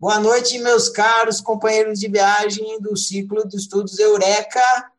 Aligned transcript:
Boa 0.00 0.18
noite, 0.18 0.58
meus 0.58 0.88
caros 0.88 1.42
companheiros 1.42 2.00
de 2.00 2.08
viagem 2.08 2.80
do 2.80 2.96
ciclo 2.96 3.46
de 3.46 3.58
estudos 3.58 3.98
Eureka 3.98 4.90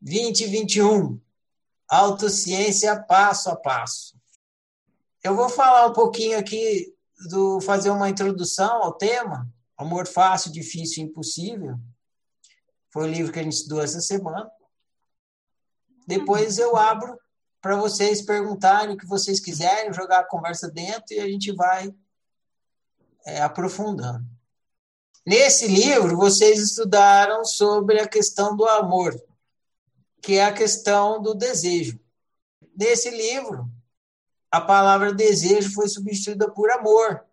2021. 0.00 1.20
Autociência 1.88 3.00
passo 3.00 3.50
a 3.50 3.54
passo. 3.54 4.20
Eu 5.22 5.36
vou 5.36 5.48
falar 5.48 5.86
um 5.86 5.92
pouquinho 5.92 6.36
aqui 6.36 6.92
do 7.30 7.60
fazer 7.60 7.90
uma 7.90 8.10
introdução 8.10 8.82
ao 8.82 8.94
tema, 8.94 9.48
Amor 9.76 10.08
fácil, 10.08 10.50
difícil, 10.50 11.04
impossível. 11.04 11.78
Foi 12.92 13.04
o 13.04 13.12
livro 13.12 13.32
que 13.32 13.38
a 13.38 13.44
gente 13.44 13.52
estudou 13.52 13.80
essa 13.80 14.00
semana. 14.00 14.50
Depois 16.04 16.58
eu 16.58 16.76
abro 16.76 17.16
para 17.60 17.76
vocês 17.76 18.22
perguntarem 18.22 18.96
o 18.96 18.98
que 18.98 19.06
vocês 19.06 19.38
quiserem, 19.38 19.92
jogar 19.92 20.18
a 20.18 20.28
conversa 20.28 20.68
dentro 20.68 21.14
e 21.14 21.20
a 21.20 21.28
gente 21.28 21.52
vai 21.52 21.94
é, 23.24 23.40
aprofundando. 23.40 24.37
Nesse 25.28 25.66
livro, 25.66 26.16
vocês 26.16 26.58
estudaram 26.58 27.44
sobre 27.44 28.00
a 28.00 28.08
questão 28.08 28.56
do 28.56 28.64
amor, 28.64 29.14
que 30.22 30.36
é 30.38 30.46
a 30.46 30.54
questão 30.54 31.20
do 31.20 31.34
desejo. 31.34 32.00
Nesse 32.74 33.10
livro, 33.10 33.70
a 34.50 34.58
palavra 34.58 35.12
desejo 35.12 35.74
foi 35.74 35.86
substituída 35.86 36.50
por 36.50 36.70
amor. 36.70 37.26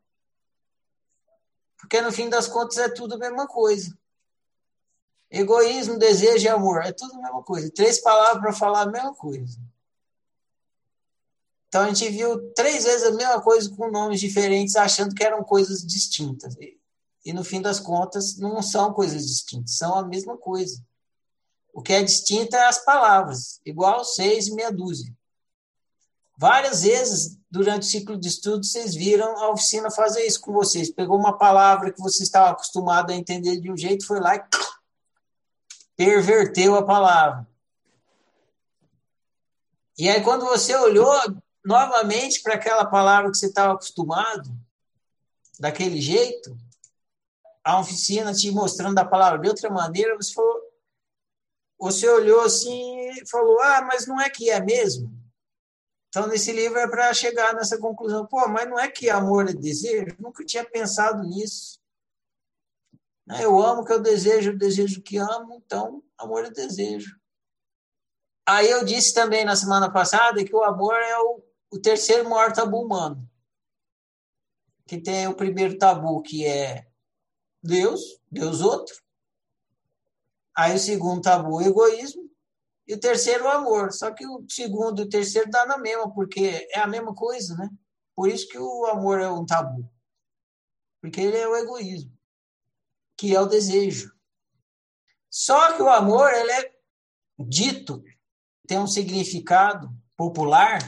Porque 1.77 2.02
no 2.02 2.12
fim 2.12 2.27
das 2.27 2.48
contas 2.48 2.80
é 2.80 2.89
tudo 2.89 3.16
a 3.16 3.17
mesma 3.17 3.48
coisa. 3.48 3.98
Egoísmo, 5.31 5.98
desejo 5.98 6.44
e 6.44 6.50
amor, 6.50 6.84
é 6.84 6.91
tudo 6.91 7.14
a 7.14 7.22
mesma 7.22 7.44
coisa. 7.44 7.72
Três 7.72 8.02
palavras 8.02 8.41
para 8.41 8.52
falar 8.52 8.81
a 8.81 8.91
mesma 8.91 9.16
coisa. 9.16 9.58
Então 11.70 11.84
a 11.84 11.88
gente 11.88 12.09
viu 12.09 12.52
três 12.52 12.84
vezes 12.84 13.08
a 13.08 13.12
mesma 13.12 13.41
coisa 13.41 13.73
com 13.73 13.89
nomes 13.89 14.20
diferentes, 14.20 14.75
achando 14.75 15.16
que 15.16 15.23
eram 15.23 15.45
coisas 15.45 15.81
distintas. 15.81 16.58
E 17.26 17.34
no 17.34 17.44
fim 17.44 17.60
das 17.60 17.80
contas, 17.80 18.38
não 18.38 18.62
são 18.62 18.94
coisas 18.94 19.26
distintas, 19.26 19.78
são 19.78 19.96
a 19.96 20.06
mesma 20.06 20.38
coisa. 20.38 20.80
O 21.73 21.82
que 21.82 21.92
é 21.92 22.04
distinto 22.04 22.56
é 22.56 22.67
as 22.67 22.86
palavras, 22.86 23.59
igual 23.66 24.06
seis 24.06 24.48
e 24.48 24.54
meia 24.54 24.72
dúzia. 24.72 25.12
Várias 26.38 26.84
vezes, 26.84 27.38
durante 27.50 27.84
o 27.84 27.90
ciclo 27.90 28.17
de 28.17 28.28
estudo, 28.28 28.64
vocês 28.64 28.94
viram 28.94 29.38
a 29.38 29.50
oficina 29.52 29.90
fazer 29.90 30.26
isso 30.26 30.40
com 30.42 30.54
vocês. 30.54 30.92
Pegou 30.92 31.17
uma 31.17 31.38
palavra 31.38 31.92
que 31.92 32.02
você 32.02 32.23
estava 32.23 32.52
acostumado 32.52 33.12
a 33.12 33.16
entender 33.16 33.60
de 33.60 33.72
um 33.72 33.78
jeito, 33.78 34.06
foi 34.06 34.20
lá 34.20 34.36
e 34.36 34.44
perverteu 35.95 36.76
a 36.76 36.86
palavra. 36.86 37.48
E 39.98 40.10
aí, 40.10 40.22
quando 40.22 40.45
você 40.45 40.76
olhou 40.76 41.10
novamente 41.64 42.42
para 42.44 42.56
aquela 42.56 42.86
palavra 42.86 43.32
que 43.32 43.38
você 43.38 43.48
estava 43.48 43.73
acostumado, 43.73 44.50
daquele 45.60 46.02
jeito, 46.02 46.56
a 47.66 47.80
oficina 47.80 48.31
te 48.31 48.52
mostrando 48.52 48.99
a 48.99 49.03
palavra 49.03 49.39
de 49.39 49.49
outra 49.49 49.71
maneira, 49.71 50.16
você 50.16 50.31
falou, 50.31 50.61
você 51.80 52.08
olhou 52.08 52.41
assim 52.41 53.09
e 53.09 53.27
falou, 53.27 53.59
ah, 53.59 53.81
mas 53.81 54.05
não 54.05 54.21
é 54.21 54.30
que 54.30 54.52
é 54.52 54.61
mesmo? 54.61 55.11
Então, 56.08 56.27
nesse 56.27 56.52
livro 56.52 56.77
é 56.77 56.88
para 56.88 57.11
chegar 57.11 57.55
nessa 57.55 57.80
conclusão, 57.80 58.25
pô, 58.27 58.47
mas 58.47 58.69
não 58.69 58.80
é 58.80 58.88
que 58.88 59.09
amor 59.09 59.49
é 59.49 59.53
desejo? 59.53 60.16
Nunca 60.19 60.45
tinha 60.45 60.63
pensado 60.63 61.23
nisso. 61.27 61.80
Né, 63.27 63.43
eu 63.43 63.59
amo 63.59 63.81
o 63.81 63.86
que 63.86 63.91
eu 63.91 63.99
desejo, 63.99 64.52
eu 64.52 64.58
desejo 64.58 64.99
o 64.99 65.03
que 65.03 65.17
amo, 65.17 65.61
então 65.66 66.03
amor 66.19 66.45
é 66.45 66.52
desejo. 66.52 67.19
Aí 68.47 68.69
eu 68.69 68.86
disse 68.86 69.11
também 69.11 69.43
na 69.43 69.55
semana 69.55 69.91
passada 69.91 70.45
que 70.45 70.55
o 70.55 70.63
amor 70.63 70.93
é 70.93 71.17
o, 71.17 71.43
o 71.71 71.81
terceiro 71.81 72.30
maior 72.30 72.53
tabu 72.53 72.80
humano. 72.80 73.27
Que 74.86 75.02
tem 75.02 75.27
o 75.27 75.36
primeiro 75.36 75.80
tabu, 75.80 76.21
que 76.21 76.45
é 76.45 76.88
Deus, 77.66 78.21
Deus 78.31 78.61
outro. 78.61 78.95
Aí 80.55 80.75
o 80.75 80.80
segundo 80.80 81.21
tabu, 81.21 81.58
o 81.58 81.61
egoísmo. 81.61 82.23
E 82.88 82.94
o 82.94 82.99
terceiro, 82.99 83.45
o 83.45 83.49
amor. 83.49 83.91
Só 83.91 84.11
que 84.11 84.25
o 84.25 84.45
segundo 84.47 85.02
e 85.02 85.05
o 85.05 85.09
terceiro 85.09 85.49
dá 85.49 85.65
na 85.65 85.77
mesma, 85.77 86.14
porque 86.14 86.67
é 86.71 86.80
a 86.80 86.87
mesma 86.87 87.14
coisa, 87.14 87.55
né? 87.55 87.70
Por 88.15 88.30
isso 88.30 88.48
que 88.48 88.58
o 88.58 88.86
amor 88.86 89.20
é 89.20 89.30
um 89.30 89.45
tabu. 89.45 89.89
Porque 91.02 91.20
ele 91.20 91.37
é 91.37 91.48
o 91.48 91.55
egoísmo, 91.55 92.15
que 93.17 93.36
é 93.36 93.42
o 93.42 93.48
desejo. 93.48 94.14
Só 95.30 95.73
que 95.73 95.81
o 95.81 95.89
amor, 95.89 96.31
ele 96.31 96.52
é 96.52 96.75
dito, 97.39 98.04
tem 98.67 98.80
um 98.80 98.87
significado 98.87 99.92
popular 100.15 100.80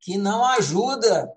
que 0.00 0.16
não 0.16 0.44
ajuda 0.44 1.32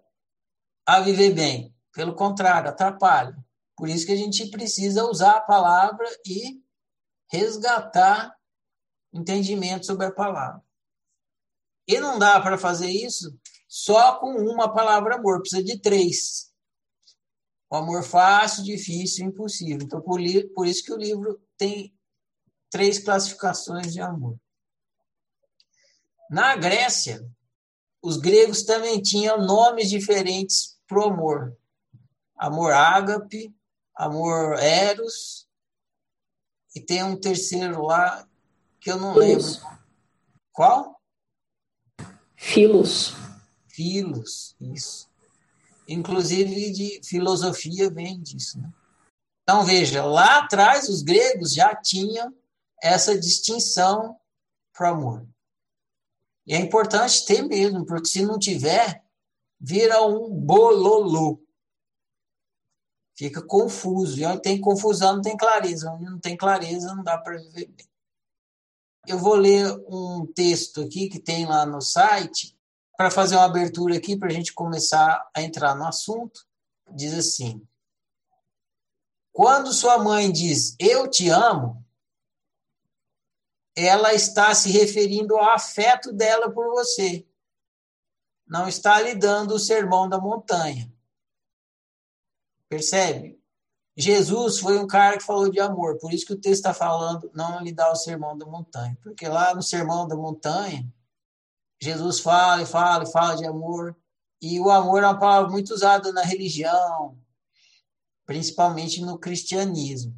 a 0.86 1.00
viver 1.00 1.34
bem. 1.34 1.76
Pelo 1.92 2.14
contrário, 2.14 2.70
atrapalha. 2.70 3.36
Por 3.80 3.88
isso 3.88 4.06
que 4.06 4.12
a 4.12 4.18
gente 4.18 4.46
precisa 4.52 5.06
usar 5.06 5.38
a 5.38 5.42
palavra 5.42 6.06
e 6.28 6.62
resgatar 7.32 8.36
entendimento 9.14 9.86
sobre 9.86 10.06
a 10.06 10.12
palavra. 10.12 10.62
E 11.88 11.98
não 11.98 12.20
dá 12.20 12.42
para 12.42 12.58
fazer 12.58 12.90
isso 12.90 13.34
só 13.70 14.20
com 14.20 14.34
uma 14.34 14.72
palavra 14.74 15.16
amor, 15.16 15.40
precisa 15.40 15.64
de 15.64 15.80
três. 15.80 16.52
O 17.72 17.78
amor 17.78 18.04
fácil, 18.04 18.66
difícil 18.66 19.26
impossível. 19.26 19.80
Então, 19.82 20.02
por, 20.02 20.20
por 20.54 20.68
isso 20.68 20.84
que 20.84 20.92
o 20.92 20.98
livro 20.98 21.42
tem 21.58 21.98
três 22.70 23.00
classificações 23.00 23.94
de 23.94 24.02
amor. 24.02 24.38
Na 26.30 26.54
Grécia, 26.58 27.26
os 28.02 28.18
gregos 28.18 28.64
também 28.64 29.02
tinham 29.02 29.38
nomes 29.38 29.90
diferentes 29.90 30.78
para 30.86 31.00
o 31.00 31.14
amor. 31.14 31.58
Amor 32.36 32.74
ágape, 32.74 33.56
amor 34.00 34.58
eros, 34.60 35.46
e 36.74 36.80
tem 36.80 37.04
um 37.04 37.20
terceiro 37.20 37.84
lá 37.84 38.26
que 38.80 38.90
eu 38.90 38.98
não 38.98 39.14
Filos. 39.14 39.58
lembro. 39.58 39.80
Qual? 40.54 41.02
Filos. 42.38 43.14
Filos, 43.68 44.56
isso. 44.62 45.10
Inclusive 45.86 46.72
de 46.72 47.02
filosofia 47.04 47.90
vem 47.90 48.22
disso. 48.22 48.60
Né? 48.60 48.72
Então, 49.44 49.66
veja, 49.66 50.06
lá 50.06 50.40
atrás 50.40 50.88
os 50.88 51.02
gregos 51.02 51.54
já 51.54 51.76
tinham 51.76 52.34
essa 52.82 53.20
distinção 53.20 54.18
para 54.72 54.92
o 54.92 54.96
amor. 54.96 55.28
E 56.48 56.54
é 56.54 56.58
importante 56.58 57.26
ter 57.26 57.42
mesmo, 57.42 57.86
porque 57.86 58.08
se 58.08 58.26
não 58.26 58.40
tiver, 58.40 59.04
vira 59.60 60.02
um 60.06 60.30
bololô 60.30 61.44
fica 63.20 63.42
confuso. 63.42 64.18
E 64.18 64.26
onde 64.26 64.42
tem 64.42 64.62
confusão, 64.62 65.16
não 65.18 65.22
tem 65.22 65.36
clareza. 65.36 65.92
Onde 65.92 66.06
não 66.06 66.20
tem 66.20 66.38
clareza, 66.38 66.96
não 66.96 67.04
dá 67.04 67.18
para 67.18 67.38
viver 67.38 67.68
bem. 67.68 67.90
Eu 69.06 69.20
vou 69.20 69.36
ler 69.36 69.70
um 69.88 70.26
texto 70.26 70.82
aqui 70.82 71.10
que 71.10 71.20
tem 71.20 71.46
lá 71.46 71.66
no 71.66 71.82
site, 71.82 72.58
para 72.96 73.12
fazer 73.12 73.36
uma 73.36 73.46
abertura 73.46 73.98
aqui, 73.98 74.16
para 74.16 74.30
a 74.30 74.32
gente 74.32 74.54
começar 74.54 75.30
a 75.36 75.42
entrar 75.42 75.76
no 75.76 75.86
assunto. 75.86 76.46
Diz 76.92 77.14
assim: 77.14 77.62
Quando 79.34 79.74
sua 79.74 79.98
mãe 79.98 80.32
diz 80.32 80.76
eu 80.80 81.10
te 81.10 81.30
amo, 81.30 81.86
ela 83.76 84.14
está 84.14 84.54
se 84.56 84.72
referindo 84.72 85.36
ao 85.36 85.50
afeto 85.50 86.14
dela 86.14 86.50
por 86.52 86.70
você. 86.70 87.26
Não 88.48 88.68
está 88.68 89.02
lhe 89.02 89.14
dando 89.14 89.56
o 89.56 89.60
sermão 89.60 90.08
da 90.08 90.20
montanha. 90.20 90.92
Percebe? 92.70 93.40
Jesus 93.98 94.60
foi 94.60 94.80
um 94.80 94.88
cara 94.88 95.18
que 95.18 95.26
falou 95.26 95.50
de 95.50 95.60
amor, 95.60 95.98
por 95.98 96.14
isso 96.14 96.26
que 96.26 96.32
o 96.32 96.40
texto 96.40 96.60
está 96.60 96.74
falando, 96.74 97.30
não 97.34 97.62
lhe 97.62 97.74
dá 97.74 97.92
o 97.92 97.96
sermão 97.96 98.38
da 98.38 98.46
montanha. 98.46 98.98
Porque 99.02 99.28
lá 99.28 99.54
no 99.54 99.62
sermão 99.62 100.08
da 100.08 100.16
montanha, 100.16 100.88
Jesus 101.82 102.20
fala 102.20 102.62
e 102.62 102.66
fala 102.66 103.04
e 103.04 103.12
fala 103.12 103.36
de 103.36 103.46
amor. 103.46 103.98
E 104.42 104.58
o 104.60 104.70
amor 104.70 105.04
é 105.04 105.08
uma 105.08 105.20
palavra 105.20 105.50
muito 105.50 105.74
usada 105.74 106.14
na 106.14 106.22
religião, 106.22 107.18
principalmente 108.26 109.02
no 109.02 109.18
cristianismo. 109.18 110.16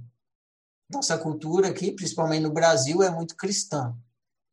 Nossa 0.92 1.18
cultura 1.18 1.69
aqui, 1.69 1.92
principalmente 1.92 2.44
no 2.44 2.51
Brasil, 2.51 3.01
é 3.01 3.09
muito 3.09 3.36
cristã. 3.36 3.97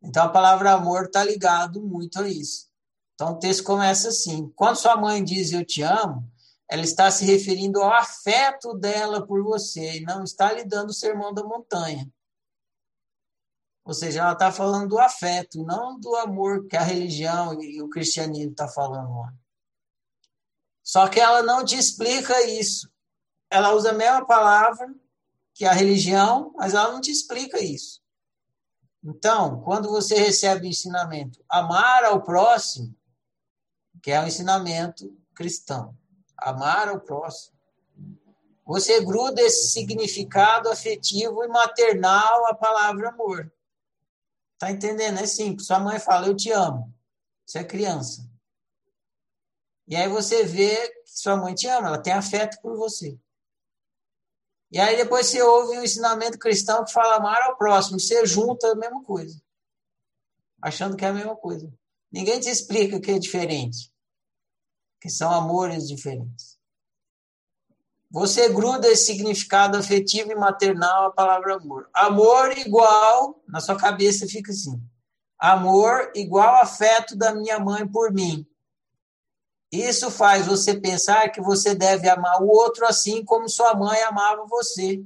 Então 0.00 0.22
a 0.22 0.28
palavra 0.28 0.72
amor 0.72 1.06
está 1.06 1.22
ligado 1.24 1.82
muito 1.82 2.20
a 2.20 2.28
isso. 2.28 2.68
Então 3.14 3.32
o 3.32 3.38
texto 3.38 3.64
começa 3.64 4.08
assim: 4.08 4.50
quando 4.54 4.76
sua 4.76 4.96
mãe 4.96 5.22
diz 5.22 5.52
eu 5.52 5.64
te 5.66 5.82
amo, 5.82 6.26
ela 6.70 6.82
está 6.82 7.10
se 7.10 7.24
referindo 7.24 7.80
ao 7.80 7.92
afeto 7.92 8.74
dela 8.74 9.26
por 9.26 9.42
você 9.42 9.98
e 9.98 10.00
não 10.02 10.22
está 10.22 10.52
lhe 10.52 10.64
dando 10.64 10.90
o 10.90 10.94
sermão 10.94 11.32
da 11.32 11.42
montanha. 11.42 12.10
Ou 13.84 13.94
seja, 13.94 14.20
ela 14.20 14.32
está 14.32 14.52
falando 14.52 14.90
do 14.90 14.98
afeto, 14.98 15.64
não 15.64 15.98
do 15.98 16.14
amor 16.16 16.66
que 16.66 16.76
a 16.76 16.82
religião 16.82 17.58
e 17.62 17.80
o 17.80 17.88
cristianismo 17.88 18.50
está 18.50 18.68
falando. 18.68 19.32
Só 20.82 21.08
que 21.08 21.18
ela 21.18 21.42
não 21.42 21.64
te 21.64 21.76
explica 21.76 22.42
isso. 22.44 22.90
Ela 23.50 23.72
usa 23.72 23.90
a 23.90 23.94
mesma 23.94 24.26
palavra 24.26 24.94
que 25.54 25.64
a 25.64 25.72
religião, 25.72 26.52
mas 26.54 26.74
ela 26.74 26.92
não 26.92 27.00
te 27.00 27.10
explica 27.10 27.58
isso. 27.58 28.02
Então, 29.02 29.62
quando 29.62 29.88
você 29.88 30.16
recebe 30.16 30.66
o 30.66 30.70
ensinamento 30.70 31.42
amar 31.48 32.04
ao 32.04 32.22
próximo, 32.22 32.94
que 34.02 34.10
é 34.10 34.22
o 34.22 34.26
ensinamento 34.26 35.10
cristão, 35.34 35.96
amar 36.38 36.88
ao 36.88 37.00
próximo. 37.00 37.56
você 38.64 39.00
gruda 39.00 39.40
esse 39.40 39.70
significado 39.70 40.68
afetivo 40.68 41.42
e 41.42 41.48
maternal 41.48 42.46
à 42.46 42.54
palavra 42.54 43.08
amor. 43.08 43.50
Tá 44.58 44.70
entendendo? 44.70 45.18
É 45.18 45.26
simples. 45.26 45.66
Sua 45.66 45.78
mãe 45.78 45.98
fala, 45.98 46.26
eu 46.26 46.36
te 46.36 46.50
amo. 46.50 46.92
Você 47.46 47.60
é 47.60 47.64
criança. 47.64 48.28
E 49.86 49.96
aí 49.96 50.08
você 50.08 50.44
vê 50.44 50.88
que 51.02 51.10
sua 51.18 51.36
mãe 51.36 51.54
te 51.54 51.66
ama, 51.66 51.88
ela 51.88 52.02
tem 52.02 52.12
afeto 52.12 52.60
por 52.60 52.76
você. 52.76 53.18
E 54.70 54.78
aí 54.78 54.96
depois 54.96 55.26
você 55.26 55.40
ouve 55.40 55.78
um 55.78 55.82
ensinamento 55.82 56.38
cristão 56.38 56.84
que 56.84 56.92
fala 56.92 57.16
amar 57.16 57.40
ao 57.42 57.56
próximo. 57.56 57.98
Você 57.98 58.26
junta 58.26 58.70
a 58.70 58.74
mesma 58.74 59.02
coisa. 59.02 59.40
Achando 60.60 60.94
que 60.94 61.04
é 61.04 61.08
a 61.08 61.12
mesma 61.12 61.34
coisa. 61.36 61.72
Ninguém 62.12 62.38
te 62.38 62.50
explica 62.50 63.00
que 63.00 63.12
é 63.12 63.18
diferente. 63.18 63.90
Que 65.00 65.08
são 65.08 65.30
amores 65.32 65.86
diferentes. 65.86 66.58
Você 68.10 68.48
gruda 68.48 68.88
esse 68.88 69.06
significado 69.06 69.76
afetivo 69.76 70.32
e 70.32 70.34
maternal 70.34 71.06
à 71.06 71.10
palavra 71.10 71.56
amor. 71.56 71.88
Amor 71.92 72.56
igual, 72.56 73.42
na 73.46 73.60
sua 73.60 73.76
cabeça 73.76 74.26
fica 74.26 74.50
assim. 74.50 74.82
Amor 75.38 76.10
igual 76.14 76.56
afeto 76.56 77.14
da 77.14 77.34
minha 77.34 77.60
mãe 77.60 77.86
por 77.86 78.12
mim. 78.12 78.46
Isso 79.70 80.10
faz 80.10 80.46
você 80.46 80.80
pensar 80.80 81.28
que 81.30 81.42
você 81.42 81.74
deve 81.74 82.08
amar 82.08 82.42
o 82.42 82.48
outro 82.48 82.86
assim 82.86 83.22
como 83.22 83.48
sua 83.48 83.74
mãe 83.74 84.02
amava 84.02 84.46
você. 84.46 85.04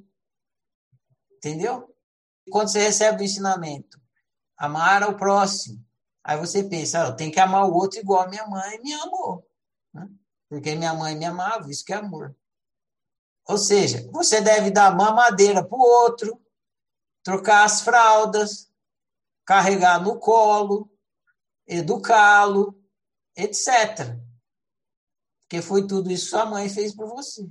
Entendeu? 1.33 1.93
Quando 2.51 2.69
você 2.69 2.81
recebe 2.81 3.23
o 3.23 3.25
ensinamento, 3.25 4.01
amar 4.57 5.03
ao 5.03 5.17
próximo, 5.17 5.85
aí 6.23 6.39
você 6.39 6.63
pensa, 6.63 7.03
ah, 7.03 7.09
eu 7.09 7.17
tenho 7.17 7.33
que 7.33 7.41
amar 7.41 7.69
o 7.69 7.75
outro 7.75 7.99
igual 7.99 8.23
a 8.23 8.29
minha 8.29 8.47
mãe 8.47 8.81
me 8.81 8.93
amou. 8.93 9.45
Porque 10.53 10.75
minha 10.75 10.93
mãe 10.93 11.17
me 11.17 11.25
amava, 11.25 11.71
isso 11.71 11.83
que 11.83 11.95
é 11.95 11.97
amor. 11.97 12.37
Ou 13.49 13.57
seja, 13.57 14.07
você 14.13 14.39
deve 14.39 14.71
dar 14.71 14.95
mamadeira 14.95 15.67
para 15.67 15.79
o 15.79 15.81
outro, 15.81 16.39
trocar 17.23 17.65
as 17.65 17.81
fraldas, 17.81 18.71
carregar 19.47 20.03
no 20.03 20.19
colo, 20.19 20.93
educá-lo, 21.67 22.79
etc. 23.35 24.15
Porque 25.41 25.63
foi 25.63 25.87
tudo 25.87 26.13
isso 26.13 26.25
que 26.25 26.31
sua 26.33 26.45
mãe 26.45 26.69
fez 26.69 26.95
por 26.95 27.09
você. 27.09 27.49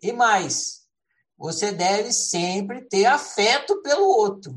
E 0.00 0.12
mais, 0.12 0.88
você 1.36 1.72
deve 1.72 2.12
sempre 2.12 2.82
ter 2.82 3.06
afeto 3.06 3.82
pelo 3.82 4.06
outro. 4.06 4.54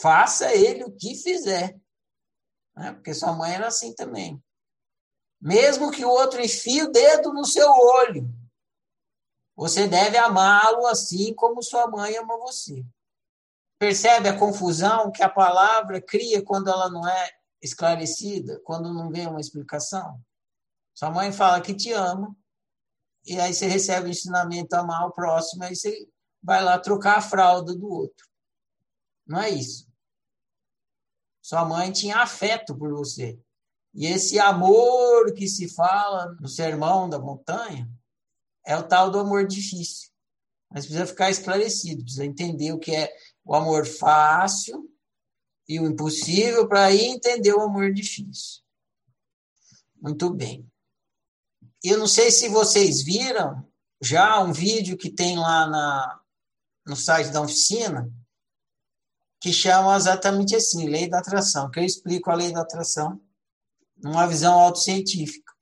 Faça 0.00 0.50
ele 0.54 0.84
o 0.84 0.96
que 0.96 1.14
fizer. 1.14 1.78
Né? 2.74 2.94
Porque 2.94 3.12
sua 3.12 3.34
mãe 3.34 3.52
era 3.52 3.66
assim 3.66 3.94
também. 3.94 4.42
Mesmo 5.40 5.90
que 5.90 6.04
o 6.04 6.10
outro 6.10 6.40
enfie 6.40 6.82
o 6.82 6.90
dedo 6.90 7.32
no 7.32 7.44
seu 7.44 7.70
olho, 7.70 8.28
você 9.54 9.86
deve 9.86 10.16
amá-lo 10.16 10.86
assim 10.86 11.34
como 11.34 11.62
sua 11.62 11.86
mãe 11.88 12.16
ama 12.16 12.38
você. 12.38 12.84
Percebe 13.78 14.28
a 14.28 14.38
confusão 14.38 15.10
que 15.10 15.22
a 15.22 15.28
palavra 15.28 16.00
cria 16.00 16.44
quando 16.44 16.68
ela 16.68 16.90
não 16.90 17.06
é 17.06 17.30
esclarecida, 17.62 18.60
quando 18.64 18.92
não 18.92 19.10
vem 19.10 19.26
uma 19.26 19.40
explicação? 19.40 20.20
Sua 20.94 21.10
mãe 21.10 21.32
fala 21.32 21.60
que 21.60 21.74
te 21.74 21.92
ama, 21.92 22.36
e 23.24 23.38
aí 23.40 23.54
você 23.54 23.66
recebe 23.66 24.08
o 24.08 24.10
ensinamento 24.10 24.74
a 24.74 24.80
amar 24.80 25.06
o 25.06 25.12
próximo, 25.12 25.62
aí 25.62 25.76
você 25.76 26.08
vai 26.42 26.62
lá 26.62 26.78
trocar 26.78 27.18
a 27.18 27.22
fralda 27.22 27.74
do 27.74 27.88
outro. 27.88 28.26
Não 29.26 29.40
é 29.40 29.50
isso. 29.50 29.86
Sua 31.42 31.64
mãe 31.64 31.92
tinha 31.92 32.18
afeto 32.18 32.76
por 32.76 32.90
você. 32.90 33.40
E 33.98 34.06
esse 34.06 34.38
amor 34.38 35.34
que 35.34 35.48
se 35.48 35.68
fala 35.68 36.36
no 36.40 36.46
sermão 36.46 37.08
da 37.08 37.18
montanha 37.18 37.90
é 38.64 38.76
o 38.76 38.82
tal 38.84 39.10
do 39.10 39.18
amor 39.18 39.44
difícil. 39.44 40.10
Mas 40.70 40.84
precisa 40.84 41.04
ficar 41.04 41.30
esclarecido, 41.30 42.04
precisa 42.04 42.24
entender 42.24 42.70
o 42.70 42.78
que 42.78 42.94
é 42.94 43.12
o 43.44 43.56
amor 43.56 43.84
fácil 43.84 44.88
e 45.68 45.80
o 45.80 45.86
impossível 45.86 46.68
para 46.68 46.84
aí 46.84 47.06
entender 47.06 47.52
o 47.52 47.60
amor 47.60 47.92
difícil. 47.92 48.62
Muito 50.00 50.32
bem. 50.32 50.64
Eu 51.82 51.98
não 51.98 52.06
sei 52.06 52.30
se 52.30 52.48
vocês 52.48 53.02
viram 53.02 53.68
já 54.00 54.38
um 54.38 54.52
vídeo 54.52 54.96
que 54.96 55.10
tem 55.10 55.36
lá 55.36 55.66
na, 55.66 56.20
no 56.86 56.94
site 56.94 57.32
da 57.32 57.42
oficina, 57.42 58.08
que 59.40 59.52
chama 59.52 59.96
exatamente 59.96 60.54
assim, 60.54 60.88
lei 60.88 61.08
da 61.08 61.18
atração, 61.18 61.68
que 61.68 61.80
eu 61.80 61.84
explico 61.84 62.30
a 62.30 62.36
lei 62.36 62.52
da 62.52 62.60
atração 62.60 63.20
numa 64.02 64.26
visão 64.26 64.58
autocientífica. 64.58 65.52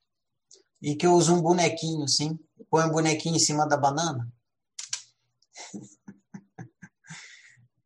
E 0.81 0.95
que 0.95 1.05
eu 1.05 1.13
uso 1.13 1.33
um 1.33 1.41
bonequinho, 1.41 2.03
assim, 2.03 2.37
põe 2.69 2.85
um 2.85 2.91
bonequinho 2.91 3.35
em 3.35 3.39
cima 3.39 3.67
da 3.67 3.77
banana. 3.77 4.31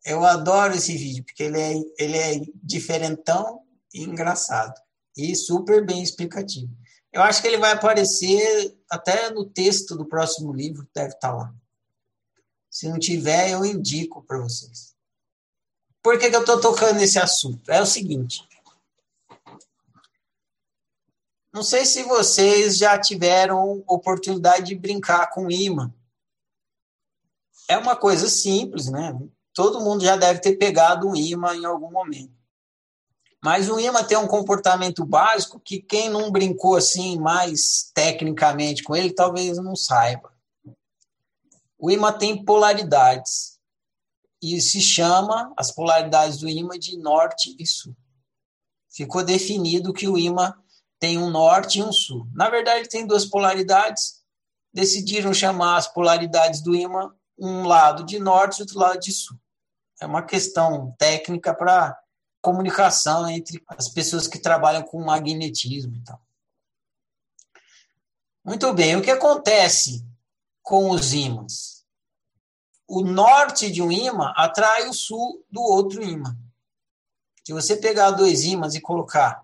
Eu 0.03 0.25
adoro 0.25 0.73
esse 0.73 0.97
vídeo, 0.97 1.23
porque 1.23 1.43
ele 1.43 1.59
é, 1.59 1.73
ele 1.99 2.17
é 2.17 2.41
diferentão 2.55 3.61
e 3.93 4.01
engraçado. 4.01 4.73
E 5.15 5.35
super 5.35 5.85
bem 5.85 6.01
explicativo. 6.01 6.75
Eu 7.13 7.21
acho 7.21 7.39
que 7.41 7.47
ele 7.47 7.57
vai 7.57 7.71
aparecer 7.71 8.75
até 8.89 9.29
no 9.29 9.45
texto 9.45 9.95
do 9.95 10.05
próximo 10.05 10.51
livro, 10.51 10.87
deve 10.95 11.13
estar 11.13 11.31
lá. 11.31 11.53
Se 12.69 12.89
não 12.89 12.97
tiver, 12.97 13.51
eu 13.51 13.63
indico 13.65 14.23
para 14.23 14.39
vocês. 14.39 14.95
Por 16.01 16.17
que, 16.17 16.29
que 16.29 16.35
eu 16.35 16.39
estou 16.39 16.59
tocando 16.59 16.97
nesse 16.97 17.19
assunto? 17.19 17.69
É 17.69 17.81
o 17.81 17.85
seguinte. 17.85 18.47
Não 21.53 21.63
sei 21.63 21.85
se 21.85 22.03
vocês 22.03 22.77
já 22.77 22.97
tiveram 22.97 23.83
oportunidade 23.87 24.67
de 24.67 24.75
brincar 24.75 25.29
com 25.31 25.51
imã. 25.51 25.93
É 27.67 27.77
uma 27.77 27.95
coisa 27.95 28.29
simples, 28.29 28.87
né? 28.87 29.17
Todo 29.53 29.81
mundo 29.81 30.03
já 30.03 30.15
deve 30.15 30.39
ter 30.39 30.55
pegado 30.55 31.07
um 31.07 31.15
imã 31.15 31.55
em 31.55 31.65
algum 31.65 31.91
momento. 31.91 32.33
Mas 33.43 33.69
o 33.69 33.79
imã 33.79 34.03
tem 34.03 34.17
um 34.17 34.27
comportamento 34.27 35.03
básico 35.03 35.59
que 35.59 35.81
quem 35.81 36.09
não 36.09 36.31
brincou 36.31 36.75
assim 36.75 37.19
mais 37.19 37.91
tecnicamente 37.93 38.83
com 38.83 38.95
ele 38.95 39.13
talvez 39.13 39.57
não 39.57 39.75
saiba. 39.75 40.31
O 41.77 41.89
imã 41.89 42.13
tem 42.13 42.45
polaridades 42.45 43.59
e 44.41 44.61
se 44.61 44.79
chama 44.79 45.51
as 45.57 45.71
polaridades 45.71 46.37
do 46.37 46.47
imã 46.47 46.77
de 46.77 46.97
norte 46.97 47.55
e 47.59 47.65
sul. 47.65 47.95
Ficou 48.89 49.23
definido 49.23 49.91
que 49.91 50.07
o 50.07 50.17
imã 50.17 50.60
tem 51.01 51.17
um 51.17 51.31
norte 51.31 51.79
e 51.79 51.83
um 51.83 51.91
sul. 51.91 52.27
Na 52.31 52.47
verdade, 52.47 52.87
tem 52.87 53.07
duas 53.07 53.25
polaridades. 53.25 54.21
Decidiram 54.71 55.33
chamar 55.33 55.77
as 55.77 55.87
polaridades 55.87 56.61
do 56.61 56.75
imã 56.75 57.11
um 57.39 57.63
lado 57.63 58.05
de 58.05 58.19
norte 58.19 58.59
e 58.59 58.61
outro 58.61 58.77
lado 58.77 58.99
de 58.99 59.11
sul. 59.11 59.35
É 59.99 60.05
uma 60.05 60.21
questão 60.21 60.95
técnica 60.99 61.55
para 61.55 61.99
comunicação 62.39 63.27
entre 63.27 63.63
as 63.67 63.89
pessoas 63.89 64.27
que 64.27 64.37
trabalham 64.37 64.83
com 64.83 65.03
magnetismo 65.03 65.95
e 65.95 66.03
tal. 66.03 66.21
Muito 68.45 68.71
bem, 68.71 68.95
o 68.95 69.01
que 69.01 69.09
acontece 69.09 70.05
com 70.61 70.91
os 70.91 71.13
ímãs? 71.13 71.83
O 72.87 73.01
norte 73.01 73.71
de 73.71 73.81
um 73.81 73.91
ímã 73.91 74.33
atrai 74.35 74.87
o 74.87 74.93
sul 74.93 75.43
do 75.49 75.61
outro 75.61 76.03
ímã. 76.03 76.37
Se 77.43 77.53
você 77.53 77.75
pegar 77.75 78.11
dois 78.11 78.43
ímãs 78.43 78.75
e 78.75 78.81
colocar, 78.81 79.43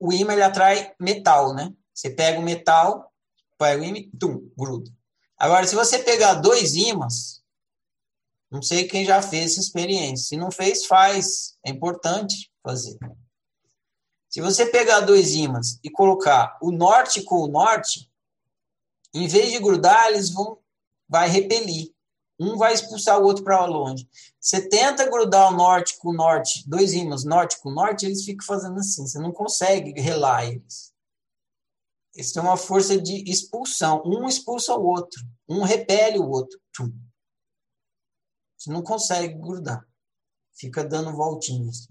o 0.00 0.12
ímã 0.12 0.32
ele 0.32 0.42
atrai 0.42 0.94
metal, 0.98 1.54
né? 1.54 1.72
Você 1.94 2.10
pega 2.10 2.40
o 2.40 2.42
metal, 2.42 3.12
pega 3.58 3.82
o 3.82 3.84
ímã, 3.84 3.98
tum, 4.18 4.50
gruda. 4.56 4.90
Agora, 5.36 5.66
se 5.66 5.74
você 5.74 5.98
pegar 5.98 6.34
dois 6.34 6.74
ímãs, 6.74 7.42
não 8.50 8.62
sei 8.62 8.88
quem 8.88 9.04
já 9.04 9.22
fez 9.22 9.52
essa 9.52 9.60
experiência. 9.60 10.28
Se 10.28 10.36
não 10.36 10.50
fez, 10.50 10.86
faz. 10.86 11.56
É 11.64 11.70
importante 11.70 12.50
fazer. 12.62 12.98
Se 14.28 14.40
você 14.40 14.66
pegar 14.66 15.00
dois 15.00 15.34
ímãs 15.34 15.78
e 15.84 15.90
colocar 15.90 16.58
o 16.60 16.70
norte 16.70 17.22
com 17.22 17.36
o 17.36 17.48
norte, 17.48 18.10
em 19.12 19.26
vez 19.28 19.50
de 19.52 19.58
grudar, 19.58 20.08
eles 20.08 20.30
vão 20.30 20.58
vai 21.08 21.28
repelir. 21.28 21.92
Um 22.40 22.56
vai 22.56 22.72
expulsar 22.72 23.20
o 23.20 23.24
outro 23.24 23.44
para 23.44 23.66
longe. 23.66 24.08
Você 24.40 24.66
tenta 24.66 25.10
grudar 25.10 25.52
o 25.52 25.56
norte 25.56 25.98
com 25.98 26.08
o 26.08 26.14
norte, 26.14 26.66
dois 26.66 26.94
ímãs, 26.94 27.22
norte 27.22 27.60
com 27.60 27.70
norte, 27.70 28.06
eles 28.06 28.24
ficam 28.24 28.46
fazendo 28.46 28.78
assim. 28.78 29.06
Você 29.06 29.18
não 29.18 29.30
consegue 29.30 30.00
relar 30.00 30.46
eles. 30.46 30.90
Eles 32.14 32.32
têm 32.32 32.42
uma 32.42 32.56
força 32.56 33.00
de 33.00 33.30
expulsão. 33.30 34.02
Um 34.06 34.26
expulsa 34.26 34.74
o 34.74 34.82
outro. 34.82 35.22
Um 35.46 35.62
repele 35.62 36.18
o 36.18 36.28
outro. 36.28 36.58
Você 38.56 38.70
não 38.70 38.82
consegue 38.82 39.34
grudar. 39.34 39.86
Fica 40.54 40.82
dando 40.82 41.12
voltinhas. 41.12 41.88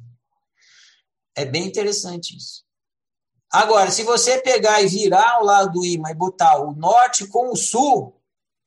É 1.35 1.45
bem 1.45 1.67
interessante 1.67 2.35
isso. 2.35 2.63
Agora, 3.51 3.89
se 3.89 4.03
você 4.03 4.41
pegar 4.41 4.81
e 4.81 4.87
virar 4.87 5.41
o 5.41 5.45
lado 5.45 5.71
do 5.73 5.85
imã 5.85 6.09
e 6.11 6.15
botar 6.15 6.59
o 6.59 6.73
norte 6.75 7.27
com 7.27 7.51
o 7.51 7.55
sul, 7.55 8.18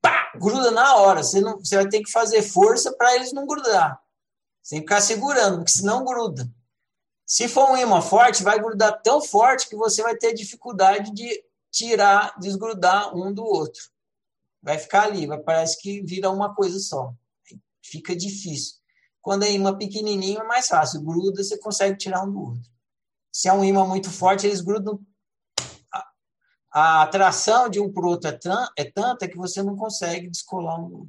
pá, 0.03 0.33
gruda 0.35 0.71
na 0.71 0.97
hora. 0.97 1.23
Você, 1.23 1.41
não, 1.41 1.59
você 1.59 1.77
vai 1.77 1.89
ter 1.89 2.03
que 2.03 2.11
fazer 2.11 2.43
força 2.43 2.93
para 2.93 3.15
eles 3.15 3.33
não 3.33 3.47
grudar. 3.47 3.99
Sem 4.63 4.81
ficar 4.81 5.01
segurando, 5.01 5.59
porque 5.59 5.73
senão 5.73 6.05
gruda. 6.05 6.51
Se 7.27 7.49
for 7.49 7.71
um 7.71 7.77
imã 7.77 8.03
forte, 8.03 8.43
vai 8.43 8.61
grudar 8.61 9.01
tão 9.01 9.23
forte 9.23 9.69
que 9.69 9.77
você 9.77 10.03
vai 10.03 10.17
ter 10.17 10.35
dificuldade 10.35 11.13
de 11.15 11.43
tirar, 11.71 12.39
desgrudar 12.39 13.17
um 13.17 13.33
do 13.33 13.45
outro. 13.45 13.83
Vai 14.63 14.79
ficar 14.79 15.05
ali, 15.05 15.27
vai, 15.27 15.39
parece 15.39 15.81
que 15.81 16.03
vira 16.03 16.31
uma 16.31 16.55
coisa 16.55 16.79
só. 16.79 17.15
Fica 17.83 18.15
difícil. 18.15 18.77
Quando 19.21 19.45
é 19.45 19.53
imã 19.53 19.77
pequenininho 19.77 20.41
é 20.41 20.45
mais 20.45 20.69
fácil, 20.69 21.01
gruda, 21.01 21.43
você 21.43 21.57
consegue 21.57 21.97
tirar 21.97 22.23
um 22.23 22.31
do 22.31 22.41
outro. 22.41 22.71
Se 23.33 23.49
é 23.49 23.53
um 23.53 23.65
imã 23.65 23.87
muito 23.87 24.11
forte, 24.11 24.47
eles 24.47 24.61
grudam. 24.61 25.01
A 26.73 27.02
atração 27.02 27.69
de 27.69 27.79
um 27.79 27.93
para 27.93 28.07
o 28.07 28.09
outro 28.09 28.31
é, 28.31 28.69
é 28.79 28.91
tanta 28.91 29.29
que 29.29 29.37
você 29.37 29.62
não 29.62 29.76
consegue 29.76 30.31
descolar 30.31 30.81
um. 30.81 31.07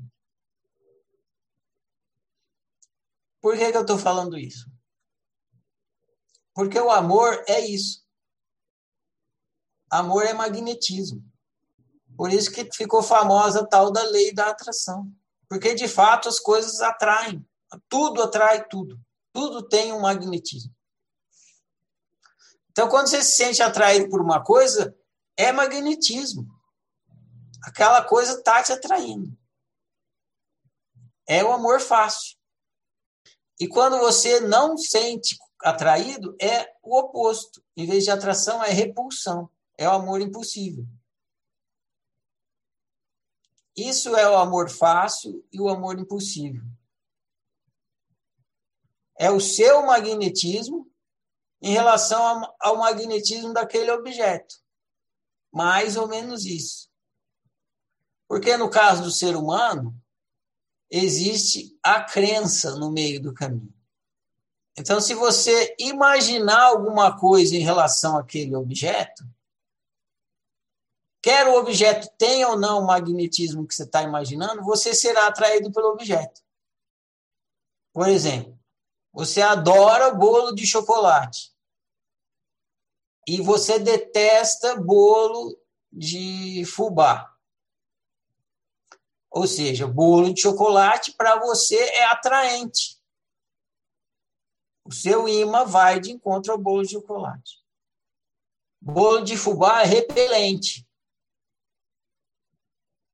Por 3.42 3.58
que, 3.58 3.72
que 3.72 3.78
eu 3.78 3.82
estou 3.82 3.98
falando 3.98 4.38
isso? 4.38 4.70
Porque 6.54 6.78
o 6.80 6.92
amor 6.92 7.44
é 7.48 7.62
isso. 7.62 8.04
Amor 9.90 10.26
é 10.26 10.34
magnetismo. 10.34 11.24
Por 12.18 12.32
isso 12.32 12.52
que 12.52 12.70
ficou 12.74 13.02
famosa 13.02 13.62
a 13.62 13.68
tal 13.68 13.92
da 13.92 14.04
lei 14.04 14.34
da 14.34 14.50
atração. 14.50 15.12
Porque, 15.48 15.74
de 15.74 15.88
fato, 15.88 16.28
as 16.28 16.40
coisas 16.40 16.82
atraem. 16.82 17.46
Tudo 17.88 18.22
atrai 18.22 18.68
tudo. 18.68 19.00
Tudo 19.32 19.68
tem 19.68 19.94
um 19.94 20.02
magnetismo. 20.02 20.74
Então, 22.72 22.90
quando 22.90 23.08
você 23.08 23.24
se 23.24 23.36
sente 23.36 23.62
atraído 23.62 24.10
por 24.10 24.22
uma 24.22 24.44
coisa, 24.44 24.96
é 25.38 25.52
magnetismo. 25.52 26.48
Aquela 27.64 28.04
coisa 28.04 28.34
está 28.38 28.62
te 28.62 28.72
atraindo. 28.72 29.38
É 31.28 31.44
o 31.44 31.52
amor 31.52 31.80
fácil. 31.80 32.38
E 33.60 33.68
quando 33.68 33.98
você 34.00 34.42
não 34.42 34.78
sente 34.78 35.38
atraído, 35.62 36.36
é 36.40 36.76
o 36.82 36.98
oposto. 36.98 37.64
Em 37.78 37.86
vez 37.86 38.04
de 38.04 38.12
atração, 38.12 38.64
é 38.64 38.70
repulsão. 38.70 39.50
É 39.78 39.88
o 39.88 39.94
amor 39.94 40.22
impossível. 40.22 40.86
Isso 43.76 44.16
é 44.16 44.30
o 44.30 44.38
amor 44.38 44.70
fácil 44.70 45.44
e 45.52 45.60
o 45.60 45.70
amor 45.70 45.98
impossível. 45.98 46.62
É 49.18 49.32
o 49.32 49.40
seu 49.40 49.86
magnetismo 49.86 50.92
em 51.62 51.72
relação 51.72 52.54
ao 52.60 52.78
magnetismo 52.78 53.54
daquele 53.54 53.90
objeto. 53.90 54.63
Mais 55.54 55.96
ou 55.96 56.08
menos 56.08 56.46
isso. 56.46 56.90
Porque 58.28 58.58
no 58.58 58.70
caso 58.70 59.04
do 59.04 59.12
ser 59.12 59.36
humano, 59.36 59.96
existe 60.90 61.78
a 61.84 62.02
crença 62.02 62.76
no 62.76 62.92
meio 62.92 63.22
do 63.22 63.34
caminho. 63.34 63.74
Então, 64.76 65.00
se 65.00 65.14
você 65.14 65.76
imaginar 65.80 66.64
alguma 66.64 67.20
coisa 67.20 67.56
em 67.56 67.60
relação 67.60 68.18
àquele 68.18 68.56
objeto, 68.56 69.24
quer 71.22 71.48
o 71.48 71.60
objeto 71.60 72.10
tenha 72.18 72.50
ou 72.50 72.58
não 72.58 72.82
o 72.82 72.88
magnetismo 72.88 73.68
que 73.68 73.76
você 73.76 73.84
está 73.84 74.02
imaginando, 74.02 74.64
você 74.64 74.96
será 74.96 75.28
atraído 75.28 75.72
pelo 75.72 75.90
objeto. 75.90 76.42
Por 77.94 78.08
exemplo, 78.08 78.60
você 79.12 79.44
adora 79.44 80.12
bolo 80.12 80.56
de 80.56 80.66
chocolate 80.66 81.53
e 83.28 83.42
você 83.42 83.80
detesta 83.80 84.76
bolo 84.76 85.58
de 85.92 86.64
fubá. 86.66 87.34
Ou 89.30 89.48
seja, 89.48 89.88
bolo 89.88 90.34
de 90.34 90.42
chocolate 90.42 91.14
para 91.14 91.40
você 91.40 91.78
é 91.78 92.06
atraente. 92.06 93.02
O 94.86 94.92
seu 94.92 95.28
imã 95.28 95.66
vai 95.66 96.00
de 96.00 96.12
encontro 96.12 96.52
ao 96.52 96.58
bolo 96.58 96.84
de 96.84 96.92
chocolate. 96.92 97.64
Bolo 98.82 99.22
de 99.22 99.38
fubá 99.38 99.82
é 99.82 99.86
repelente 99.86 100.86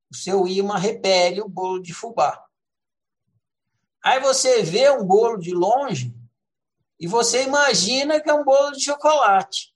o 0.10 0.16
seu 0.16 0.48
imã 0.48 0.78
repele 0.78 1.42
o 1.42 1.48
bolo 1.48 1.80
de 1.80 1.94
fubá. 1.94 2.44
Aí 4.04 4.20
você 4.20 4.63
vê 4.63 4.89
um 4.89 5.06
bolo 5.06 5.38
de 5.38 5.54
longe 5.54 6.16
e 7.00 7.06
você 7.06 7.44
imagina 7.44 8.20
que 8.20 8.30
é 8.30 8.34
um 8.34 8.44
bolo 8.44 8.72
de 8.72 8.84
chocolate. 8.84 9.69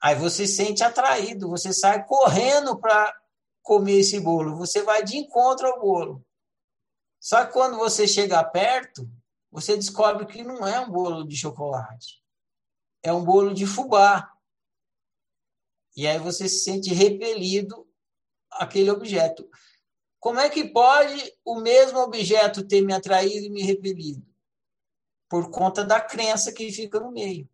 Aí 0.00 0.14
você 0.14 0.46
se 0.46 0.56
sente 0.56 0.82
atraído, 0.82 1.48
você 1.48 1.72
sai 1.72 2.04
correndo 2.04 2.78
para 2.78 3.14
comer 3.62 3.98
esse 3.98 4.20
bolo, 4.20 4.56
você 4.56 4.82
vai 4.82 5.02
de 5.02 5.16
encontro 5.16 5.66
ao 5.66 5.80
bolo. 5.80 6.24
Só 7.18 7.44
que 7.44 7.52
quando 7.52 7.76
você 7.76 8.06
chega 8.06 8.44
perto, 8.44 9.10
você 9.50 9.74
descobre 9.74 10.26
que 10.26 10.44
não 10.44 10.66
é 10.66 10.78
um 10.78 10.90
bolo 10.90 11.26
de 11.26 11.36
chocolate, 11.36 12.22
é 13.02 13.12
um 13.12 13.24
bolo 13.24 13.54
de 13.54 13.66
fubá. 13.66 14.32
E 15.96 16.06
aí 16.06 16.18
você 16.18 16.48
se 16.48 16.60
sente 16.60 16.92
repelido 16.92 17.88
aquele 18.50 18.90
objeto. 18.90 19.48
Como 20.20 20.40
é 20.40 20.50
que 20.50 20.68
pode 20.68 21.32
o 21.44 21.60
mesmo 21.60 21.98
objeto 22.00 22.66
ter 22.66 22.82
me 22.82 22.92
atraído 22.92 23.46
e 23.46 23.50
me 23.50 23.62
repelido? 23.62 24.26
Por 25.28 25.50
conta 25.50 25.84
da 25.84 26.00
crença 26.00 26.52
que 26.52 26.70
fica 26.70 27.00
no 27.00 27.10
meio. 27.10 27.48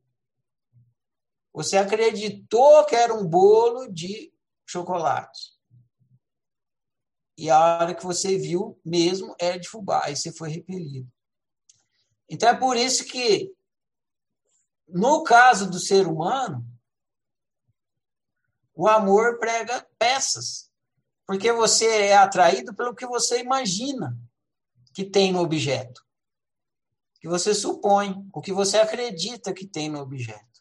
Você 1.52 1.76
acreditou 1.76 2.84
que 2.86 2.94
era 2.94 3.14
um 3.14 3.26
bolo 3.26 3.86
de 3.92 4.32
chocolate. 4.66 5.52
E 7.36 7.50
a 7.50 7.58
hora 7.58 7.94
que 7.94 8.04
você 8.04 8.38
viu 8.38 8.80
mesmo 8.84 9.34
era 9.38 9.58
de 9.58 9.68
fubá, 9.68 10.04
aí 10.04 10.16
você 10.16 10.32
foi 10.32 10.50
repelido. 10.50 11.10
Então 12.28 12.48
é 12.48 12.54
por 12.54 12.76
isso 12.76 13.04
que, 13.04 13.52
no 14.88 15.22
caso 15.22 15.68
do 15.68 15.78
ser 15.78 16.06
humano, 16.06 16.66
o 18.74 18.88
amor 18.88 19.38
prega 19.38 19.86
peças. 19.98 20.70
Porque 21.26 21.52
você 21.52 21.86
é 22.06 22.16
atraído 22.16 22.74
pelo 22.74 22.94
que 22.94 23.06
você 23.06 23.40
imagina 23.40 24.18
que 24.94 25.04
tem 25.04 25.32
no 25.32 25.40
objeto. 25.40 26.04
Que 27.20 27.28
você 27.28 27.54
supõe, 27.54 28.28
o 28.32 28.40
que 28.40 28.52
você 28.52 28.78
acredita 28.78 29.54
que 29.54 29.66
tem 29.66 29.88
no 29.88 30.00
objeto. 30.00 30.51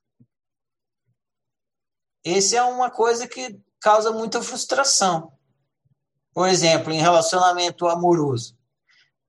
Esse 2.24 2.56
é 2.56 2.64
uma 2.64 2.90
coisa 2.90 3.28
que 3.28 3.60
causa 3.80 4.12
muita 4.12 4.42
frustração. 4.42 5.34
Por 6.34 6.48
exemplo, 6.48 6.92
em 6.92 7.00
relacionamento 7.00 7.88
amoroso. 7.88 8.58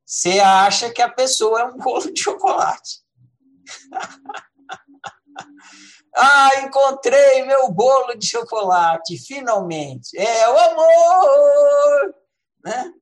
Você 0.05 0.41
acha 0.41 0.91
que 0.91 1.01
a 1.01 1.09
pessoa 1.09 1.61
é 1.61 1.65
um 1.65 1.79
bolo 1.79 2.13
de 2.13 2.23
chocolate. 2.23 3.03
Ah, 6.15 6.61
encontrei 6.61 7.43
meu 7.47 7.71
bolo 7.73 8.15
de 8.15 8.27
chocolate, 8.27 9.17
finalmente. 9.17 10.17
É 10.19 10.47
o 10.47 10.59
amor, 10.59 12.15
né? 12.63 12.93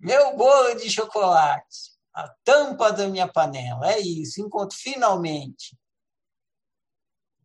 Meu 0.00 0.34
bolo 0.36 0.74
de 0.74 0.88
chocolate, 0.90 1.92
a 2.14 2.28
tampa 2.44 2.90
da 2.92 3.08
minha 3.08 3.28
panela, 3.28 3.92
é 3.92 4.00
isso, 4.00 4.40
encontro 4.40 4.76
finalmente. 4.76 5.76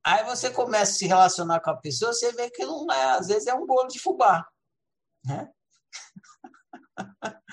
Aí 0.04 0.24
você 0.26 0.50
começa 0.50 0.92
a 0.92 0.96
se 0.96 1.08
relacionar 1.08 1.60
com 1.60 1.70
a 1.70 1.78
pessoa, 1.78 2.14
você 2.14 2.32
vê 2.32 2.50
que 2.50 2.66
não 2.66 2.92
é, 2.92 3.12
às 3.12 3.28
vezes 3.28 3.48
é 3.48 3.54
um 3.54 3.66
bolo 3.66 3.88
de 3.88 4.00
fubá, 4.00 4.48
né? 5.26 5.50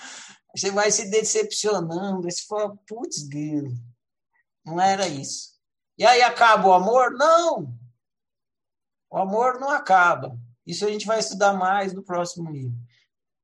Você 0.57 0.71
vai 0.73 0.90
se 0.90 1.09
decepcionando, 1.09 2.23
você 2.23 2.45
fala, 2.49 2.76
putz, 2.88 3.28
não 4.64 4.81
era 4.81 5.07
isso. 5.07 5.57
E 5.97 6.05
aí 6.05 6.21
acaba 6.23 6.69
o 6.69 6.73
amor? 6.73 7.12
Não! 7.12 7.78
O 9.11 9.19
amor 9.19 9.61
não 9.61 9.71
acaba. 9.71 10.37
Isso 10.67 10.85
a 10.85 10.90
gente 10.90 11.07
vai 11.07 11.19
estudar 11.19 11.52
mais 11.52 11.93
no 11.93 12.02
próximo 12.02 12.50
livro. 12.50 12.76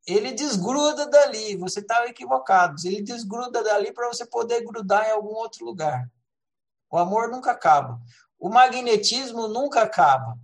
Ele 0.07 0.33
desgruda 0.33 1.07
dali, 1.09 1.57
você 1.57 1.81
está 1.81 2.07
equivocado. 2.07 2.77
Ele 2.85 3.01
desgruda 3.01 3.63
dali 3.63 3.93
para 3.93 4.09
você 4.09 4.27
poder 4.27 4.63
grudar 4.65 5.07
em 5.07 5.13
algum 5.13 5.35
outro 5.35 5.65
lugar. 5.65 6.11
O 6.91 6.99
amor 6.99 7.29
nunca 7.31 7.53
acaba. 7.53 8.01
O 8.45 8.51
magnetismo 8.51 9.49
nunca 9.49 9.81
acaba. 9.81 10.39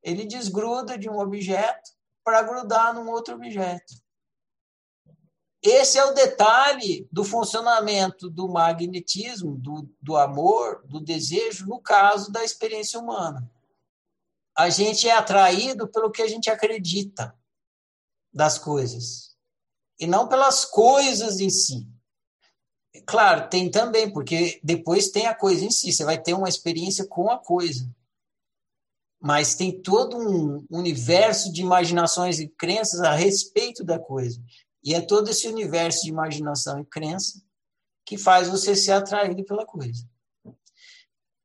Ele 0.00 0.24
desgruda 0.24 0.96
de 0.96 1.10
um 1.10 1.18
objeto 1.18 1.90
para 2.22 2.42
grudar 2.42 2.94
num 2.94 3.10
outro 3.10 3.34
objeto. 3.34 3.92
Esse 5.60 5.98
é 5.98 6.04
o 6.04 6.14
detalhe 6.14 7.08
do 7.10 7.24
funcionamento 7.24 8.30
do 8.30 8.48
magnetismo, 8.48 9.58
do, 9.58 9.92
do 10.00 10.16
amor, 10.16 10.86
do 10.86 11.00
desejo, 11.00 11.66
no 11.66 11.80
caso 11.80 12.30
da 12.30 12.44
experiência 12.44 13.00
humana. 13.00 13.50
A 14.56 14.70
gente 14.70 15.08
é 15.08 15.12
atraído 15.12 15.88
pelo 15.88 16.12
que 16.12 16.22
a 16.22 16.28
gente 16.28 16.48
acredita 16.48 17.36
das 18.32 18.60
coisas, 18.60 19.36
e 19.98 20.06
não 20.06 20.28
pelas 20.28 20.64
coisas 20.64 21.40
em 21.40 21.50
si. 21.50 21.84
Claro, 23.06 23.48
tem 23.48 23.70
também, 23.70 24.12
porque 24.12 24.60
depois 24.62 25.10
tem 25.10 25.26
a 25.26 25.34
coisa 25.34 25.64
em 25.64 25.70
si, 25.70 25.92
você 25.92 26.04
vai 26.04 26.20
ter 26.20 26.34
uma 26.34 26.48
experiência 26.48 27.06
com 27.06 27.30
a 27.30 27.38
coisa. 27.38 27.88
Mas 29.20 29.54
tem 29.54 29.82
todo 29.82 30.16
um 30.16 30.64
universo 30.70 31.52
de 31.52 31.60
imaginações 31.60 32.38
e 32.38 32.48
crenças 32.48 33.00
a 33.00 33.12
respeito 33.12 33.82
da 33.84 33.98
coisa. 33.98 34.40
E 34.82 34.94
é 34.94 35.00
todo 35.00 35.28
esse 35.28 35.48
universo 35.48 36.02
de 36.02 36.10
imaginação 36.10 36.80
e 36.80 36.84
crença 36.84 37.42
que 38.06 38.16
faz 38.16 38.48
você 38.48 38.74
ser 38.74 38.92
atraído 38.92 39.44
pela 39.44 39.66
coisa. 39.66 40.08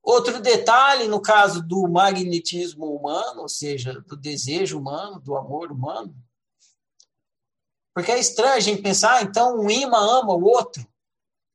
Outro 0.03 0.41
detalhe, 0.41 1.07
no 1.07 1.21
caso 1.21 1.65
do 1.65 1.87
magnetismo 1.87 2.93
humano, 2.93 3.41
ou 3.41 3.49
seja, 3.49 4.01
do 4.01 4.17
desejo 4.17 4.77
humano, 4.77 5.19
do 5.19 5.35
amor 5.35 5.71
humano, 5.71 6.15
Porque 7.93 8.11
é 8.11 8.19
estranho 8.19 8.55
a 8.55 8.59
gente 8.59 8.81
pensar, 8.81 9.17
ah, 9.17 9.21
então 9.21 9.55
um 9.59 9.69
imã 9.69 10.19
ama 10.19 10.33
o 10.33 10.43
outro. 10.43 10.85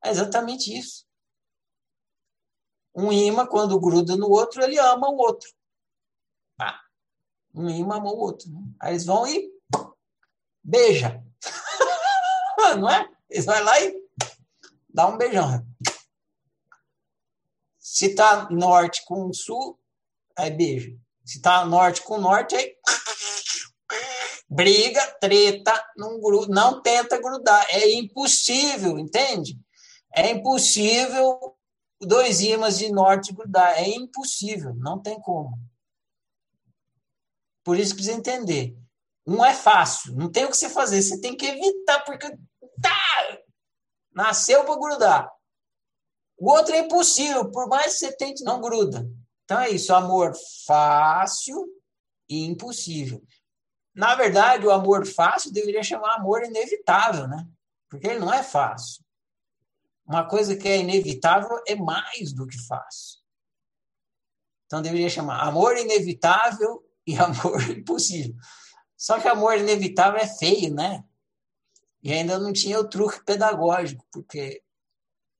É 0.05 0.11
exatamente 0.11 0.76
isso. 0.76 1.07
Um 2.95 3.12
imã, 3.12 3.47
quando 3.47 3.78
gruda 3.78 4.17
no 4.17 4.28
outro, 4.28 4.62
ele 4.62 4.78
ama 4.78 5.09
o 5.09 5.17
outro. 5.17 5.49
Um 7.55 7.69
imã 7.69 7.97
ama 7.97 8.12
o 8.12 8.19
outro. 8.19 8.50
Né? 8.50 8.61
Aí 8.81 8.93
eles 8.93 9.05
vão 9.05 9.26
e 9.26 9.50
beija. 10.62 11.23
Não 12.78 12.90
é? 12.90 13.09
Eles 13.31 13.45
vão 13.45 13.62
lá 13.62 13.81
e 13.81 13.95
dá 14.88 15.07
um 15.07 15.17
beijão. 15.17 15.67
Se 17.78 18.14
tá 18.14 18.49
norte 18.50 19.05
com 19.05 19.33
sul, 19.33 19.78
aí 20.37 20.50
beija. 20.50 20.97
Se 21.25 21.40
tá 21.40 21.64
norte 21.64 22.02
com 22.02 22.19
norte, 22.19 22.55
aí 22.55 22.76
briga, 24.49 25.05
treta, 25.21 25.85
não, 25.97 26.19
não 26.49 26.81
tenta 26.81 27.21
grudar. 27.21 27.67
É 27.71 27.90
impossível, 27.93 28.99
entende? 28.99 29.59
É 30.15 30.31
impossível 30.31 31.57
dois 32.00 32.41
ímãs 32.41 32.79
de 32.79 32.91
norte 32.91 33.33
grudar. 33.33 33.79
É 33.79 33.88
impossível, 33.88 34.75
não 34.75 35.00
tem 35.00 35.21
como. 35.21 35.59
Por 37.65 37.79
isso 37.79 37.95
precisa 37.95 38.17
entender. 38.17 38.77
Não 39.27 39.45
é 39.45 39.55
fácil, 39.55 40.15
não 40.15 40.31
tem 40.31 40.47
o 40.47 40.50
que 40.50 40.57
você 40.57 40.71
fazer, 40.71 41.03
você 41.03 41.21
tem 41.21 41.37
que 41.37 41.45
evitar, 41.45 42.03
porque 42.05 42.31
tá, 42.81 43.38
nasceu 44.11 44.65
para 44.65 44.79
grudar. 44.79 45.31
O 46.38 46.50
outro 46.50 46.75
é 46.75 46.79
impossível, 46.79 47.50
por 47.50 47.69
mais 47.69 47.93
que 47.93 47.99
você 47.99 48.17
tente, 48.17 48.43
não 48.43 48.61
gruda. 48.61 49.07
Então 49.45 49.61
é 49.61 49.69
isso, 49.69 49.95
amor 49.95 50.33
fácil 50.67 51.67
e 52.29 52.47
impossível. 52.47 53.23
Na 53.95 54.15
verdade, 54.15 54.65
o 54.65 54.71
amor 54.71 55.07
fácil 55.07 55.53
deveria 55.53 55.83
chamar 55.83 56.15
amor 56.15 56.45
inevitável, 56.45 57.27
né? 57.27 57.47
Porque 57.91 58.07
ele 58.07 58.21
não 58.21 58.33
é 58.33 58.43
fácil. 58.43 59.05
Uma 60.09 60.27
coisa 60.27 60.57
que 60.57 60.67
é 60.67 60.79
inevitável 60.79 61.62
é 61.67 61.75
mais 61.75 62.33
do 62.33 62.47
que 62.47 62.57
fácil. 62.67 63.19
Então 64.65 64.81
deveria 64.81 65.11
chamar 65.11 65.47
amor 65.47 65.77
inevitável 65.77 66.83
e 67.07 67.15
amor 67.21 67.62
impossível. 67.71 68.35
Só 68.97 69.21
que 69.21 69.29
amor 69.29 69.59
inevitável 69.59 70.19
é 70.19 70.27
feio, 70.27 70.75
né? 70.75 71.05
E 72.03 72.12
ainda 72.12 72.38
não 72.38 72.53
tinha 72.53 72.81
o 72.81 72.88
truque 72.88 73.23
pedagógico, 73.23 74.07
porque 74.11 74.62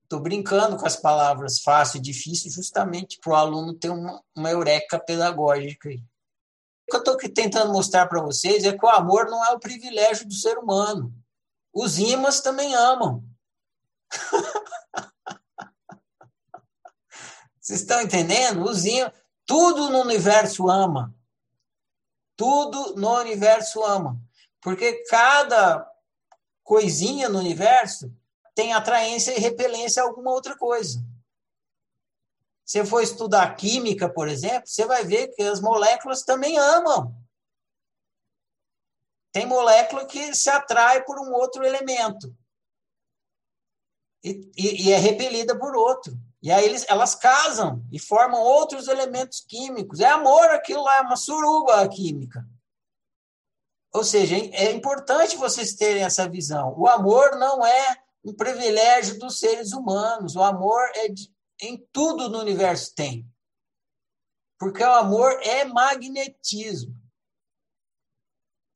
estou 0.03 0.19
brincando 0.19 0.77
com 0.77 0.85
as 0.85 0.95
palavras 0.95 1.59
fácil 1.59 1.97
e 1.97 2.01
difícil 2.01 2.51
justamente 2.51 3.17
para 3.19 3.33
o 3.33 3.35
aluno 3.35 3.73
ter 3.73 3.89
uma, 3.89 4.23
uma 4.35 4.51
eureka 4.51 4.99
pedagógica 4.99 5.89
aí. 5.89 5.97
O 5.97 6.91
que 6.91 6.95
eu 6.95 6.99
estou 6.99 7.17
tentando 7.33 7.71
mostrar 7.71 8.07
para 8.07 8.21
vocês 8.21 8.63
é 8.63 8.77
que 8.77 8.85
o 8.85 8.89
amor 8.89 9.25
não 9.29 9.43
é 9.45 9.51
o 9.51 9.59
privilégio 9.59 10.27
do 10.27 10.33
ser 10.33 10.57
humano. 10.57 11.13
Os 11.73 11.97
imãs 11.97 12.41
também 12.41 12.73
amam. 12.75 13.28
Vocês 17.59 17.81
estão 17.81 18.01
entendendo? 18.01 18.63
Os 18.63 18.85
imãs, 18.85 19.11
tudo 19.45 19.89
no 19.89 20.01
universo 20.01 20.69
ama. 20.69 21.13
Tudo 22.35 22.95
no 22.95 23.19
universo 23.19 23.83
ama. 23.83 24.19
Porque 24.61 25.03
cada 25.05 25.85
coisinha 26.63 27.29
no 27.29 27.39
universo 27.39 28.13
tem 28.55 28.73
atraência 28.73 29.31
e 29.31 29.39
repelência 29.39 30.01
a 30.01 30.05
alguma 30.05 30.31
outra 30.31 30.57
coisa. 30.57 31.03
Se 32.65 32.85
for 32.85 33.01
estudar 33.01 33.55
química, 33.55 34.07
por 34.07 34.27
exemplo, 34.27 34.67
você 34.67 34.85
vai 34.85 35.03
ver 35.03 35.29
que 35.29 35.41
as 35.41 35.59
moléculas 35.59 36.23
também 36.23 36.57
amam. 36.57 37.15
Tem 39.31 39.45
molécula 39.45 40.05
que 40.05 40.35
se 40.35 40.49
atrai 40.49 41.03
por 41.03 41.19
um 41.19 41.33
outro 41.33 41.63
elemento 41.63 42.35
e, 44.23 44.51
e, 44.57 44.91
é 44.91 44.97
repelida 44.97 45.57
por 45.57 45.75
outro. 45.75 46.13
E 46.41 46.51
aí 46.51 46.65
eles, 46.65 46.85
elas 46.87 47.15
casam 47.15 47.83
e 47.91 47.99
formam 47.99 48.41
outros 48.41 48.87
elementos 48.87 49.41
químicos. 49.41 49.99
É 49.99 50.07
amor 50.07 50.49
aquilo 50.49 50.83
lá, 50.83 50.97
é 50.97 51.01
uma 51.01 51.15
suruba 51.15 51.87
química. 51.89 52.45
Ou 53.93 54.03
seja, 54.03 54.35
é 54.35 54.71
importante 54.71 55.35
vocês 55.35 55.73
terem 55.73 56.03
essa 56.03 56.29
visão. 56.29 56.73
O 56.77 56.87
amor 56.87 57.37
não 57.37 57.65
é 57.65 57.97
um 58.23 58.33
privilégio 58.33 59.17
dos 59.17 59.39
seres 59.39 59.73
humanos. 59.73 60.35
O 60.35 60.43
amor 60.43 60.81
é 60.95 61.07
de, 61.07 61.33
em 61.61 61.77
tudo 61.91 62.29
no 62.29 62.39
universo 62.39 62.93
tem. 62.93 63.27
Porque 64.59 64.83
o 64.83 64.93
amor 64.93 65.31
é 65.41 65.63
magnetismo. 65.65 66.93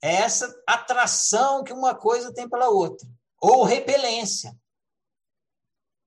É 0.01 0.15
essa 0.15 0.53
atração 0.67 1.63
que 1.63 1.71
uma 1.71 1.93
coisa 1.95 2.33
tem 2.33 2.49
pela 2.49 2.69
outra. 2.69 3.07
Ou 3.41 3.63
repelência. 3.63 4.57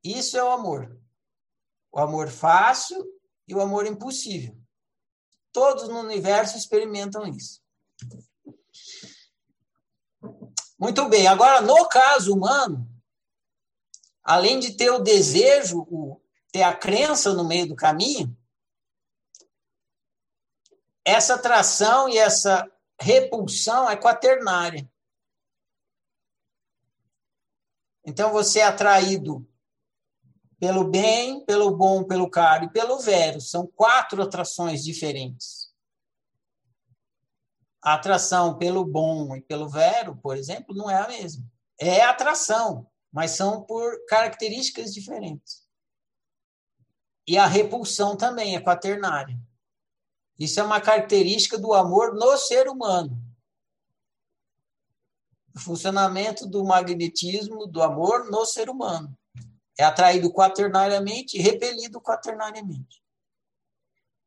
Isso 0.06 0.38
é 0.38 0.44
o 0.44 0.52
amor. 0.52 0.96
O 1.90 1.98
amor 1.98 2.28
fácil 2.28 3.04
e 3.48 3.54
o 3.54 3.60
amor 3.60 3.86
impossível. 3.86 4.56
Todos 5.52 5.88
no 5.88 5.98
universo 5.98 6.56
experimentam 6.56 7.26
isso. 7.26 7.60
Muito 10.78 11.08
bem. 11.08 11.26
Agora, 11.26 11.60
no 11.60 11.88
caso 11.88 12.32
humano, 12.32 12.88
além 14.22 14.60
de 14.60 14.76
ter 14.76 14.90
o 14.90 15.00
desejo, 15.00 15.80
o 15.90 16.22
ter 16.52 16.62
a 16.62 16.76
crença 16.76 17.34
no 17.34 17.44
meio 17.44 17.66
do 17.66 17.74
caminho, 17.74 18.36
essa 21.04 21.34
atração 21.34 22.08
e 22.08 22.16
essa 22.16 22.70
repulsão 23.00 23.90
é 23.90 23.96
quaternária. 23.96 24.88
Então 28.04 28.32
você 28.32 28.60
é 28.60 28.64
atraído 28.64 29.44
pelo 30.58 30.84
bem, 30.84 31.44
pelo 31.44 31.70
bom, 31.70 32.04
pelo 32.04 32.30
caro 32.30 32.64
e 32.64 32.70
pelo 32.70 32.98
vero. 32.98 33.40
São 33.40 33.66
quatro 33.66 34.22
atrações 34.22 34.82
diferentes. 34.84 35.66
A 37.82 37.94
atração 37.94 38.56
pelo 38.56 38.84
bom 38.84 39.36
e 39.36 39.40
pelo 39.40 39.68
vero, 39.68 40.16
por 40.16 40.36
exemplo, 40.36 40.74
não 40.74 40.90
é 40.90 40.96
a 40.96 41.08
mesma. 41.08 41.44
É 41.78 42.00
atração, 42.00 42.86
mas 43.12 43.32
são 43.32 43.62
por 43.62 44.04
características 44.06 44.92
diferentes. 44.92 45.66
E 47.26 47.36
a 47.36 47.46
repulsão 47.46 48.16
também 48.16 48.56
é 48.56 48.60
quaternária. 48.60 49.38
Isso 50.38 50.60
é 50.60 50.62
uma 50.62 50.80
característica 50.80 51.58
do 51.58 51.74
amor 51.74 52.14
no 52.14 52.36
ser 52.36 52.68
humano. 52.68 53.20
O 55.54 55.60
funcionamento 55.60 56.46
do 56.46 56.64
magnetismo 56.64 57.66
do 57.66 57.82
amor 57.82 58.30
no 58.30 58.44
ser 58.44 58.68
humano. 58.68 59.16
É 59.78 59.84
atraído 59.84 60.32
quaternariamente 60.32 61.36
e 61.36 61.40
repelido 61.40 62.00
quaternariamente. 62.00 63.02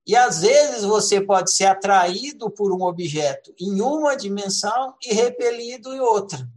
E 0.06 0.16
às 0.16 0.42
vezes 0.42 0.84
você 0.84 1.22
pode 1.22 1.52
ser 1.52 1.66
atraído 1.66 2.50
por 2.50 2.72
um 2.72 2.84
objeto 2.84 3.54
em 3.60 3.82
uma 3.82 4.16
dimensão 4.16 4.96
e 5.04 5.14
repelido 5.14 5.94
em 5.94 6.00
outra. 6.00 6.38
Vou 6.38 6.50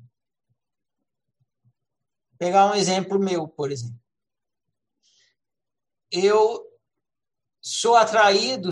pegar 2.38 2.70
um 2.70 2.74
exemplo 2.74 3.18
meu, 3.18 3.46
por 3.46 3.70
exemplo 3.70 4.02
eu 6.12 6.70
sou 7.62 7.96
atraído 7.96 8.68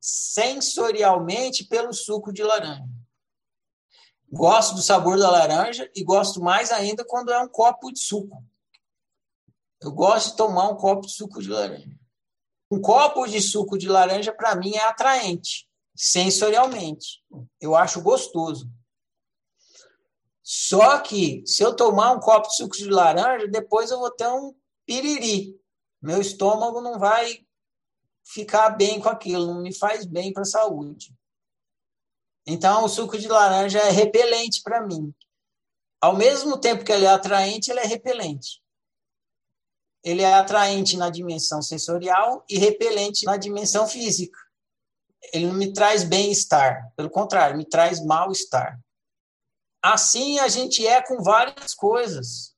sensorialmente 0.00 1.64
pelo 1.64 1.92
suco 1.92 2.32
de 2.32 2.42
laranja. 2.42 2.88
Gosto 4.32 4.74
do 4.74 4.82
sabor 4.82 5.18
da 5.18 5.30
laranja 5.30 5.88
e 5.94 6.02
gosto 6.02 6.40
mais 6.40 6.72
ainda 6.72 7.04
quando 7.04 7.30
é 7.30 7.38
um 7.38 7.48
copo 7.48 7.92
de 7.92 7.98
suco. 8.00 8.42
Eu 9.80 9.92
gosto 9.92 10.30
de 10.30 10.36
tomar 10.36 10.68
um 10.68 10.76
copo 10.76 11.06
de 11.06 11.12
suco 11.12 11.40
de 11.40 11.48
laranja. 11.48 11.90
Um 12.70 12.80
copo 12.80 13.26
de 13.26 13.40
suco 13.40 13.78
de 13.78 13.88
laranja, 13.88 14.32
para 14.32 14.56
mim, 14.56 14.74
é 14.74 14.84
atraente, 14.84 15.68
sensorialmente. 15.94 17.22
Eu 17.60 17.76
acho 17.76 18.02
gostoso. 18.02 18.68
Só 20.42 20.98
que, 21.00 21.42
se 21.46 21.62
eu 21.62 21.74
tomar 21.74 22.12
um 22.12 22.20
copo 22.20 22.48
de 22.48 22.56
suco 22.56 22.76
de 22.76 22.88
laranja, 22.88 23.46
depois 23.48 23.90
eu 23.90 23.98
vou 23.98 24.10
ter 24.10 24.28
um 24.28 24.54
piriri 24.84 25.56
meu 26.06 26.20
estômago 26.20 26.80
não 26.80 27.00
vai 27.00 27.44
ficar 28.22 28.70
bem 28.70 29.00
com 29.00 29.08
aquilo, 29.08 29.46
não 29.46 29.60
me 29.60 29.74
faz 29.74 30.04
bem 30.06 30.32
para 30.32 30.42
a 30.42 30.46
saúde. 30.46 31.12
Então, 32.46 32.84
o 32.84 32.88
suco 32.88 33.18
de 33.18 33.26
laranja 33.26 33.80
é 33.80 33.90
repelente 33.90 34.62
para 34.62 34.86
mim. 34.86 35.12
Ao 36.00 36.16
mesmo 36.16 36.58
tempo 36.58 36.84
que 36.84 36.92
ele 36.92 37.06
é 37.06 37.08
atraente, 37.08 37.70
ele 37.70 37.80
é 37.80 37.86
repelente. 37.86 38.62
Ele 40.06 40.22
é 40.22 40.34
atraente 40.34 40.96
na 40.96 41.10
dimensão 41.10 41.60
sensorial 41.60 42.44
e 42.48 42.56
repelente 42.56 43.24
na 43.24 43.36
dimensão 43.36 43.88
física. 43.88 44.38
Ele 45.32 45.46
não 45.46 45.54
me 45.54 45.72
traz 45.72 46.04
bem-estar, 46.04 46.92
pelo 46.94 47.10
contrário, 47.10 47.56
me 47.56 47.64
traz 47.64 48.00
mal-estar. 48.04 48.80
Assim 49.82 50.38
a 50.38 50.46
gente 50.46 50.86
é 50.86 51.02
com 51.02 51.24
várias 51.24 51.74
coisas. 51.74 52.54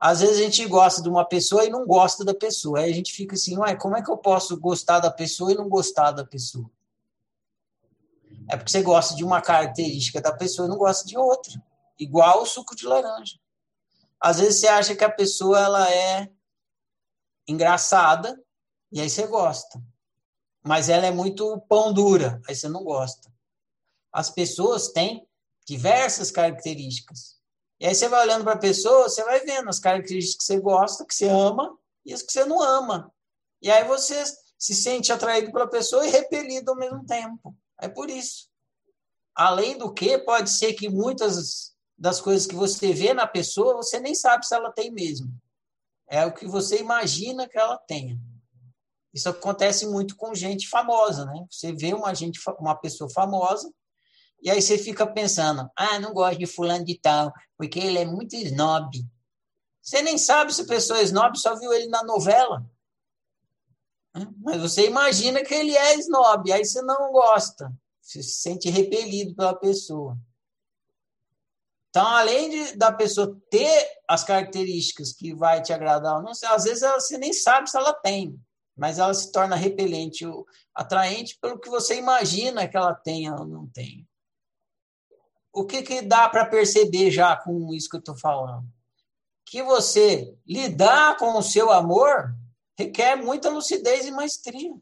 Às 0.00 0.20
vezes 0.20 0.38
a 0.38 0.44
gente 0.44 0.64
gosta 0.64 1.02
de 1.02 1.10
uma 1.10 1.26
pessoa 1.26 1.66
e 1.66 1.68
não 1.68 1.86
gosta 1.86 2.24
da 2.24 2.34
pessoa. 2.34 2.78
Aí 2.78 2.90
a 2.90 2.94
gente 2.94 3.12
fica 3.12 3.34
assim, 3.34 3.58
ué, 3.58 3.76
como 3.76 3.98
é 3.98 4.02
que 4.02 4.10
eu 4.10 4.16
posso 4.16 4.58
gostar 4.58 5.00
da 5.00 5.10
pessoa 5.10 5.52
e 5.52 5.56
não 5.56 5.68
gostar 5.68 6.10
da 6.10 6.24
pessoa? 6.24 6.70
É 8.48 8.56
porque 8.56 8.70
você 8.70 8.80
gosta 8.80 9.14
de 9.14 9.22
uma 9.22 9.42
característica 9.42 10.22
da 10.22 10.32
pessoa 10.32 10.66
e 10.66 10.70
não 10.70 10.78
gosta 10.78 11.06
de 11.06 11.18
outra. 11.18 11.62
Igual 11.98 12.40
o 12.40 12.46
suco 12.46 12.74
de 12.74 12.86
laranja. 12.86 13.38
Às 14.26 14.40
vezes 14.40 14.58
você 14.58 14.66
acha 14.66 14.96
que 14.96 15.04
a 15.04 15.08
pessoa 15.08 15.56
ela 15.56 15.88
é 15.88 16.28
engraçada 17.46 18.36
e 18.90 19.00
aí 19.00 19.08
você 19.08 19.24
gosta. 19.24 19.80
Mas 20.64 20.88
ela 20.88 21.06
é 21.06 21.12
muito 21.12 21.60
pão 21.68 21.92
dura, 21.92 22.42
aí 22.48 22.52
você 22.56 22.68
não 22.68 22.82
gosta. 22.82 23.32
As 24.12 24.28
pessoas 24.28 24.88
têm 24.88 25.24
diversas 25.64 26.32
características. 26.32 27.36
E 27.78 27.86
aí 27.86 27.94
você 27.94 28.08
vai 28.08 28.24
olhando 28.24 28.42
para 28.42 28.54
a 28.54 28.58
pessoa, 28.58 29.08
você 29.08 29.22
vai 29.22 29.44
vendo 29.44 29.68
as 29.68 29.78
características 29.78 30.38
que 30.38 30.44
você 30.44 30.60
gosta, 30.60 31.06
que 31.06 31.14
você 31.14 31.28
ama 31.28 31.78
e 32.04 32.12
as 32.12 32.20
que 32.20 32.32
você 32.32 32.44
não 32.44 32.60
ama. 32.60 33.14
E 33.62 33.70
aí 33.70 33.84
você 33.84 34.24
se 34.58 34.74
sente 34.74 35.12
atraído 35.12 35.52
pela 35.52 35.70
pessoa 35.70 36.04
e 36.04 36.10
repelido 36.10 36.72
ao 36.72 36.76
mesmo 36.76 37.06
tempo. 37.06 37.56
É 37.80 37.88
por 37.88 38.10
isso. 38.10 38.48
Além 39.36 39.78
do 39.78 39.94
que, 39.94 40.18
pode 40.18 40.50
ser 40.50 40.72
que 40.72 40.88
muitas 40.88 41.75
das 41.98 42.20
coisas 42.20 42.46
que 42.46 42.54
você 42.54 42.92
vê 42.92 43.14
na 43.14 43.26
pessoa, 43.26 43.76
você 43.76 43.98
nem 43.98 44.14
sabe 44.14 44.46
se 44.46 44.54
ela 44.54 44.70
tem 44.70 44.90
mesmo. 44.90 45.32
É 46.08 46.24
o 46.24 46.32
que 46.32 46.46
você 46.46 46.78
imagina 46.78 47.48
que 47.48 47.58
ela 47.58 47.78
tenha. 47.78 48.18
Isso 49.12 49.28
acontece 49.28 49.86
muito 49.86 50.14
com 50.16 50.34
gente 50.34 50.68
famosa, 50.68 51.24
né? 51.24 51.46
Você 51.50 51.72
vê 51.72 51.94
uma 51.94 52.14
gente, 52.14 52.38
uma 52.58 52.74
pessoa 52.74 53.08
famosa, 53.08 53.72
e 54.42 54.50
aí 54.50 54.60
você 54.60 54.76
fica 54.76 55.06
pensando, 55.06 55.68
ah, 55.74 55.98
não 55.98 56.12
gosto 56.12 56.38
de 56.38 56.46
fulano 56.46 56.84
de 56.84 56.98
tal, 57.00 57.32
porque 57.56 57.78
ele 57.78 57.98
é 57.98 58.04
muito 58.04 58.36
snob. 58.36 59.02
Você 59.80 60.02
nem 60.02 60.18
sabe 60.18 60.52
se 60.52 60.62
a 60.62 60.66
pessoa 60.66 60.98
é 60.98 61.02
snob, 61.02 61.38
só 61.38 61.58
viu 61.58 61.72
ele 61.72 61.88
na 61.88 62.02
novela. 62.04 62.64
Mas 64.38 64.60
você 64.60 64.86
imagina 64.86 65.42
que 65.42 65.54
ele 65.54 65.76
é 65.76 65.94
snob, 65.98 66.52
aí 66.52 66.64
você 66.64 66.82
não 66.82 67.10
gosta. 67.12 67.72
Você 68.00 68.22
se 68.22 68.40
sente 68.40 68.68
repelido 68.68 69.34
pela 69.34 69.54
pessoa. 69.54 70.16
Então, 71.96 72.08
além 72.08 72.50
de, 72.50 72.76
da 72.76 72.92
pessoa 72.92 73.40
ter 73.48 73.88
as 74.06 74.22
características 74.22 75.14
que 75.14 75.34
vai 75.34 75.62
te 75.62 75.72
agradar 75.72 76.16
ou 76.16 76.22
não, 76.22 76.30
às 76.30 76.64
vezes 76.64 76.82
ela, 76.82 77.00
você 77.00 77.16
nem 77.16 77.32
sabe 77.32 77.70
se 77.70 77.78
ela 77.78 77.94
tem, 77.94 78.38
mas 78.76 78.98
ela 78.98 79.14
se 79.14 79.32
torna 79.32 79.56
repelente 79.56 80.26
ou 80.26 80.46
atraente 80.74 81.38
pelo 81.40 81.58
que 81.58 81.70
você 81.70 81.96
imagina 81.96 82.68
que 82.68 82.76
ela 82.76 82.94
tenha 82.94 83.34
ou 83.34 83.46
não 83.46 83.66
tenha. 83.68 84.06
O 85.50 85.64
que, 85.64 85.80
que 85.80 86.02
dá 86.02 86.28
para 86.28 86.44
perceber 86.44 87.10
já 87.10 87.34
com 87.34 87.72
isso 87.72 87.88
que 87.88 87.96
eu 87.96 88.00
estou 88.00 88.18
falando? 88.18 88.68
Que 89.46 89.62
você 89.62 90.36
lidar 90.46 91.16
com 91.16 91.38
o 91.38 91.42
seu 91.42 91.72
amor 91.72 92.36
requer 92.78 93.16
muita 93.16 93.48
lucidez 93.48 94.04
e 94.04 94.10
maestria. 94.10 94.74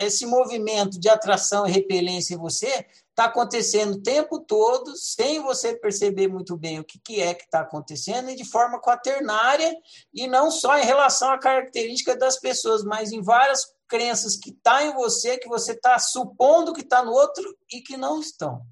Esse 0.00 0.24
movimento 0.24 0.98
de 0.98 1.10
atração 1.10 1.66
e 1.66 1.70
repelência 1.70 2.34
em 2.34 2.38
você 2.38 2.86
está 3.10 3.26
acontecendo 3.26 3.96
o 3.96 4.02
tempo 4.02 4.40
todo, 4.40 4.96
sem 4.96 5.40
você 5.40 5.76
perceber 5.76 6.26
muito 6.26 6.56
bem 6.56 6.80
o 6.80 6.84
que, 6.84 6.98
que 6.98 7.20
é 7.20 7.34
que 7.34 7.44
está 7.44 7.60
acontecendo, 7.60 8.30
e 8.30 8.34
de 8.34 8.44
forma 8.46 8.80
quaternária, 8.80 9.76
e 10.14 10.26
não 10.26 10.50
só 10.50 10.78
em 10.78 10.84
relação 10.86 11.30
à 11.30 11.38
característica 11.38 12.16
das 12.16 12.38
pessoas, 12.38 12.82
mas 12.82 13.12
em 13.12 13.20
várias 13.20 13.66
crenças 13.86 14.36
que 14.36 14.50
estão 14.50 14.72
tá 14.72 14.84
em 14.84 14.94
você, 14.94 15.36
que 15.36 15.48
você 15.48 15.72
está 15.72 15.98
supondo 15.98 16.72
que 16.72 16.80
está 16.80 17.04
no 17.04 17.12
outro 17.12 17.58
e 17.70 17.82
que 17.82 17.96
não 17.96 18.20
estão. 18.20 18.64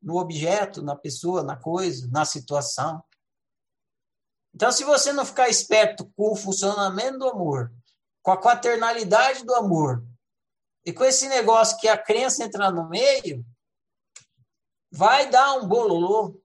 No 0.00 0.18
objeto, 0.18 0.82
na 0.82 0.94
pessoa, 0.94 1.42
na 1.42 1.56
coisa, 1.56 2.06
na 2.12 2.24
situação. 2.24 3.02
Então, 4.54 4.70
se 4.70 4.84
você 4.84 5.12
não 5.12 5.24
ficar 5.24 5.48
esperto 5.48 6.08
com 6.16 6.30
o 6.30 6.36
funcionamento 6.36 7.18
do 7.18 7.28
amor, 7.28 7.72
com 8.26 8.32
a 8.32 8.36
quaternalidade 8.36 9.44
do 9.44 9.54
amor, 9.54 10.04
e 10.84 10.92
com 10.92 11.04
esse 11.04 11.28
negócio 11.28 11.78
que 11.78 11.86
a 11.86 11.96
crença 11.96 12.42
entrar 12.42 12.72
no 12.72 12.88
meio, 12.88 13.46
vai 14.90 15.30
dar 15.30 15.52
um 15.52 15.68
bololô. 15.68 16.36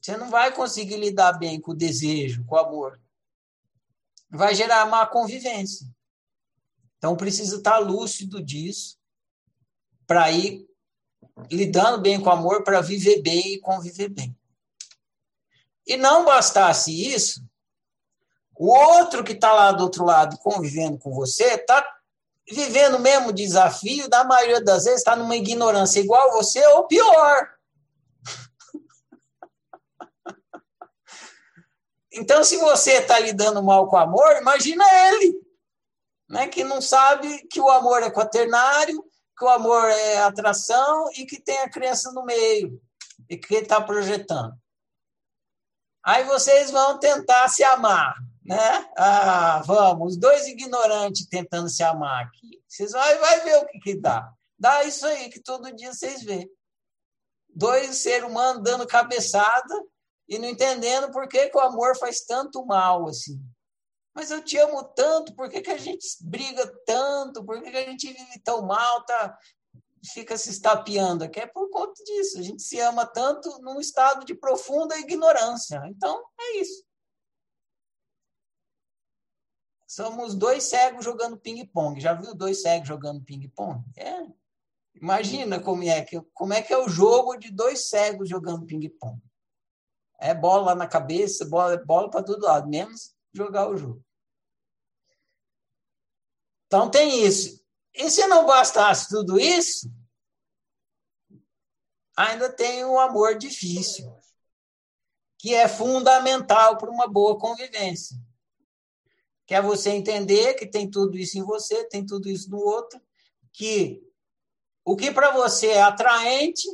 Você 0.00 0.16
não 0.16 0.30
vai 0.30 0.54
conseguir 0.54 0.96
lidar 0.96 1.34
bem 1.34 1.60
com 1.60 1.72
o 1.72 1.76
desejo, 1.76 2.42
com 2.46 2.54
o 2.54 2.58
amor. 2.58 2.98
Vai 4.30 4.54
gerar 4.54 4.86
má 4.86 5.06
convivência. 5.06 5.86
Então 6.96 7.18
precisa 7.18 7.58
estar 7.58 7.76
lúcido 7.76 8.42
disso 8.42 8.98
para 10.06 10.30
ir 10.30 10.66
lidando 11.50 12.00
bem 12.00 12.18
com 12.18 12.30
o 12.30 12.32
amor, 12.32 12.64
para 12.64 12.80
viver 12.80 13.20
bem 13.20 13.56
e 13.56 13.60
conviver 13.60 14.08
bem. 14.08 14.34
E 15.86 15.98
não 15.98 16.24
bastasse 16.24 16.90
isso, 16.90 17.45
o 18.58 18.68
outro 18.68 19.22
que 19.22 19.32
está 19.32 19.52
lá 19.52 19.72
do 19.72 19.84
outro 19.84 20.04
lado 20.04 20.38
convivendo 20.38 20.98
com 20.98 21.12
você 21.12 21.54
está 21.54 21.86
vivendo 22.48 22.94
o 22.94 23.00
mesmo 23.00 23.32
desafio, 23.32 24.08
na 24.08 24.24
maioria 24.24 24.60
das 24.60 24.84
vezes 24.84 25.00
está 25.00 25.16
numa 25.16 25.36
ignorância 25.36 26.00
igual 26.00 26.32
você 26.32 26.64
ou 26.68 26.86
pior. 26.86 27.50
Então, 32.18 32.42
se 32.42 32.56
você 32.56 32.92
está 32.92 33.18
lidando 33.18 33.62
mal 33.62 33.88
com 33.88 33.96
o 33.96 33.98
amor, 33.98 34.36
imagina 34.40 34.82
ele, 35.08 35.38
né, 36.26 36.48
que 36.48 36.64
não 36.64 36.80
sabe 36.80 37.46
que 37.46 37.60
o 37.60 37.68
amor 37.68 38.02
é 38.02 38.10
quaternário, 38.10 39.04
que 39.38 39.44
o 39.44 39.48
amor 39.50 39.84
é 39.84 40.22
atração 40.22 41.10
e 41.12 41.26
que 41.26 41.38
tem 41.38 41.58
a 41.58 41.68
crença 41.68 42.10
no 42.12 42.24
meio 42.24 42.80
e 43.28 43.36
que 43.36 43.56
está 43.56 43.82
projetando. 43.82 44.54
Aí 46.02 46.24
vocês 46.24 46.70
vão 46.70 46.98
tentar 46.98 47.48
se 47.48 47.62
amar, 47.62 48.16
né? 48.46 48.88
Ah, 48.96 49.62
vamos, 49.66 50.12
os 50.12 50.16
dois 50.16 50.46
ignorantes 50.46 51.26
tentando 51.26 51.68
se 51.68 51.82
amar 51.82 52.24
aqui. 52.24 52.62
Vocês 52.68 52.92
vão 52.92 53.00
vai 53.00 53.40
ver 53.40 53.56
o 53.58 53.66
que, 53.66 53.78
que 53.80 54.00
dá. 54.00 54.32
Dá 54.58 54.84
isso 54.84 55.06
aí 55.06 55.28
que 55.28 55.40
todo 55.40 55.74
dia 55.74 55.92
vocês 55.92 56.22
vê. 56.22 56.48
Dois 57.48 57.96
seres 57.96 58.28
humanos 58.28 58.62
dando 58.62 58.86
cabeçada 58.86 59.74
e 60.28 60.38
não 60.38 60.48
entendendo 60.48 61.10
por 61.10 61.28
que, 61.28 61.48
que 61.48 61.56
o 61.56 61.60
amor 61.60 61.96
faz 61.98 62.20
tanto 62.20 62.64
mal 62.64 63.08
assim. 63.08 63.40
Mas 64.14 64.30
eu 64.30 64.42
te 64.42 64.56
amo 64.56 64.82
tanto, 64.82 65.34
por 65.34 65.48
que, 65.50 65.60
que 65.60 65.70
a 65.70 65.76
gente 65.76 66.06
briga 66.22 66.66
tanto? 66.86 67.44
Por 67.44 67.62
que, 67.62 67.70
que 67.70 67.76
a 67.76 67.84
gente 67.84 68.06
vive 68.06 68.40
tão 68.42 68.62
mal, 68.62 69.04
tá 69.04 69.36
fica 70.12 70.36
se 70.36 70.50
estapeando 70.50 71.24
aqui 71.24 71.40
é 71.40 71.46
por 71.46 71.68
conta 71.68 72.02
disso. 72.04 72.38
A 72.38 72.42
gente 72.42 72.62
se 72.62 72.78
ama 72.80 73.04
tanto 73.04 73.60
num 73.60 73.80
estado 73.80 74.24
de 74.24 74.34
profunda 74.34 74.96
ignorância. 74.98 75.82
Então, 75.86 76.22
é 76.38 76.58
isso. 76.58 76.85
Somos 79.86 80.34
dois 80.34 80.64
cegos 80.64 81.04
jogando 81.04 81.38
ping-pong. 81.38 82.00
Já 82.00 82.12
viu 82.12 82.34
dois 82.34 82.60
cegos 82.60 82.88
jogando 82.88 83.22
ping-pong? 83.22 83.84
É. 83.96 84.26
Imagina 84.94 85.60
como 85.60 85.84
é, 85.84 86.02
que, 86.02 86.20
como 86.34 86.52
é 86.52 86.62
que 86.62 86.72
é 86.72 86.78
o 86.78 86.88
jogo 86.88 87.36
de 87.36 87.50
dois 87.50 87.88
cegos 87.88 88.28
jogando 88.28 88.66
ping-pong. 88.66 89.20
É 90.18 90.34
bola 90.34 90.74
na 90.74 90.88
cabeça, 90.88 91.44
bola, 91.44 91.76
bola 91.84 92.10
para 92.10 92.22
todo 92.22 92.44
lado, 92.44 92.68
menos 92.68 93.14
jogar 93.32 93.68
o 93.68 93.76
jogo. 93.76 94.02
Então 96.66 96.90
tem 96.90 97.24
isso. 97.24 97.64
E 97.94 98.10
se 98.10 98.26
não 98.26 98.46
bastasse 98.46 99.08
tudo 99.08 99.38
isso, 99.38 99.90
ainda 102.16 102.50
tem 102.50 102.84
o 102.84 102.94
um 102.94 102.98
amor 102.98 103.36
difícil, 103.36 104.12
que 105.38 105.54
é 105.54 105.68
fundamental 105.68 106.76
para 106.76 106.90
uma 106.90 107.06
boa 107.06 107.38
convivência. 107.38 108.16
Que 109.46 109.54
é 109.54 109.62
você 109.62 109.90
entender 109.90 110.54
que 110.54 110.66
tem 110.66 110.90
tudo 110.90 111.16
isso 111.16 111.38
em 111.38 111.42
você, 111.42 111.84
tem 111.88 112.04
tudo 112.04 112.28
isso 112.28 112.50
no 112.50 112.58
outro, 112.58 113.00
que 113.52 114.02
o 114.84 114.96
que 114.96 115.10
para 115.10 115.30
você 115.30 115.68
é 115.68 115.82
atraente, 115.82 116.68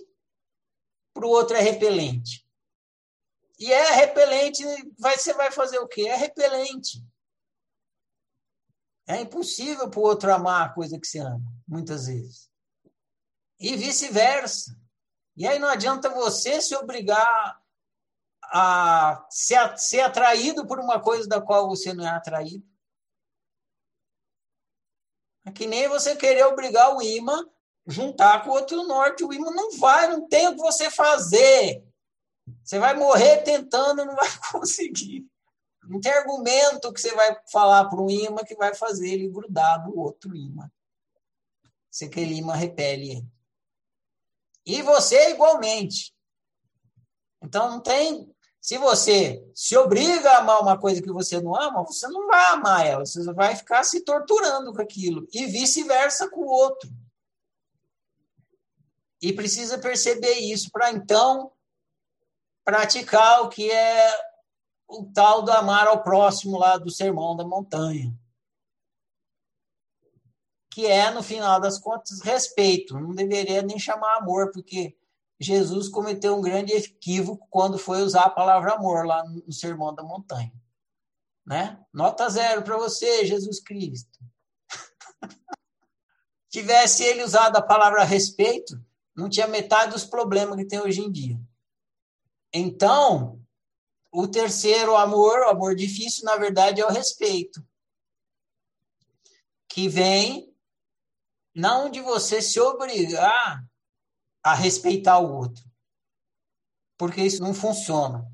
para 1.15 1.27
o 1.27 1.31
outro 1.31 1.57
é 1.57 1.61
repelente. 1.61 2.47
E 3.59 3.73
é 3.73 3.93
repelente, 3.93 4.65
vai, 4.99 5.17
você 5.17 5.33
vai 5.35 5.53
fazer 5.53 5.79
o 5.79 5.87
quê? 5.87 6.09
É 6.09 6.17
repelente. 6.17 7.05
É 9.07 9.21
impossível 9.21 9.89
para 9.89 10.01
o 10.01 10.03
outro 10.03 10.33
amar 10.33 10.67
a 10.67 10.73
coisa 10.73 10.99
que 10.99 11.07
se 11.07 11.19
ama, 11.19 11.53
muitas 11.67 12.07
vezes. 12.07 12.51
E 13.59 13.77
vice-versa. 13.77 14.77
E 15.37 15.47
aí 15.47 15.59
não 15.59 15.69
adianta 15.69 16.11
você 16.11 16.61
se 16.61 16.75
obrigar 16.75 17.62
a 18.53 19.27
ser, 19.31 19.79
ser 19.79 20.01
atraído 20.01 20.67
por 20.67 20.79
uma 20.79 21.01
coisa 21.01 21.27
da 21.27 21.41
qual 21.41 21.69
você 21.69 21.95
não 21.95 22.07
é 22.07 22.11
atraído. 22.11 22.65
É 25.47 25.51
que 25.51 25.67
nem 25.67 25.88
você 25.88 26.15
querer 26.15 26.45
obrigar 26.45 26.95
o 26.95 27.03
imã 27.03 27.45
juntar 27.87 28.45
com 28.45 28.51
o 28.51 28.53
outro 28.53 28.87
norte. 28.87 29.25
O 29.25 29.33
imã 29.33 29.51
não 29.51 29.77
vai, 29.79 30.09
não 30.09 30.29
tem 30.29 30.47
o 30.49 30.55
que 30.55 30.61
você 30.61 30.91
fazer. 30.91 31.85
Você 32.62 32.79
vai 32.79 32.95
morrer 32.95 33.38
tentando, 33.38 34.05
não 34.05 34.15
vai 34.15 34.29
conseguir. 34.53 35.27
Não 35.85 36.01
tem 36.01 36.12
argumento 36.12 36.93
que 36.93 37.01
você 37.01 37.15
vai 37.15 37.37
falar 37.51 37.88
para 37.88 38.01
um 38.01 38.09
imã 38.09 38.45
que 38.45 38.55
vai 38.55 38.75
fazer 38.75 39.09
ele 39.09 39.29
grudar 39.29 39.85
no 39.85 39.99
outro 39.99 40.37
imã. 40.37 40.71
Se 41.91 42.05
aquele 42.05 42.35
imã 42.35 42.55
repele 42.55 43.12
ele. 43.12 43.33
E 44.65 44.81
você 44.83 45.31
igualmente. 45.31 46.15
Então 47.43 47.69
não 47.69 47.81
tem. 47.81 48.32
Se 48.62 48.79
você 48.79 49.44
se 49.53 49.77
obriga 49.77 50.31
a 50.31 50.38
amar 50.38 50.62
uma 50.62 50.79
coisa 50.79 51.03
que 51.03 51.11
você 51.11 51.40
não 51.40 51.53
ama, 51.61 51.83
você 51.83 52.07
não 52.07 52.29
vai 52.29 52.53
amar 52.53 52.87
ela, 52.87 53.05
você 53.05 53.20
vai 53.33 53.57
ficar 53.57 53.83
se 53.83 54.05
torturando 54.05 54.72
com 54.72 54.81
aquilo. 54.81 55.27
E 55.33 55.46
vice-versa 55.46 56.31
com 56.31 56.42
o 56.42 56.48
outro. 56.48 56.88
E 59.20 59.33
precisa 59.33 59.79
perceber 59.79 60.35
isso 60.35 60.70
para 60.70 60.92
então 60.92 61.51
praticar 62.64 63.42
o 63.42 63.48
que 63.48 63.68
é 63.68 64.14
o 64.87 65.11
tal 65.12 65.42
do 65.42 65.51
amar 65.51 65.88
ao 65.88 66.01
próximo 66.01 66.57
lá 66.57 66.79
do 66.79 66.88
Sermão 66.88 67.35
da 67.35 67.44
Montanha. 67.44 68.16
Que 70.70 70.87
é, 70.87 71.11
no 71.11 71.22
final 71.22 71.61
das 71.61 71.81
contas, 71.81 72.20
respeito. 72.20 72.94
Não 73.01 73.12
deveria 73.12 73.61
nem 73.61 73.77
chamar 73.77 74.18
amor, 74.18 74.53
porque 74.53 74.96
Jesus 75.42 75.88
cometeu 75.88 76.37
um 76.37 76.40
grande 76.40 76.72
equívoco 76.72 77.46
quando 77.50 77.78
foi 77.78 78.02
usar 78.02 78.24
a 78.24 78.31
palavra 78.31 78.74
amor 78.74 79.05
lá 79.05 79.24
no 79.24 79.52
Sermão 79.52 79.94
da 79.94 80.02
Montanha. 80.02 80.52
Né? 81.44 81.78
Nota 81.92 82.28
zero 82.28 82.62
para 82.62 82.76
você, 82.76 83.26
Jesus 83.26 83.59
Cristo. 83.61 84.20
Tivesse 86.48 87.02
ele 87.02 87.24
usado 87.24 87.57
a 87.57 87.62
palavra 87.62 88.05
respeito, 88.05 88.81
não 89.16 89.28
tinha 89.28 89.48
metade 89.48 89.92
dos 89.92 90.05
problemas 90.05 90.57
que 90.57 90.64
tem 90.64 90.81
hoje 90.81 91.00
em 91.00 91.11
dia. 91.11 91.40
Então, 92.52 93.40
o 94.12 94.28
terceiro 94.28 94.96
amor, 94.96 95.40
o 95.40 95.48
amor 95.48 95.74
difícil, 95.74 96.24
na 96.24 96.37
verdade, 96.37 96.81
é 96.81 96.87
o 96.87 96.92
respeito. 96.92 97.64
Que 99.66 99.88
vem 99.88 100.55
não 101.55 101.90
de 101.90 102.00
você 102.00 102.40
se 102.40 102.61
obrigar 102.61 103.66
a 104.42 104.55
respeitar 104.55 105.18
o 105.18 105.37
outro. 105.37 105.64
Porque 106.98 107.22
isso 107.22 107.42
não 107.42 107.55
funciona. 107.55 108.26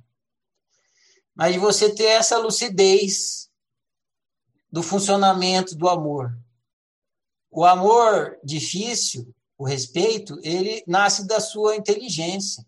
Mas 1.35 1.57
você 1.57 1.95
ter 1.95 2.05
essa 2.05 2.39
lucidez 2.39 3.49
do 4.71 4.83
funcionamento 4.83 5.75
do 5.75 5.89
amor. 5.89 6.37
O 7.51 7.65
amor 7.65 8.39
difícil, 8.45 9.35
o 9.57 9.65
respeito, 9.65 10.39
ele 10.43 10.83
nasce 10.87 11.27
da 11.27 11.41
sua 11.41 11.77
inteligência 11.77 12.67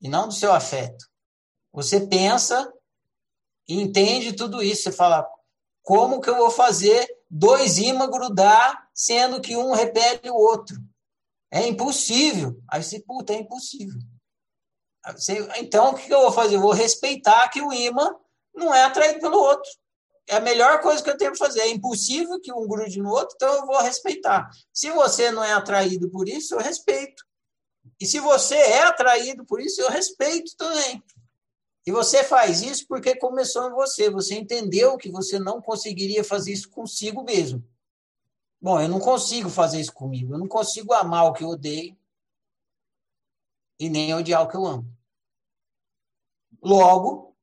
e 0.00 0.08
não 0.08 0.28
do 0.28 0.34
seu 0.34 0.52
afeto. 0.52 1.08
Você 1.72 2.06
pensa 2.06 2.72
e 3.66 3.80
entende 3.80 4.32
tudo 4.32 4.62
isso. 4.62 4.82
Você 4.82 4.92
fala, 4.92 5.28
como 5.82 6.20
que 6.20 6.28
eu 6.28 6.36
vou 6.36 6.50
fazer 6.50 7.08
dois 7.30 7.78
ímãs 7.78 8.10
grudar, 8.10 8.88
sendo 8.92 9.40
que 9.40 9.56
um 9.56 9.72
repele 9.72 10.30
o 10.30 10.34
outro? 10.34 10.76
É 11.50 11.66
impossível. 11.66 12.60
Aí 12.70 12.82
você, 12.82 13.00
puta, 13.00 13.32
é 13.32 13.36
impossível. 13.36 13.98
Você, 15.12 15.48
então, 15.56 15.90
o 15.90 15.94
que 15.94 16.12
eu 16.12 16.20
vou 16.20 16.32
fazer? 16.32 16.56
Eu 16.56 16.60
vou 16.60 16.72
respeitar 16.72 17.48
que 17.48 17.62
o 17.62 17.72
imã 17.72 18.14
não 18.54 18.74
é 18.74 18.84
atraído 18.84 19.20
pelo 19.20 19.38
outro. 19.38 19.70
É 20.28 20.36
a 20.36 20.40
melhor 20.40 20.80
coisa 20.82 21.02
que 21.02 21.08
eu 21.08 21.16
tenho 21.16 21.30
para 21.30 21.46
fazer. 21.46 21.60
É 21.60 21.68
impossível 21.68 22.38
que 22.40 22.52
um 22.52 22.66
grude 22.66 23.00
no 23.00 23.10
outro, 23.10 23.34
então 23.34 23.54
eu 23.54 23.66
vou 23.66 23.80
respeitar. 23.80 24.50
Se 24.72 24.90
você 24.90 25.30
não 25.30 25.42
é 25.42 25.52
atraído 25.52 26.10
por 26.10 26.28
isso, 26.28 26.54
eu 26.54 26.58
respeito. 26.58 27.24
E 27.98 28.06
se 28.06 28.20
você 28.20 28.54
é 28.54 28.82
atraído 28.82 29.44
por 29.46 29.60
isso, 29.60 29.80
eu 29.80 29.88
respeito 29.88 30.54
também. 30.56 31.02
E 31.86 31.90
você 31.90 32.22
faz 32.22 32.60
isso 32.60 32.86
porque 32.86 33.16
começou 33.16 33.66
em 33.66 33.72
você. 33.72 34.10
Você 34.10 34.34
entendeu 34.34 34.98
que 34.98 35.10
você 35.10 35.38
não 35.38 35.62
conseguiria 35.62 36.22
fazer 36.22 36.52
isso 36.52 36.68
consigo 36.68 37.24
mesmo. 37.24 37.64
Bom, 38.60 38.80
eu 38.80 38.88
não 38.88 38.98
consigo 38.98 39.48
fazer 39.48 39.80
isso 39.80 39.92
comigo. 39.92 40.34
Eu 40.34 40.38
não 40.38 40.48
consigo 40.48 40.92
amar 40.92 41.26
o 41.26 41.32
que 41.32 41.44
eu 41.44 41.48
odeio 41.48 41.96
e 43.78 43.88
nem 43.88 44.12
odiar 44.14 44.42
o 44.42 44.48
que 44.48 44.56
eu 44.56 44.66
amo. 44.66 44.92
Logo, 46.60 47.36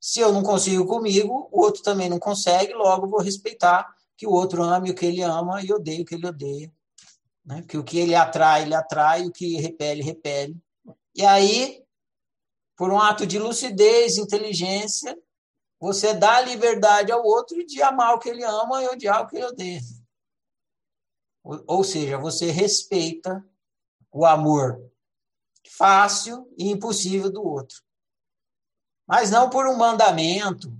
se 0.00 0.20
eu 0.20 0.32
não 0.32 0.42
consigo 0.42 0.86
comigo, 0.86 1.48
o 1.52 1.60
outro 1.60 1.82
também 1.82 2.08
não 2.08 2.18
consegue, 2.18 2.72
logo 2.72 3.06
vou 3.06 3.20
respeitar 3.20 3.94
que 4.16 4.26
o 4.26 4.30
outro 4.30 4.62
ame 4.62 4.90
o 4.90 4.94
que 4.94 5.06
ele 5.06 5.22
ama 5.22 5.62
e 5.62 5.72
odeie 5.72 6.02
o 6.02 6.04
que 6.04 6.14
ele 6.14 6.26
odeia. 6.26 6.72
Né? 7.44 7.62
Que 7.62 7.76
o 7.76 7.84
que 7.84 7.98
ele 7.98 8.14
atrai, 8.14 8.62
ele 8.62 8.74
atrai, 8.74 9.26
o 9.26 9.32
que 9.32 9.56
repele, 9.60 10.02
repele. 10.02 10.56
E 11.14 11.24
aí, 11.26 11.84
por 12.76 12.90
um 12.90 12.98
ato 12.98 13.26
de 13.26 13.38
lucidez, 13.38 14.16
inteligência, 14.16 15.16
você 15.82 16.14
dá 16.14 16.40
liberdade 16.40 17.10
ao 17.10 17.24
outro 17.24 17.66
de 17.66 17.82
amar 17.82 18.14
o 18.14 18.20
que 18.20 18.28
ele 18.28 18.44
ama 18.44 18.80
e 18.80 18.88
odiar 18.88 19.22
o 19.22 19.26
que 19.26 19.34
ele 19.34 19.46
odeia. 19.46 19.80
Ou 21.42 21.82
seja, 21.82 22.16
você 22.16 22.52
respeita 22.52 23.44
o 24.12 24.24
amor 24.24 24.80
fácil 25.68 26.48
e 26.56 26.70
impossível 26.70 27.32
do 27.32 27.44
outro. 27.44 27.82
Mas 29.08 29.32
não 29.32 29.50
por 29.50 29.66
um 29.66 29.76
mandamento, 29.76 30.72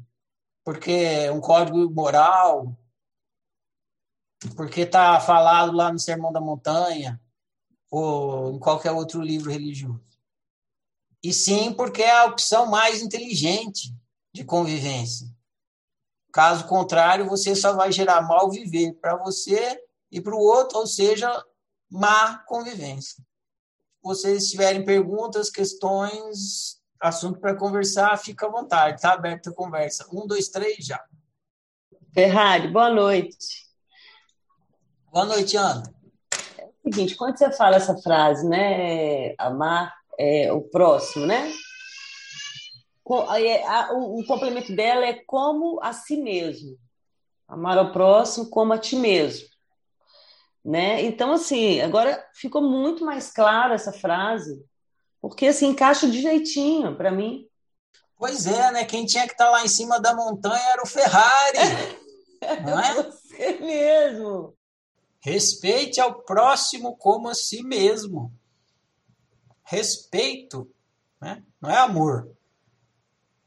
porque 0.63 0.93
é 0.93 1.33
um 1.33 1.41
código 1.41 1.91
moral, 1.91 2.79
porque 4.55 4.83
está 4.83 5.19
falado 5.19 5.73
lá 5.73 5.93
no 5.93 5.99
Sermão 5.99 6.33
da 6.33 6.41
Montanha, 6.41 7.21
ou 7.91 8.53
em 8.53 8.59
qualquer 8.61 8.93
outro 8.93 9.21
livro 9.21 9.51
religioso. 9.51 10.01
E 11.21 11.33
sim 11.33 11.75
porque 11.75 12.03
é 12.03 12.19
a 12.21 12.27
opção 12.27 12.67
mais 12.67 13.03
inteligente 13.03 13.93
de 14.33 14.45
convivência. 14.45 15.27
Caso 16.33 16.67
contrário, 16.67 17.29
você 17.29 17.55
só 17.55 17.75
vai 17.75 17.93
gerar 17.93 18.23
mal 18.23 18.51
viver 18.51 18.95
para 18.95 19.17
você 19.17 19.79
e 20.11 20.21
para 20.21 20.35
o 20.35 20.41
outro, 20.41 20.79
ou 20.79 20.87
seja, 20.87 21.31
má 21.91 22.39
convivência. 22.47 23.23
Vocês 24.03 24.49
tiverem 24.49 24.85
perguntas, 24.85 25.51
questões, 25.51 26.81
assunto 26.99 27.39
para 27.39 27.55
conversar, 27.55 28.17
fica 28.17 28.47
à 28.47 28.51
vontade, 28.51 28.97
está 28.97 29.13
aberta 29.13 29.51
a 29.51 29.55
conversa. 29.55 30.07
Um, 30.13 30.27
dois, 30.27 30.49
três, 30.49 30.87
já. 30.87 31.03
Ferrari, 32.15 32.69
boa 32.69 32.91
noite. 32.91 33.63
Boa 35.11 35.27
noite, 35.27 35.57
Ana. 35.57 35.83
É 36.59 36.65
o 36.65 36.73
seguinte, 36.91 37.15
quando 37.17 37.37
você 37.37 37.53
fala 37.53 37.77
essa 37.77 37.97
frase, 37.99 38.49
né, 38.49 39.35
amar 39.37 39.95
é, 40.19 40.51
o 40.53 40.63
próximo, 40.63 41.27
né? 41.27 41.53
O, 43.05 44.25
complemento 44.27 44.75
dela 44.75 45.05
é 45.05 45.15
como 45.27 45.81
a 45.83 45.93
si 45.93 46.17
mesmo. 46.17 46.79
Amar 47.49 47.77
ao 47.77 47.93
próximo 47.93 48.49
como 48.49 48.73
a 48.73 48.79
ti 48.79 48.97
mesmo. 48.97 49.47
Né? 50.65 51.03
Então, 51.03 51.33
assim, 51.33 51.81
agora 51.81 52.25
ficou 52.35 52.63
muito 52.63 53.05
mais 53.05 53.33
clara 53.33 53.75
essa 53.75 53.93
frase, 53.93 54.65
porque 55.21 55.49
assim, 55.49 55.69
encaixa 55.69 56.09
de 56.09 56.23
jeitinho 56.23 56.97
para 56.97 57.11
mim. 57.11 57.49
Pois 58.17 58.47
é, 58.47 58.71
né? 58.71 58.85
Quem 58.85 59.05
tinha 59.05 59.27
que 59.27 59.33
estar 59.33 59.47
tá 59.47 59.51
lá 59.51 59.65
em 59.65 59.69
cima 59.69 60.01
da 60.01 60.15
montanha 60.15 60.63
era 60.71 60.83
o 60.83 60.87
Ferrari. 60.87 61.59
não 62.65 62.79
é? 62.79 62.95
Você 62.95 63.59
mesmo. 63.59 64.55
Respeite 65.21 66.01
ao 66.01 66.23
próximo 66.23 66.97
como 66.97 67.29
a 67.29 67.35
si 67.35 67.65
mesmo. 67.65 68.33
Respeito, 69.65 70.73
né? 71.21 71.43
não 71.61 71.71
é 71.71 71.79
amor 71.79 72.33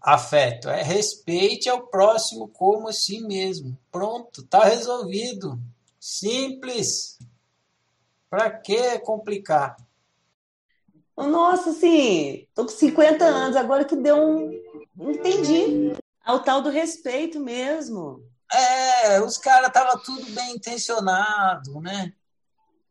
afeto, 0.05 0.69
é 0.69 0.83
respeite 0.83 1.67
ao 1.67 1.87
próximo 1.87 2.47
como 2.47 2.87
a 2.87 2.93
si 2.93 3.19
mesmo. 3.21 3.75
Pronto, 3.91 4.41
está 4.41 4.63
resolvido. 4.63 5.59
Simples. 5.99 7.17
Para 8.29 8.51
que 8.51 8.99
complicar? 8.99 9.75
Nossa, 11.17 11.71
assim, 11.71 12.45
tô 12.53 12.65
com 12.65 12.71
50 12.71 13.25
anos, 13.25 13.55
agora 13.55 13.83
que 13.83 13.95
deu 13.95 14.17
um. 14.17 14.51
Entendi. 14.99 15.93
Ao 16.23 16.39
tal 16.43 16.61
do 16.61 16.69
respeito 16.69 17.39
mesmo. 17.39 18.23
É, 18.53 19.19
os 19.21 19.39
caras 19.39 19.69
estavam 19.69 20.01
tudo 20.03 20.29
bem 20.31 20.55
intencionado, 20.55 21.81
né? 21.81 22.13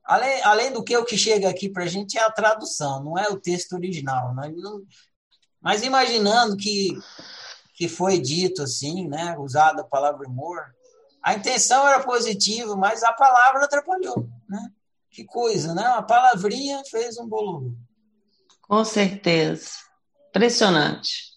Além, 0.03 0.43
além 0.43 0.73
do 0.73 0.83
que 0.83 0.97
o 0.97 1.05
que 1.05 1.17
chega 1.17 1.49
aqui 1.49 1.69
para 1.69 1.85
a 1.85 1.87
gente 1.87 2.19
é 2.19 2.23
a 2.23 2.31
tradução, 2.31 3.03
não 3.03 3.17
é 3.17 3.29
o 3.29 3.39
texto 3.39 3.75
original. 3.75 4.35
Né? 4.35 4.53
Não, 4.57 4.83
mas 5.65 5.83
imaginando 5.83 6.59
que, 6.59 6.91
que 7.75 7.89
foi 7.89 8.21
dito 8.21 8.63
assim, 8.63 9.09
né, 9.09 9.35
usada 9.39 9.81
a 9.81 9.87
palavra 9.87 10.29
humor, 10.29 10.63
a 11.23 11.33
intenção 11.33 11.89
era 11.89 12.01
positiva, 12.01 12.77
mas 12.77 13.03
a 13.03 13.15
palavra 13.15 13.65
atrapalhou, 13.65 14.29
né? 14.47 14.71
Que 15.11 15.25
coisa, 15.25 15.75
né? 15.75 15.89
Uma 15.89 16.03
palavrinha 16.03 16.83
fez 16.91 17.17
um 17.17 17.27
bolo. 17.27 17.75
Com 18.61 18.85
certeza. 18.85 19.71
Impressionante. 20.29 21.33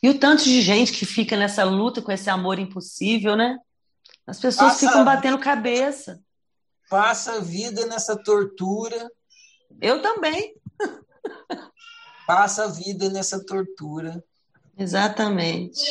E 0.00 0.08
o 0.08 0.18
tanto 0.18 0.44
de 0.44 0.60
gente 0.62 0.92
que 0.92 1.04
fica 1.04 1.36
nessa 1.36 1.64
luta 1.64 2.00
com 2.00 2.12
esse 2.12 2.30
amor 2.30 2.60
impossível, 2.60 3.34
né? 3.34 3.58
As 4.24 4.38
pessoas 4.38 4.74
passa, 4.74 4.86
ficam 4.86 5.04
batendo 5.04 5.38
cabeça. 5.38 6.20
Passa 6.88 7.32
a 7.32 7.40
vida 7.40 7.84
nessa 7.86 8.16
tortura. 8.16 9.10
Eu 9.80 10.00
também 10.00 10.54
passa 12.26 12.64
a 12.64 12.68
vida 12.68 13.08
nessa 13.08 13.44
tortura. 13.44 14.22
Exatamente. 14.76 15.82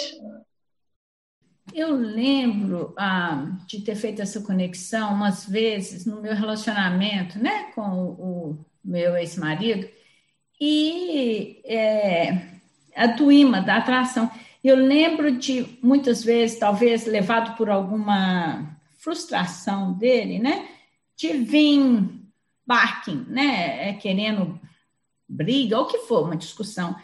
Eu 1.74 1.96
lembro 1.96 2.94
ah, 2.98 3.58
de 3.66 3.82
ter 3.82 3.96
feito 3.96 4.22
essa 4.22 4.42
conexão 4.42 5.14
umas 5.14 5.46
vezes 5.46 6.06
no 6.06 6.22
meu 6.22 6.36
relacionamento 6.36 7.40
né, 7.40 7.72
com 7.74 7.82
o, 7.82 8.10
o 8.12 8.66
meu 8.84 9.16
ex-marido 9.16 9.88
e 10.60 11.62
é, 11.66 12.54
a 12.96 13.06
imã, 13.32 13.62
da 13.62 13.78
atração. 13.78 14.30
Eu 14.64 14.76
lembro 14.76 15.38
de 15.38 15.78
muitas 15.82 16.24
vezes, 16.24 16.60
talvez 16.60 17.06
levado 17.06 17.58
por 17.58 17.70
alguma 17.70 18.78
frustração 18.98 19.94
dele, 19.94 20.40
né, 20.40 20.68
de 21.18 21.34
vir 21.34 22.10
barking, 22.66 23.26
né? 23.28 23.90
É 23.90 23.94
querendo 23.94 24.60
briga, 25.34 25.80
ou 25.80 25.86
que 25.86 26.00
for, 26.00 26.24
uma 26.24 26.38
discussão, 26.38 26.96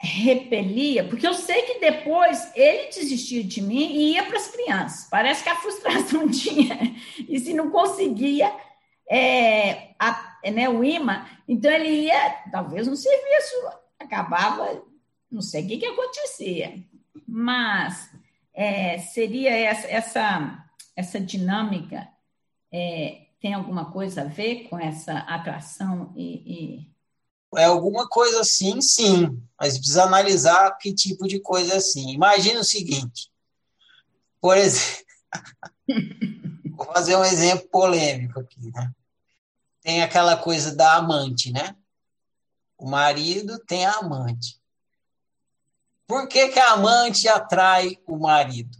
repelia, 0.00 1.04
porque 1.04 1.26
eu 1.26 1.34
sei 1.34 1.62
que 1.62 1.78
depois 1.78 2.50
ele 2.56 2.88
desistia 2.88 3.44
de 3.44 3.62
mim 3.62 3.92
e 3.92 4.14
ia 4.14 4.24
para 4.24 4.36
as 4.36 4.48
crianças. 4.48 5.08
Parece 5.08 5.44
que 5.44 5.48
a 5.48 5.56
frustração 5.56 6.26
tinha, 6.30 6.96
e 7.28 7.38
se 7.38 7.54
não 7.54 7.70
conseguia 7.70 8.52
é, 9.08 9.94
a, 9.98 10.38
né, 10.52 10.68
o 10.68 10.82
imã, 10.82 11.24
então 11.46 11.70
ele 11.70 12.06
ia, 12.06 12.30
talvez 12.50 12.88
no 12.88 12.96
serviço, 12.96 13.54
acabava, 13.98 14.82
não 15.30 15.40
sei 15.40 15.64
o 15.64 15.68
que, 15.68 15.78
que 15.78 15.86
acontecia, 15.86 16.82
mas 17.28 18.10
é, 18.52 18.98
seria 18.98 19.56
essa, 19.56 19.86
essa, 19.86 20.64
essa 20.96 21.20
dinâmica, 21.20 22.08
é, 22.72 23.26
tem 23.40 23.54
alguma 23.54 23.92
coisa 23.92 24.22
a 24.22 24.24
ver 24.24 24.68
com 24.68 24.78
essa 24.78 25.18
atração 25.18 26.12
e, 26.16 26.34
e 26.46 26.91
é 27.56 27.64
alguma 27.64 28.08
coisa 28.08 28.40
assim, 28.40 28.80
sim, 28.80 29.42
mas 29.60 29.76
precisa 29.76 30.04
analisar 30.04 30.76
que 30.78 30.94
tipo 30.94 31.26
de 31.26 31.38
coisa 31.40 31.74
é 31.74 31.76
assim. 31.76 32.10
Imagina 32.10 32.60
o 32.60 32.64
seguinte, 32.64 33.30
por 34.40 34.56
exemplo, 34.56 35.04
vou 36.76 36.86
fazer 36.86 37.16
um 37.16 37.24
exemplo 37.24 37.68
polêmico 37.68 38.40
aqui, 38.40 38.70
né? 38.72 38.92
Tem 39.82 40.02
aquela 40.02 40.36
coisa 40.36 40.74
da 40.74 40.94
amante, 40.94 41.52
né? 41.52 41.76
O 42.78 42.88
marido 42.88 43.58
tem 43.60 43.84
a 43.84 43.98
amante. 43.98 44.60
Por 46.06 46.28
que, 46.28 46.48
que 46.48 46.58
a 46.58 46.72
amante 46.72 47.28
atrai 47.28 47.98
o 48.06 48.16
marido? 48.18 48.76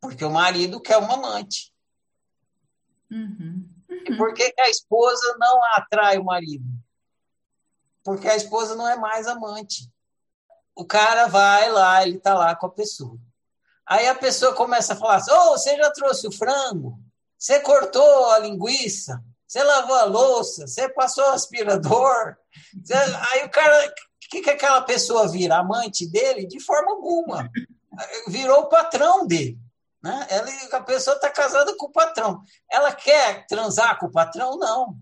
Porque 0.00 0.24
o 0.24 0.30
marido 0.30 0.80
quer 0.80 0.98
uma 0.98 1.14
amante. 1.14 1.72
Uhum. 3.10 3.68
Uhum. 3.88 4.04
E 4.06 4.16
por 4.16 4.34
que, 4.34 4.50
que 4.50 4.60
a 4.60 4.68
esposa 4.68 5.36
não 5.38 5.62
atrai 5.76 6.18
o 6.18 6.24
marido? 6.24 6.64
Porque 8.04 8.28
a 8.28 8.36
esposa 8.36 8.76
não 8.76 8.86
é 8.86 8.96
mais 8.96 9.26
amante. 9.26 9.90
O 10.76 10.84
cara 10.84 11.26
vai 11.26 11.70
lá, 11.70 12.02
ele 12.02 12.18
está 12.18 12.34
lá 12.34 12.54
com 12.54 12.66
a 12.66 12.70
pessoa. 12.70 13.18
Aí 13.86 14.06
a 14.06 14.14
pessoa 14.14 14.54
começa 14.54 14.92
a 14.92 14.96
falar 14.96 15.16
assim: 15.16 15.32
oh, 15.32 15.50
você 15.50 15.76
já 15.76 15.90
trouxe 15.90 16.28
o 16.28 16.32
frango? 16.32 16.98
Você 17.38 17.60
cortou 17.60 18.30
a 18.30 18.38
linguiça? 18.38 19.22
Você 19.46 19.62
lavou 19.62 19.96
a 19.96 20.04
louça? 20.04 20.66
Você 20.66 20.88
passou 20.88 21.24
o 21.24 21.32
aspirador? 21.32 22.36
Você... 22.82 22.94
Aí 22.94 23.44
o 23.44 23.50
cara, 23.50 23.86
o 23.88 24.28
que, 24.30 24.42
que 24.42 24.50
aquela 24.50 24.82
pessoa 24.82 25.28
vira? 25.28 25.56
Amante 25.56 26.06
dele? 26.06 26.46
De 26.46 26.60
forma 26.60 26.92
alguma. 26.92 27.50
Virou 28.26 28.62
o 28.62 28.68
patrão 28.68 29.26
dele. 29.26 29.58
Né? 30.02 30.26
Ela, 30.28 30.50
a 30.72 30.80
pessoa 30.80 31.16
está 31.16 31.30
casada 31.30 31.76
com 31.76 31.86
o 31.86 31.92
patrão. 31.92 32.42
Ela 32.70 32.92
quer 32.92 33.46
transar 33.46 33.98
com 33.98 34.06
o 34.06 34.12
patrão? 34.12 34.58
Não. 34.58 34.96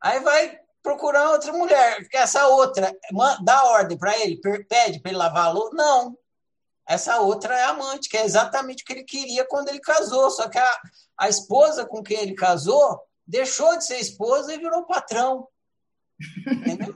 Aí 0.00 0.20
vai 0.20 0.60
procurar 0.82 1.30
outra 1.30 1.52
mulher, 1.52 1.96
porque 2.00 2.16
essa 2.16 2.46
outra 2.46 2.92
dá 3.42 3.64
ordem 3.64 3.98
para 3.98 4.18
ele, 4.18 4.40
pede 4.68 5.00
para 5.00 5.10
ele 5.10 5.18
lavar 5.18 5.46
a 5.46 5.50
louça. 5.50 5.74
Não. 5.74 6.16
Essa 6.86 7.20
outra 7.20 7.54
é 7.54 7.64
amante, 7.64 8.08
que 8.08 8.16
é 8.16 8.24
exatamente 8.24 8.82
o 8.82 8.86
que 8.86 8.92
ele 8.94 9.04
queria 9.04 9.46
quando 9.46 9.68
ele 9.68 9.80
casou. 9.80 10.30
Só 10.30 10.48
que 10.48 10.58
a, 10.58 10.80
a 11.18 11.28
esposa 11.28 11.84
com 11.84 12.02
quem 12.02 12.18
ele 12.18 12.34
casou 12.34 12.98
deixou 13.26 13.76
de 13.76 13.84
ser 13.84 13.98
esposa 13.98 14.54
e 14.54 14.58
virou 14.58 14.86
patrão. 14.86 15.46
Entendeu? 16.46 16.94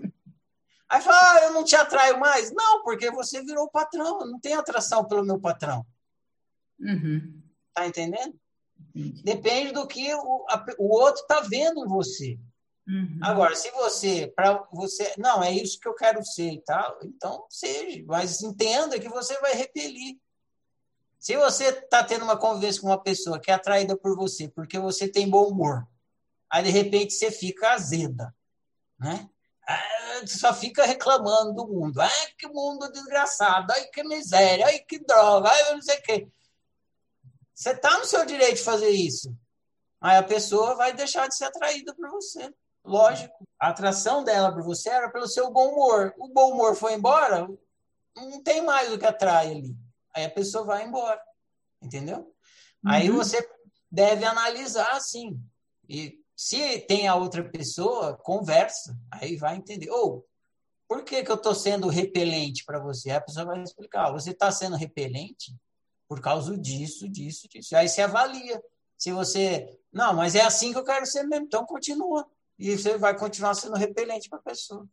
Aí 0.88 1.00
fala, 1.00 1.32
ah, 1.32 1.44
eu 1.44 1.52
não 1.52 1.64
te 1.64 1.76
atraio 1.76 2.18
mais. 2.18 2.52
Não, 2.52 2.82
porque 2.82 3.10
você 3.10 3.42
virou 3.42 3.70
patrão, 3.70 4.20
eu 4.20 4.26
não 4.26 4.40
tenho 4.40 4.58
atração 4.58 5.04
pelo 5.04 5.24
meu 5.24 5.38
patrão. 5.38 5.86
Uhum. 6.78 7.42
Tá 7.72 7.86
entendendo? 7.86 8.34
Depende 9.24 9.72
do 9.72 9.86
que 9.86 10.14
o, 10.14 10.46
a, 10.50 10.66
o 10.78 10.94
outro 10.94 11.24
tá 11.26 11.40
vendo 11.40 11.84
em 11.84 11.88
você. 11.88 12.38
Uhum. 12.86 13.18
Agora, 13.22 13.54
se 13.54 13.70
você, 13.70 14.32
para 14.34 14.66
você, 14.72 15.14
não, 15.16 15.42
é 15.42 15.52
isso 15.52 15.78
que 15.78 15.86
eu 15.86 15.94
quero 15.94 16.24
ser 16.24 16.50
e 16.50 16.60
tal, 16.62 16.98
então 17.04 17.46
seja, 17.48 18.02
mas 18.06 18.42
entenda 18.42 18.98
que 18.98 19.08
você 19.08 19.38
vai 19.40 19.54
repelir. 19.54 20.16
Se 21.18 21.36
você 21.36 21.66
está 21.66 22.02
tendo 22.02 22.24
uma 22.24 22.36
convivência 22.36 22.80
com 22.80 22.88
uma 22.88 23.00
pessoa 23.00 23.38
que 23.38 23.50
é 23.50 23.54
atraída 23.54 23.96
por 23.96 24.16
você 24.16 24.48
porque 24.48 24.78
você 24.78 25.06
tem 25.06 25.30
bom 25.30 25.46
humor, 25.46 25.86
aí 26.50 26.64
de 26.64 26.70
repente 26.70 27.14
você 27.14 27.30
fica 27.30 27.70
azeda, 27.70 28.34
né? 28.98 29.30
Ah, 29.64 30.26
só 30.26 30.52
fica 30.52 30.84
reclamando 30.84 31.54
do 31.54 31.68
mundo. 31.68 32.00
Ai, 32.00 32.26
que 32.36 32.48
mundo 32.48 32.90
desgraçado, 32.90 33.72
ai, 33.72 33.84
que 33.86 34.02
miséria, 34.02 34.66
ai, 34.66 34.80
que 34.80 34.98
droga, 34.98 35.48
ai, 35.48 35.74
não 35.74 35.82
sei 35.82 35.98
o 35.98 36.02
quê. 36.02 36.28
Você 37.54 37.70
está 37.70 37.96
no 37.98 38.04
seu 38.04 38.26
direito 38.26 38.56
de 38.56 38.62
fazer 38.64 38.90
isso. 38.90 39.32
Aí 40.00 40.16
a 40.16 40.22
pessoa 40.24 40.74
vai 40.74 40.92
deixar 40.92 41.28
de 41.28 41.36
ser 41.36 41.44
atraída 41.44 41.94
por 41.94 42.10
você. 42.10 42.52
Lógico, 42.84 43.46
a 43.58 43.68
atração 43.68 44.24
dela 44.24 44.52
por 44.52 44.62
você 44.62 44.90
era 44.90 45.10
pelo 45.10 45.28
seu 45.28 45.50
bom 45.50 45.68
humor. 45.68 46.12
O 46.18 46.28
bom 46.28 46.52
humor 46.52 46.74
foi 46.74 46.94
embora, 46.94 47.48
não 48.16 48.42
tem 48.42 48.60
mais 48.62 48.92
o 48.92 48.98
que 48.98 49.06
atrai 49.06 49.52
ali. 49.52 49.76
Aí 50.14 50.24
a 50.24 50.30
pessoa 50.30 50.64
vai 50.64 50.84
embora. 50.84 51.20
Entendeu? 51.80 52.18
Uhum. 52.18 52.90
Aí 52.90 53.08
você 53.08 53.48
deve 53.90 54.24
analisar 54.24 54.90
assim. 54.92 55.40
E 55.88 56.20
se 56.36 56.80
tem 56.80 57.06
a 57.06 57.14
outra 57.14 57.48
pessoa, 57.48 58.16
conversa. 58.16 58.96
Aí 59.10 59.36
vai 59.36 59.56
entender. 59.56 59.90
Ou, 59.90 60.16
oh, 60.16 60.24
por 60.88 61.04
que, 61.04 61.22
que 61.22 61.30
eu 61.30 61.36
estou 61.36 61.54
sendo 61.54 61.88
repelente 61.88 62.64
para 62.64 62.80
você? 62.80 63.10
Aí 63.10 63.16
a 63.16 63.20
pessoa 63.20 63.46
vai 63.46 63.62
explicar. 63.62 64.10
Você 64.10 64.30
está 64.30 64.50
sendo 64.50 64.76
repelente 64.76 65.54
por 66.08 66.20
causa 66.20 66.58
disso, 66.58 67.08
disso, 67.08 67.48
disso. 67.48 67.76
Aí 67.76 67.88
você 67.88 68.02
avalia. 68.02 68.62
Se 68.98 69.12
você. 69.12 69.78
Não, 69.92 70.14
mas 70.14 70.34
é 70.34 70.42
assim 70.42 70.72
que 70.72 70.78
eu 70.78 70.84
quero 70.84 71.06
ser 71.06 71.22
mesmo. 71.24 71.46
Então 71.46 71.64
continua 71.64 72.28
e 72.62 72.78
você 72.78 72.96
vai 72.96 73.18
continuar 73.18 73.54
sendo 73.54 73.74
repelente 73.74 74.28
para 74.28 74.38
a 74.38 74.42
pessoa. 74.42 74.86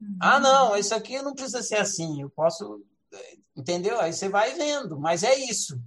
Uhum. 0.00 0.16
Ah, 0.20 0.38
não, 0.38 0.76
isso 0.76 0.94
aqui 0.94 1.20
não 1.20 1.34
precisa 1.34 1.60
ser 1.60 1.78
assim, 1.78 2.22
eu 2.22 2.30
posso. 2.30 2.80
Entendeu? 3.56 4.00
Aí 4.00 4.12
você 4.12 4.28
vai 4.28 4.54
vendo, 4.54 4.96
mas 4.98 5.24
é 5.24 5.34
isso. 5.34 5.82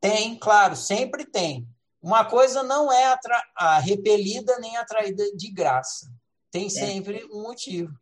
Tem, 0.00 0.38
claro, 0.38 0.76
sempre 0.76 1.24
tem. 1.24 1.68
Uma 2.00 2.24
coisa 2.24 2.62
não 2.62 2.92
é 2.92 3.06
atra... 3.06 3.42
a 3.56 3.80
repelida 3.80 4.56
nem 4.60 4.76
atraída 4.76 5.24
de 5.34 5.50
graça. 5.50 6.08
Tem 6.48 6.66
é. 6.66 6.70
sempre 6.70 7.18
é. 7.18 7.24
um 7.26 7.42
motivo. 7.42 7.92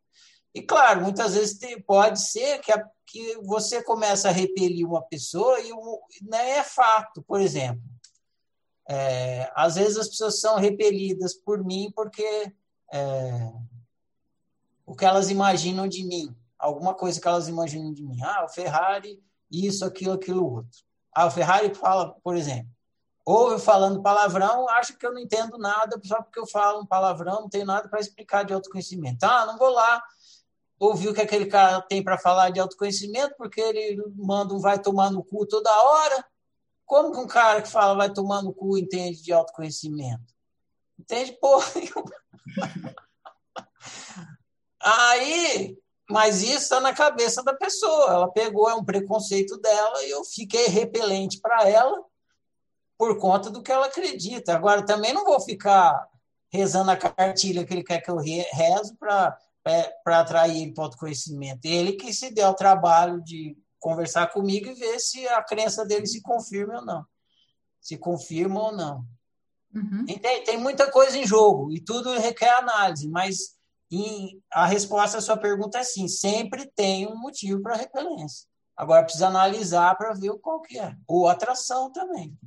E, 0.55 0.61
claro, 0.61 1.01
muitas 1.01 1.33
vezes 1.33 1.57
tem, 1.57 1.81
pode 1.81 2.20
ser 2.20 2.59
que, 2.59 2.70
a, 2.70 2.87
que 3.07 3.38
você 3.38 3.83
começa 3.83 4.29
a 4.29 4.33
repelir 4.33 4.87
uma 4.87 5.03
pessoa 5.03 5.59
e 5.61 5.70
não 5.70 5.98
né, 6.25 6.59
é 6.59 6.62
fato, 6.62 7.22
por 7.22 7.40
exemplo. 7.40 7.83
É, 8.88 9.51
às 9.55 9.77
vezes 9.77 9.97
as 9.97 10.09
pessoas 10.09 10.40
são 10.40 10.57
repelidas 10.57 11.35
por 11.35 11.62
mim 11.64 11.92
porque 11.95 12.53
é, 12.92 13.53
o 14.85 14.95
que 14.95 15.05
elas 15.05 15.31
imaginam 15.31 15.87
de 15.87 16.05
mim, 16.05 16.35
alguma 16.59 16.95
coisa 16.95 17.21
que 17.21 17.29
elas 17.29 17.49
imaginam 17.49 17.92
de 17.92 18.05
mim. 18.05 18.18
Ah, 18.23 18.45
o 18.45 18.49
Ferrari, 18.49 19.23
isso, 19.51 19.85
aquilo, 19.85 20.12
aquilo 20.12 20.45
outro. 20.45 20.81
Ah, 21.14 21.27
o 21.27 21.31
Ferrari 21.31 21.75
fala, 21.75 22.14
por 22.23 22.37
exemplo, 22.37 22.71
ouve 23.25 23.62
falando 23.62 24.03
palavrão, 24.03 24.68
acha 24.68 24.92
que 24.95 25.07
eu 25.07 25.12
não 25.12 25.21
entendo 25.21 25.57
nada 25.59 26.01
só 26.05 26.21
porque 26.23 26.40
eu 26.40 26.47
falo 26.47 26.81
um 26.81 26.87
palavrão, 26.87 27.42
não 27.42 27.49
tenho 27.49 27.66
nada 27.66 27.88
para 27.88 28.01
explicar 28.01 28.45
de 28.45 28.53
autoconhecimento. 28.53 29.25
Ah, 29.25 29.47
não 29.47 29.57
vou 29.57 29.71
lá 29.71 30.03
ouvir 30.79 31.09
o 31.09 31.14
que 31.14 31.21
aquele 31.21 31.47
cara 31.47 31.81
tem 31.81 32.03
para 32.03 32.18
falar 32.18 32.51
de 32.51 32.59
autoconhecimento, 32.59 33.35
porque 33.37 33.61
ele 33.61 34.03
manda 34.16 34.53
um 34.53 34.59
vai 34.59 34.81
tomar 34.81 35.11
no 35.11 35.23
cu 35.23 35.47
toda 35.47 35.71
hora. 35.71 36.25
Como 36.92 37.11
que 37.11 37.20
um 37.20 37.26
cara 37.26 37.62
que 37.62 37.70
fala 37.70 37.94
vai 37.94 38.12
tomar 38.12 38.42
no 38.42 38.52
cu 38.52 38.76
entende 38.76 39.22
de 39.22 39.33
autoconhecimento? 39.33 40.35
Entende 40.98 41.33
porra 41.40 41.64
Aí, 44.78 45.78
mas 46.11 46.42
isso 46.42 46.64
está 46.64 46.81
na 46.83 46.92
cabeça 46.92 47.42
da 47.42 47.55
pessoa. 47.55 48.11
Ela 48.11 48.31
pegou, 48.31 48.68
é 48.68 48.74
um 48.74 48.85
preconceito 48.85 49.57
dela 49.57 50.05
e 50.05 50.11
eu 50.11 50.22
fiquei 50.22 50.66
repelente 50.66 51.40
para 51.40 51.66
ela 51.66 52.05
por 52.99 53.18
conta 53.18 53.49
do 53.49 53.62
que 53.62 53.72
ela 53.72 53.86
acredita. 53.86 54.55
Agora, 54.55 54.84
também 54.84 55.14
não 55.14 55.24
vou 55.24 55.40
ficar 55.40 56.07
rezando 56.53 56.90
a 56.90 56.97
cartilha 56.99 57.64
que 57.64 57.72
ele 57.72 57.84
quer 57.84 58.03
que 58.03 58.11
eu 58.11 58.18
rezo 58.18 58.99
para 58.99 59.38
atrair 60.05 60.61
ele 60.61 60.74
para 60.74 60.82
o 60.82 60.84
autoconhecimento. 60.84 61.64
Ele 61.64 61.93
que 61.95 62.12
se 62.12 62.30
deu 62.30 62.51
o 62.51 62.55
trabalho 62.55 63.18
de 63.22 63.57
conversar 63.83 64.28
comigo 64.28 64.68
e 64.68 64.74
ver 64.74 65.01
se 65.01 65.26
a 65.26 65.43
crença 65.43 65.85
dele 65.85 66.07
se 66.07 66.22
confirma 66.22 66.76
ou 66.76 66.85
não. 66.87 67.05
Se 67.80 67.99
confirma 67.99 68.62
ou 68.62 68.72
não. 68.72 69.05
Uhum. 69.74 70.07
Tem, 70.07 70.45
tem 70.45 70.57
muita 70.57 70.89
coisa 70.89 71.18
em 71.18 71.26
jogo 71.26 71.72
e 71.72 71.80
tudo 71.80 72.12
requer 72.12 72.51
análise, 72.51 73.09
mas 73.09 73.57
em, 73.91 74.41
a 74.53 74.66
resposta 74.66 75.18
à 75.18 75.20
sua 75.20 75.37
pergunta 75.37 75.78
é 75.78 75.83
sim, 75.83 76.07
sempre 76.07 76.70
tem 76.76 77.09
um 77.09 77.16
motivo 77.16 77.61
para 77.61 77.74
repelência. 77.74 78.47
Agora 78.76 79.03
precisa 79.03 79.26
analisar 79.26 79.97
para 79.97 80.14
ver 80.14 80.33
qual 80.39 80.62
que 80.62 80.78
é. 80.78 80.95
Ou 81.07 81.26
atração 81.26 81.91
também. 81.91 82.39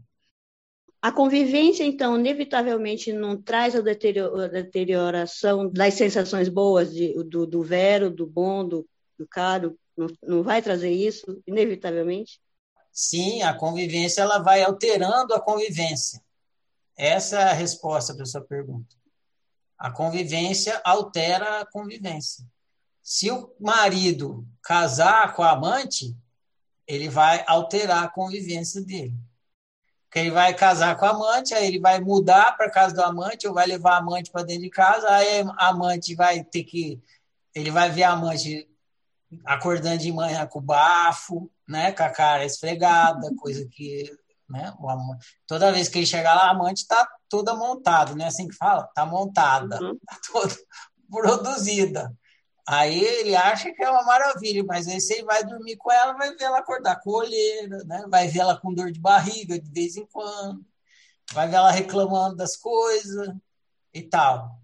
A 1.01 1.11
convivência, 1.11 1.83
então, 1.83 2.17
inevitavelmente 2.17 3.11
não 3.11 3.39
traz 3.39 3.75
a 3.75 3.81
deterioração 3.81 5.69
das 5.69 5.95
sensações 5.95 6.47
boas 6.47 6.93
de, 6.93 7.13
do, 7.25 7.45
do 7.45 7.61
vero, 7.61 8.09
do 8.09 8.25
bom, 8.25 8.67
do, 8.67 8.87
do 9.17 9.27
caro, 9.27 9.77
não, 10.21 10.43
vai 10.43 10.61
trazer 10.61 10.91
isso, 10.91 11.41
inevitavelmente? 11.47 12.39
Sim, 12.91 13.41
a 13.43 13.53
convivência 13.53 14.21
ela 14.21 14.39
vai 14.39 14.61
alterando 14.63 15.33
a 15.33 15.41
convivência. 15.41 16.21
Essa 16.97 17.39
é 17.39 17.43
a 17.43 17.53
resposta 17.53 18.15
para 18.15 18.25
sua 18.25 18.41
pergunta. 18.41 18.95
A 19.77 19.91
convivência 19.91 20.81
altera 20.83 21.61
a 21.61 21.65
convivência. 21.65 22.45
Se 23.01 23.29
o 23.29 23.53
marido 23.59 24.47
casar 24.63 25.33
com 25.35 25.43
a 25.43 25.51
amante, 25.51 26.15
ele 26.87 27.09
vai 27.09 27.43
alterar 27.47 28.03
a 28.03 28.09
convivência 28.09 28.81
dele. 28.81 29.13
Porque 30.05 30.19
ele 30.19 30.31
vai 30.31 30.53
casar 30.53 30.97
com 30.97 31.05
a 31.05 31.09
amante, 31.09 31.53
aí 31.53 31.67
ele 31.67 31.79
vai 31.79 31.99
mudar 31.99 32.55
para 32.55 32.71
casa 32.71 32.95
do 32.95 33.01
amante, 33.01 33.47
ou 33.47 33.53
vai 33.53 33.67
levar 33.67 33.95
a 33.95 33.97
amante 33.97 34.31
para 34.31 34.43
dentro 34.45 34.63
de 34.63 34.69
casa, 34.69 35.09
aí 35.09 35.41
a 35.57 35.67
amante 35.67 36.15
vai 36.15 36.43
ter 36.43 36.63
que. 36.63 37.01
Ele 37.53 37.69
vai 37.69 37.89
ver 37.89 38.03
a 38.03 38.11
amante 38.11 38.69
acordando 39.43 39.97
de 39.97 40.11
manhã 40.11 40.45
com 40.45 40.59
o 40.59 40.61
bafo, 40.61 41.51
né, 41.67 41.91
com 41.91 42.03
a 42.03 42.09
cara 42.09 42.45
esfregada, 42.45 43.33
coisa 43.37 43.67
que. 43.71 44.11
Né, 44.47 44.71
toda 45.47 45.71
vez 45.71 45.89
que 45.89 45.97
ele 45.97 46.05
chegar 46.05 46.35
lá, 46.35 46.43
a 46.43 46.51
amante 46.51 46.81
está 46.81 47.07
toda 47.27 47.55
montada, 47.55 48.13
né? 48.13 48.27
Assim 48.27 48.47
que 48.47 48.55
fala? 48.55 48.85
Está 48.85 49.03
montada, 49.03 49.81
uhum. 49.81 49.97
toda 50.31 50.55
produzida. 51.09 52.15
Aí 52.67 53.03
ele 53.03 53.35
acha 53.35 53.71
que 53.71 53.83
é 53.83 53.89
uma 53.89 54.03
maravilha, 54.03 54.63
mas 54.63 54.87
aí 54.87 54.99
você 54.99 55.23
vai 55.23 55.43
dormir 55.43 55.77
com 55.77 55.91
ela, 55.91 56.13
vai 56.13 56.35
ver 56.35 56.43
ela 56.43 56.59
acordar 56.59 56.99
com 56.99 57.11
olheira, 57.11 57.83
né? 57.85 58.05
vai 58.09 58.27
ver 58.27 58.39
ela 58.39 58.59
com 58.59 58.73
dor 58.73 58.91
de 58.91 58.99
barriga 58.99 59.59
de 59.59 59.69
vez 59.71 59.95
em 59.95 60.05
quando, 60.07 60.65
vai 61.31 61.47
ver 61.47 61.57
ela 61.57 61.69
reclamando 61.69 62.35
das 62.35 62.57
coisas 62.57 63.35
e 63.93 64.01
tal. 64.01 64.59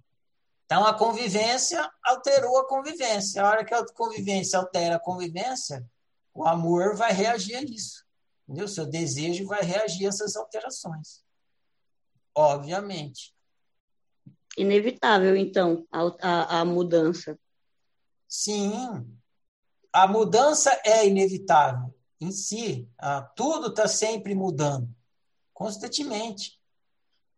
Então 0.71 0.85
a 0.85 0.93
convivência 0.93 1.91
alterou 2.01 2.57
a 2.59 2.65
convivência. 2.65 3.43
A 3.43 3.49
hora 3.49 3.65
que 3.65 3.73
a 3.73 3.85
convivência 3.87 4.57
altera 4.57 4.95
a 4.95 4.99
convivência, 4.99 5.85
o 6.33 6.47
amor 6.47 6.95
vai 6.95 7.11
reagir 7.11 7.57
a 7.57 7.61
isso. 7.61 8.05
Entendeu? 8.47 8.63
O 8.63 8.69
seu 8.69 8.85
desejo 8.85 9.45
vai 9.47 9.63
reagir 9.63 10.05
a 10.05 10.07
essas 10.07 10.33
alterações. 10.37 11.25
Obviamente. 12.33 13.35
Inevitável, 14.57 15.35
então, 15.35 15.85
a, 15.91 16.03
a, 16.21 16.59
a 16.61 16.65
mudança. 16.65 17.37
Sim, 18.25 18.71
a 19.91 20.07
mudança 20.07 20.71
é 20.85 21.05
inevitável 21.05 21.93
em 22.21 22.31
si. 22.31 22.89
Ah, 22.97 23.21
tudo 23.35 23.67
está 23.67 23.89
sempre 23.89 24.33
mudando, 24.33 24.87
constantemente. 25.53 26.57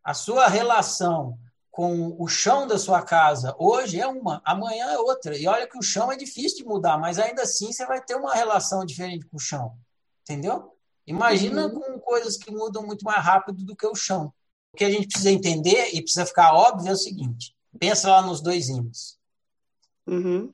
A 0.03 0.13
sua 0.13 0.47
relação 0.47 1.39
com 1.74 2.15
o 2.17 2.28
chão 2.28 2.65
da 2.67 2.78
sua 2.78 3.01
casa 3.01 3.53
hoje 3.57 3.99
é 3.99 4.07
uma, 4.07 4.41
amanhã 4.45 4.91
é 4.91 4.97
outra. 4.97 5.38
E 5.38 5.45
olha 5.47 5.67
que 5.67 5.78
o 5.78 5.82
chão 5.82 6.09
é 6.09 6.15
difícil 6.15 6.59
de 6.59 6.65
mudar, 6.65 6.97
mas 6.97 7.19
ainda 7.19 7.41
assim 7.41 7.74
você 7.74 7.86
vai 7.86 8.01
ter 8.01 8.15
uma 8.15 8.34
relação 8.34 8.86
diferente 8.86 9.26
com 9.26 9.36
o 9.38 9.39
chão. 9.39 9.76
Entendeu? 10.21 10.71
Imagina 11.05 11.65
uhum. 11.65 11.80
com 11.80 11.99
coisas 11.99 12.38
que 12.38 12.51
mudam 12.51 12.86
muito 12.86 13.03
mais 13.03 13.21
rápido 13.21 13.65
do 13.65 13.76
que 13.76 13.88
o 13.88 13.95
chão. 13.95 14.32
O 14.71 14.78
que 14.78 14.86
a 14.86 14.89
gente 14.89 15.07
precisa 15.07 15.32
entender 15.32 15.89
e 15.93 16.01
precisa 16.01 16.26
ficar 16.26 16.53
óbvio 16.53 16.89
é 16.89 16.93
o 16.93 16.97
seguinte: 16.97 17.55
pensa 17.78 18.09
lá 18.09 18.21
nos 18.21 18.39
dois 18.39 18.69
ímãs. 18.69 19.17
Uhum 20.07 20.53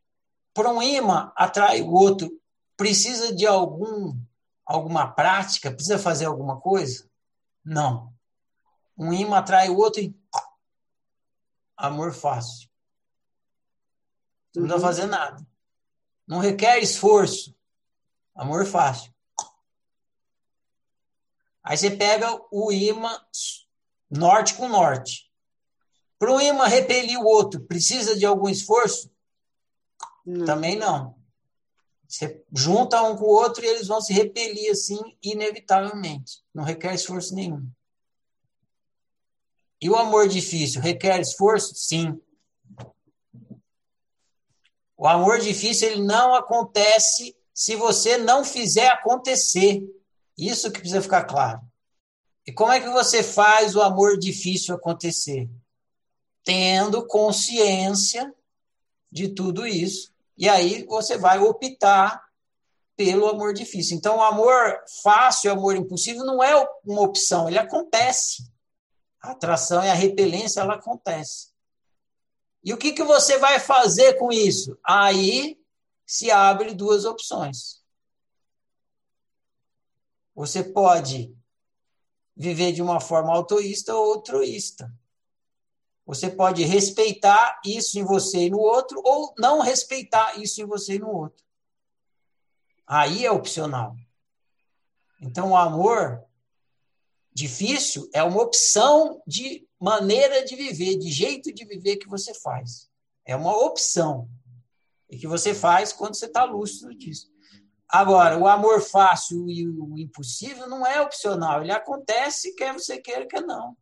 para 0.59 0.74
um 0.74 0.82
imã 0.82 1.32
atrai 1.38 1.82
o 1.82 1.91
outro, 1.91 2.30
precisa 2.76 3.34
de 3.34 3.45
algum 3.45 4.13
alguma 4.65 5.07
prática? 5.07 5.72
Precisa 5.72 5.97
fazer 5.97 6.26
alguma 6.26 6.59
coisa? 6.59 7.07
Não. 7.63 8.13
Um 8.97 9.13
imã 9.13 9.38
atrai 9.38 9.70
o 9.70 9.78
outro 9.78 10.01
e 10.01 10.13
amor 11.80 12.13
fácil. 12.13 12.69
Não 14.55 14.63
precisa 14.63 14.75
uhum. 14.75 14.82
fazer 14.82 15.05
nada. 15.05 15.47
Não 16.27 16.39
requer 16.39 16.80
esforço. 16.80 17.55
Amor 18.36 18.65
fácil. 18.65 19.13
Aí 21.63 21.77
você 21.77 21.91
pega 21.91 22.27
o 22.51 22.71
imã 22.71 23.19
norte 24.09 24.55
com 24.55 24.67
norte. 24.67 25.30
Para 26.17 26.34
o 26.34 26.41
imã 26.41 26.67
repelir 26.67 27.17
o 27.19 27.25
outro, 27.25 27.61
precisa 27.61 28.17
de 28.17 28.25
algum 28.25 28.49
esforço? 28.49 29.11
Não. 30.25 30.45
Também 30.45 30.75
não. 30.75 31.17
Você 32.07 32.43
junta 32.55 33.01
um 33.03 33.15
com 33.15 33.25
o 33.25 33.36
outro 33.36 33.63
e 33.63 33.67
eles 33.67 33.88
vão 33.88 34.01
se 34.01 34.11
repelir 34.11 34.71
assim, 34.71 34.99
inevitavelmente. 35.21 36.43
Não 36.53 36.63
requer 36.63 36.93
esforço 36.93 37.36
nenhum. 37.36 37.69
E 39.82 39.89
o 39.89 39.95
amor 39.95 40.27
difícil 40.27 40.82
requer 40.82 41.19
esforço? 41.19 41.73
Sim. 41.75 42.19
O 44.97 45.07
amor 45.07 45.39
difícil 45.39 45.89
ele 45.89 46.03
não 46.03 46.36
acontece 46.36 47.36
se 47.53 47.75
você 47.75 48.17
não 48.17 48.43
fizer 48.43 48.88
acontecer. 48.88 49.82
Isso 50.38 50.71
que 50.71 50.80
precisa 50.80 51.01
ficar 51.01 51.23
claro. 51.23 51.61
E 52.45 52.51
como 52.51 52.71
é 52.71 52.80
que 52.80 52.89
você 52.89 53.23
faz 53.23 53.75
o 53.75 53.82
amor 53.82 54.17
difícil 54.17 54.75
acontecer? 54.75 55.49
Tendo 56.43 57.05
consciência 57.05 58.34
de 59.11 59.30
tudo 59.30 59.65
isso 59.65 60.11
e 60.39 60.47
aí 60.47 60.86
você 60.86 61.17
vai 61.17 61.38
optar 61.38 62.23
pelo 62.95 63.27
amor 63.27 63.53
difícil. 63.53 63.97
Então, 63.97 64.17
o 64.17 64.23
amor 64.23 64.77
fácil, 65.03 65.51
o 65.51 65.53
amor 65.53 65.75
impossível 65.75 66.23
não 66.25 66.41
é 66.41 66.55
uma 66.86 67.01
opção, 67.01 67.47
ele 67.47 67.57
acontece. 67.57 68.43
A 69.22 69.32
atração 69.32 69.84
e 69.84 69.89
a 69.89 69.93
repelência, 69.93 70.61
ela 70.61 70.76
acontece. 70.76 71.49
E 72.63 72.74
o 72.74 72.78
que, 72.78 72.93
que 72.93 73.03
você 73.03 73.38
vai 73.38 73.59
fazer 73.59 74.13
com 74.13 74.32
isso? 74.32 74.78
Aí 74.84 75.59
se 76.05 76.32
abre 76.32 76.74
duas 76.74 77.05
opções. 77.05 77.84
Você 80.36 80.63
pode 80.63 81.36
viver 82.36 82.72
de 82.72 82.82
uma 82.82 82.99
forma 82.99 83.34
autoísta 83.34 83.93
ou 83.93 84.13
altruísta. 84.13 84.91
Você 86.05 86.30
pode 86.30 86.63
respeitar 86.63 87.59
isso 87.63 87.99
em 87.99 88.03
você 88.03 88.47
e 88.47 88.49
no 88.49 88.57
outro, 88.57 89.01
ou 89.03 89.34
não 89.38 89.59
respeitar 89.61 90.39
isso 90.39 90.61
em 90.61 90.65
você 90.65 90.95
e 90.95 90.99
no 90.99 91.09
outro. 91.09 91.45
Aí 92.88 93.26
é 93.26 93.32
opcional. 93.32 93.95
Então, 95.22 95.51
o 95.51 95.57
amor 95.57 96.26
difícil 97.39 98.09
é 98.13 98.21
uma 98.23 98.41
opção 98.41 99.21
de 99.25 99.67
maneira 99.79 100.43
de 100.43 100.55
viver, 100.55 100.97
de 100.97 101.11
jeito 101.11 101.53
de 101.53 101.65
viver 101.65 101.97
que 101.97 102.07
você 102.07 102.33
faz. 102.33 102.89
É 103.25 103.35
uma 103.35 103.55
opção. 103.55 104.29
E 105.09 105.17
que 105.17 105.27
você 105.27 105.53
faz 105.53 105.91
quando 105.91 106.15
você 106.15 106.25
está 106.25 106.43
lúcido 106.43 106.93
disso. 106.95 107.31
Agora, 107.87 108.37
o 108.37 108.47
amor 108.47 108.81
fácil 108.81 109.49
e 109.49 109.67
o 109.67 109.97
impossível 109.97 110.67
não 110.67 110.85
é 110.85 111.01
opcional. 111.01 111.61
Ele 111.61 111.71
acontece, 111.71 112.55
quer 112.55 112.73
você 112.73 112.99
queira, 112.99 113.25
quer 113.25 113.41
não 113.41 113.75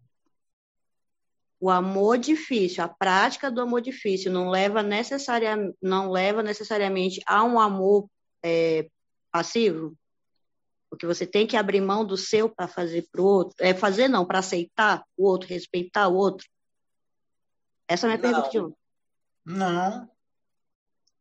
o 1.59 1.69
amor 1.69 2.17
difícil, 2.17 2.83
a 2.83 2.87
prática 2.87 3.49
do 3.49 3.61
amor 3.61 3.81
difícil 3.81 4.31
não 4.31 4.49
leva, 4.49 4.83
necessaria, 4.83 5.55
não 5.81 6.11
leva 6.11 6.43
necessariamente 6.43 7.19
a 7.25 7.43
um 7.43 7.59
amor 7.59 8.07
é, 8.43 8.87
passivo? 9.31 9.97
Porque 10.89 11.05
você 11.05 11.25
tem 11.25 11.45
que 11.45 11.57
abrir 11.57 11.81
mão 11.81 12.05
do 12.05 12.15
seu 12.15 12.49
para 12.49 12.67
fazer 12.67 13.07
para 13.11 13.21
o 13.21 13.25
outro. 13.25 13.55
É 13.59 13.73
fazer 13.73 14.07
não, 14.07 14.25
para 14.25 14.39
aceitar 14.39 15.03
o 15.17 15.25
outro, 15.25 15.49
respeitar 15.49 16.07
o 16.07 16.15
outro. 16.15 16.47
Essa 17.87 18.07
é 18.07 18.13
a 18.13 18.17
minha 18.17 18.21
não, 18.21 18.31
pergunta 18.31 18.51
de 18.51 18.59
hoje. 18.59 18.75
Não. 19.45 20.09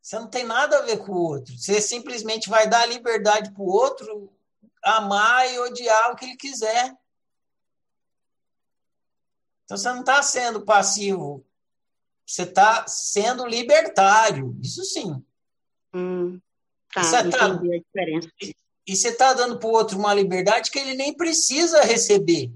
Você 0.00 0.18
não 0.18 0.28
tem 0.28 0.44
nada 0.44 0.78
a 0.78 0.82
ver 0.82 0.98
com 0.98 1.12
o 1.12 1.20
outro. 1.20 1.56
Você 1.56 1.80
simplesmente 1.80 2.48
vai 2.48 2.68
dar 2.68 2.86
liberdade 2.86 3.52
para 3.52 3.62
o 3.62 3.66
outro 3.66 4.32
amar 4.82 5.52
e 5.52 5.58
odiar 5.58 6.12
o 6.12 6.16
que 6.16 6.26
ele 6.26 6.36
quiser. 6.36 6.96
Então 9.64 9.76
você 9.76 9.88
não 9.88 10.00
está 10.00 10.22
sendo 10.22 10.64
passivo, 10.64 11.44
você 12.24 12.42
está 12.42 12.86
sendo 12.86 13.44
libertário, 13.44 14.56
isso 14.62 14.84
sim. 14.84 15.24
Hum, 15.92 16.40
tá, 16.94 17.02
você 17.02 17.28
tá, 17.30 17.46
a 17.46 17.56
diferença. 17.56 18.28
E, 18.86 18.94
você 18.94 19.08
está 19.08 19.32
dando 19.32 19.58
para 19.58 19.68
o 19.68 19.72
outro 19.72 19.98
uma 19.98 20.14
liberdade 20.14 20.70
que 20.70 20.78
ele 20.78 20.94
nem 20.94 21.12
precisa 21.12 21.82
receber. 21.82 22.52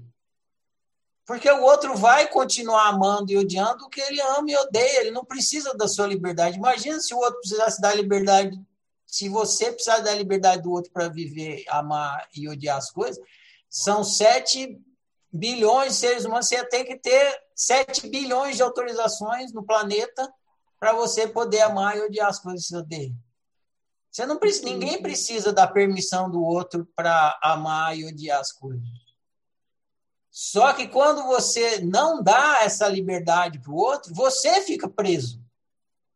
Porque 1.25 1.49
o 1.49 1.61
outro 1.61 1.95
vai 1.95 2.27
continuar 2.27 2.87
amando 2.87 3.31
e 3.31 3.37
odiando 3.37 3.85
o 3.85 3.89
que 3.89 4.01
ele 4.01 4.19
ama 4.21 4.49
e 4.49 4.55
odeia. 4.55 5.01
Ele 5.01 5.11
não 5.11 5.23
precisa 5.23 5.73
da 5.73 5.87
sua 5.87 6.07
liberdade. 6.07 6.57
Imagina 6.57 6.99
se 6.99 7.13
o 7.13 7.17
outro 7.17 7.39
precisasse 7.39 7.81
dar 7.81 7.95
liberdade, 7.95 8.59
se 9.05 9.29
você 9.29 9.71
precisasse 9.71 10.03
da 10.03 10.13
liberdade 10.13 10.63
do 10.63 10.71
outro 10.71 10.91
para 10.91 11.09
viver, 11.09 11.63
amar 11.67 12.27
e 12.35 12.49
odiar 12.49 12.77
as 12.77 12.89
coisas. 12.89 13.21
São 13.69 14.03
sete 14.03 14.79
bilhões 15.31 15.93
de 15.93 15.99
seres 15.99 16.25
humanos, 16.25 16.47
você 16.47 16.63
tem 16.65 16.83
que 16.83 16.97
ter 16.97 17.41
7 17.55 18.09
bilhões 18.09 18.57
de 18.57 18.63
autorizações 18.63 19.53
no 19.53 19.63
planeta 19.63 20.31
para 20.79 20.93
você 20.93 21.27
poder 21.27 21.61
amar 21.61 21.95
e 21.95 22.01
odiar 22.01 22.27
as 22.27 22.39
coisas 22.39 22.63
que 22.63 22.69
você 22.69 22.77
odeia. 22.77 23.13
Você 24.11 24.25
não 24.25 24.37
precisa, 24.37 24.65
ninguém 24.65 25.01
precisa 25.01 25.53
da 25.53 25.65
permissão 25.65 26.29
do 26.29 26.43
outro 26.43 26.85
para 26.95 27.39
amar 27.41 27.97
e 27.97 28.05
odiar 28.05 28.41
as 28.41 28.51
coisas. 28.51 28.83
Só 30.29 30.73
que 30.73 30.87
quando 30.87 31.23
você 31.23 31.79
não 31.79 32.21
dá 32.21 32.59
essa 32.61 32.87
liberdade 32.87 33.59
para 33.59 33.71
o 33.71 33.75
outro, 33.75 34.13
você 34.13 34.61
fica 34.63 34.89
preso. 34.89 35.41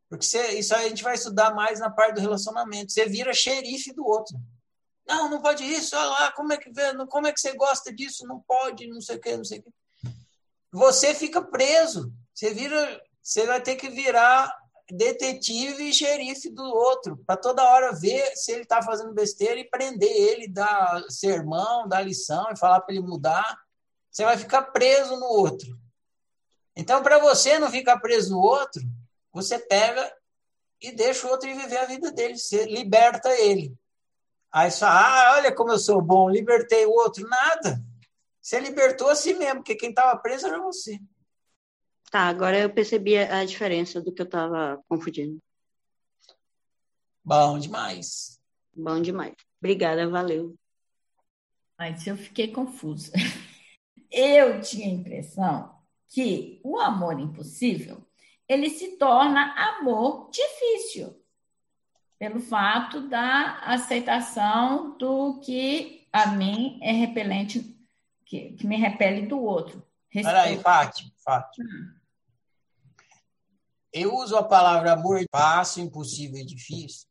Porque 0.10 0.26
você, 0.26 0.60
isso 0.60 0.76
a 0.76 0.88
gente 0.88 1.04
vai 1.04 1.16
estudar 1.16 1.54
mais 1.54 1.80
na 1.80 1.90
parte 1.90 2.16
do 2.16 2.22
relacionamento. 2.22 2.92
Você 2.92 3.06
vira 3.06 3.34
xerife 3.34 3.94
do 3.94 4.06
outro. 4.06 4.38
Não, 5.08 5.30
não 5.30 5.42
pode 5.42 5.64
isso, 5.64 5.96
olha 5.96 6.06
lá, 6.06 6.32
como 6.32 6.52
é 6.52 6.58
que 6.58 6.72
como 7.10 7.28
é 7.28 7.32
que 7.32 7.40
você 7.40 7.54
gosta 7.54 7.94
disso? 7.94 8.26
Não 8.26 8.42
pode, 8.42 8.88
não 8.88 9.00
sei 9.00 9.18
o 9.18 9.22
que, 9.22 9.38
não 9.38 9.44
sei 9.44 9.60
o 9.60 9.64
que. 9.64 9.70
Você 10.72 11.14
fica 11.14 11.42
preso, 11.42 12.12
você 12.34 12.54
vira 12.54 13.02
você 13.22 13.46
vai 13.46 13.60
ter 13.60 13.76
que 13.76 13.90
virar 13.90 14.56
detetive 14.92 15.90
e 15.90 15.94
xerife 15.94 16.50
do 16.50 16.64
outro, 16.64 17.18
para 17.26 17.38
toda 17.38 17.64
hora 17.64 17.94
ver 17.94 18.36
se 18.36 18.52
ele 18.52 18.62
está 18.62 18.82
fazendo 18.82 19.14
besteira 19.14 19.60
e 19.60 19.70
prender 19.70 20.12
ele, 20.12 20.48
dar 20.48 21.04
sermão, 21.10 21.88
dar 21.88 22.02
lição 22.02 22.52
e 22.52 22.58
falar 22.58 22.82
para 22.82 22.94
ele 22.94 23.06
mudar. 23.06 23.60
Você 24.12 24.24
vai 24.24 24.38
ficar 24.38 24.62
preso 24.64 25.18
no 25.18 25.26
outro. 25.26 25.78
Então, 26.76 27.02
para 27.02 27.20
você 27.20 27.58
não 27.58 27.70
ficar 27.70 28.00
preso 28.00 28.32
no 28.32 28.40
outro, 28.40 28.82
você 29.32 29.58
pega 29.58 30.14
e 30.82 30.92
deixa 30.92 31.26
o 31.26 31.32
outro 31.32 31.48
viver 31.48 31.78
a 31.78 31.86
vida 31.86 32.12
dele, 32.12 32.38
você 32.38 32.66
liberta 32.66 33.30
ele. 33.40 33.74
Aí 34.52 34.70
você 34.70 34.80
fala, 34.80 35.00
ah, 35.00 35.34
olha 35.36 35.54
como 35.54 35.72
eu 35.72 35.80
sou 35.80 36.02
bom, 36.02 36.30
libertei 36.30 36.86
o 36.86 36.92
outro. 36.92 37.28
Nada. 37.28 37.82
Você 38.42 38.60
libertou 38.60 39.10
a 39.10 39.16
si 39.16 39.34
mesmo, 39.34 39.56
porque 39.56 39.76
quem 39.76 39.90
estava 39.90 40.18
preso 40.20 40.48
era 40.48 40.62
você. 40.62 41.00
Tá, 42.16 42.30
agora 42.30 42.58
eu 42.58 42.70
percebi 42.70 43.18
a 43.18 43.44
diferença 43.44 44.02
do 44.02 44.10
que 44.10 44.22
eu 44.22 44.26
estava 44.26 44.82
confundindo. 44.88 45.38
Bom 47.22 47.60
demais. 47.60 48.40
Bom 48.74 49.02
demais. 49.02 49.36
Obrigada, 49.60 50.08
valeu. 50.08 50.56
Mas 51.78 52.08
eu 52.08 52.16
fiquei 52.16 52.54
confusa. 52.54 53.12
Eu 54.10 54.62
tinha 54.62 54.88
a 54.88 54.94
impressão 54.94 55.78
que 56.08 56.62
o 56.64 56.80
amor 56.80 57.20
impossível 57.20 58.02
ele 58.48 58.70
se 58.70 58.96
torna 58.96 59.54
amor 59.54 60.30
difícil 60.32 61.22
pelo 62.18 62.40
fato 62.40 63.10
da 63.10 63.60
aceitação 63.60 64.98
do 64.98 65.42
que 65.42 66.08
a 66.14 66.28
mim 66.28 66.80
é 66.82 66.94
repelente, 66.94 67.78
que, 68.24 68.54
que 68.54 68.66
me 68.66 68.78
repele 68.78 69.28
do 69.28 69.38
outro. 69.38 69.86
Peraí, 70.10 70.58
Fátima, 70.60 71.12
Fátima. 71.18 71.68
Hum. 71.68 71.95
Eu 73.96 74.14
uso 74.14 74.36
a 74.36 74.44
palavra 74.44 74.92
amor 74.92 75.24
fácil, 75.32 75.82
impossível 75.82 76.38
e 76.38 76.46
difícil 76.46 77.08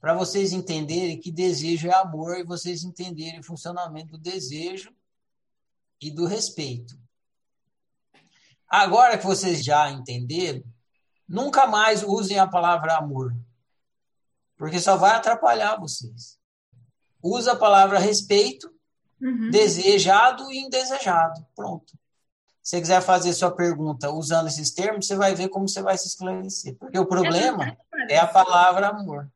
para 0.00 0.14
vocês 0.14 0.54
entenderem 0.54 1.20
que 1.20 1.30
desejo 1.30 1.86
é 1.86 1.94
amor 1.94 2.38
e 2.38 2.44
vocês 2.44 2.82
entenderem 2.82 3.40
o 3.40 3.44
funcionamento 3.44 4.12
do 4.12 4.18
desejo 4.18 4.90
e 6.00 6.10
do 6.10 6.24
respeito. 6.24 6.98
Agora 8.66 9.18
que 9.18 9.26
vocês 9.26 9.62
já 9.62 9.90
entenderam, 9.90 10.64
nunca 11.28 11.66
mais 11.66 12.02
usem 12.02 12.38
a 12.38 12.46
palavra 12.46 12.96
amor 12.96 13.36
porque 14.56 14.80
só 14.80 14.96
vai 14.96 15.10
atrapalhar 15.10 15.78
vocês. 15.78 16.38
Usa 17.22 17.52
a 17.52 17.56
palavra 17.56 17.98
respeito, 17.98 18.72
uhum. 19.20 19.50
desejado 19.50 20.50
e 20.50 20.58
indesejado. 20.58 21.46
Pronto. 21.54 21.98
Se 22.68 22.76
você 22.76 22.80
quiser 22.82 23.00
fazer 23.00 23.32
sua 23.32 23.50
pergunta 23.50 24.10
usando 24.10 24.46
esses 24.46 24.70
termos, 24.70 25.06
você 25.06 25.16
vai 25.16 25.34
ver 25.34 25.48
como 25.48 25.66
você 25.66 25.80
vai 25.80 25.96
se 25.96 26.06
esclarecer. 26.06 26.76
Porque 26.76 26.98
o 26.98 27.06
problema 27.06 27.74
é 28.10 28.18
a 28.18 28.26
palavra 28.26 28.88
amor. 28.88 29.26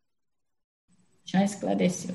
Já 1.25 1.43
esclareceu. 1.43 2.15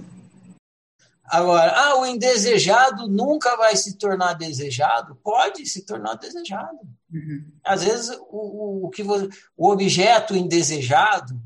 Agora, 1.23 1.73
ah, 1.75 1.99
o 1.99 2.05
indesejado 2.05 3.07
nunca 3.07 3.57
vai 3.57 3.75
se 3.75 3.97
tornar 3.97 4.33
desejado? 4.33 5.15
Pode 5.23 5.65
se 5.65 5.87
tornar 5.87 6.13
desejado. 6.17 6.87
Uhum. 7.11 7.51
Às 7.63 7.83
vezes, 7.83 8.15
o, 8.29 8.85
o, 8.85 8.89
que, 8.91 9.01
o 9.01 9.71
objeto 9.71 10.35
indesejado 10.35 11.41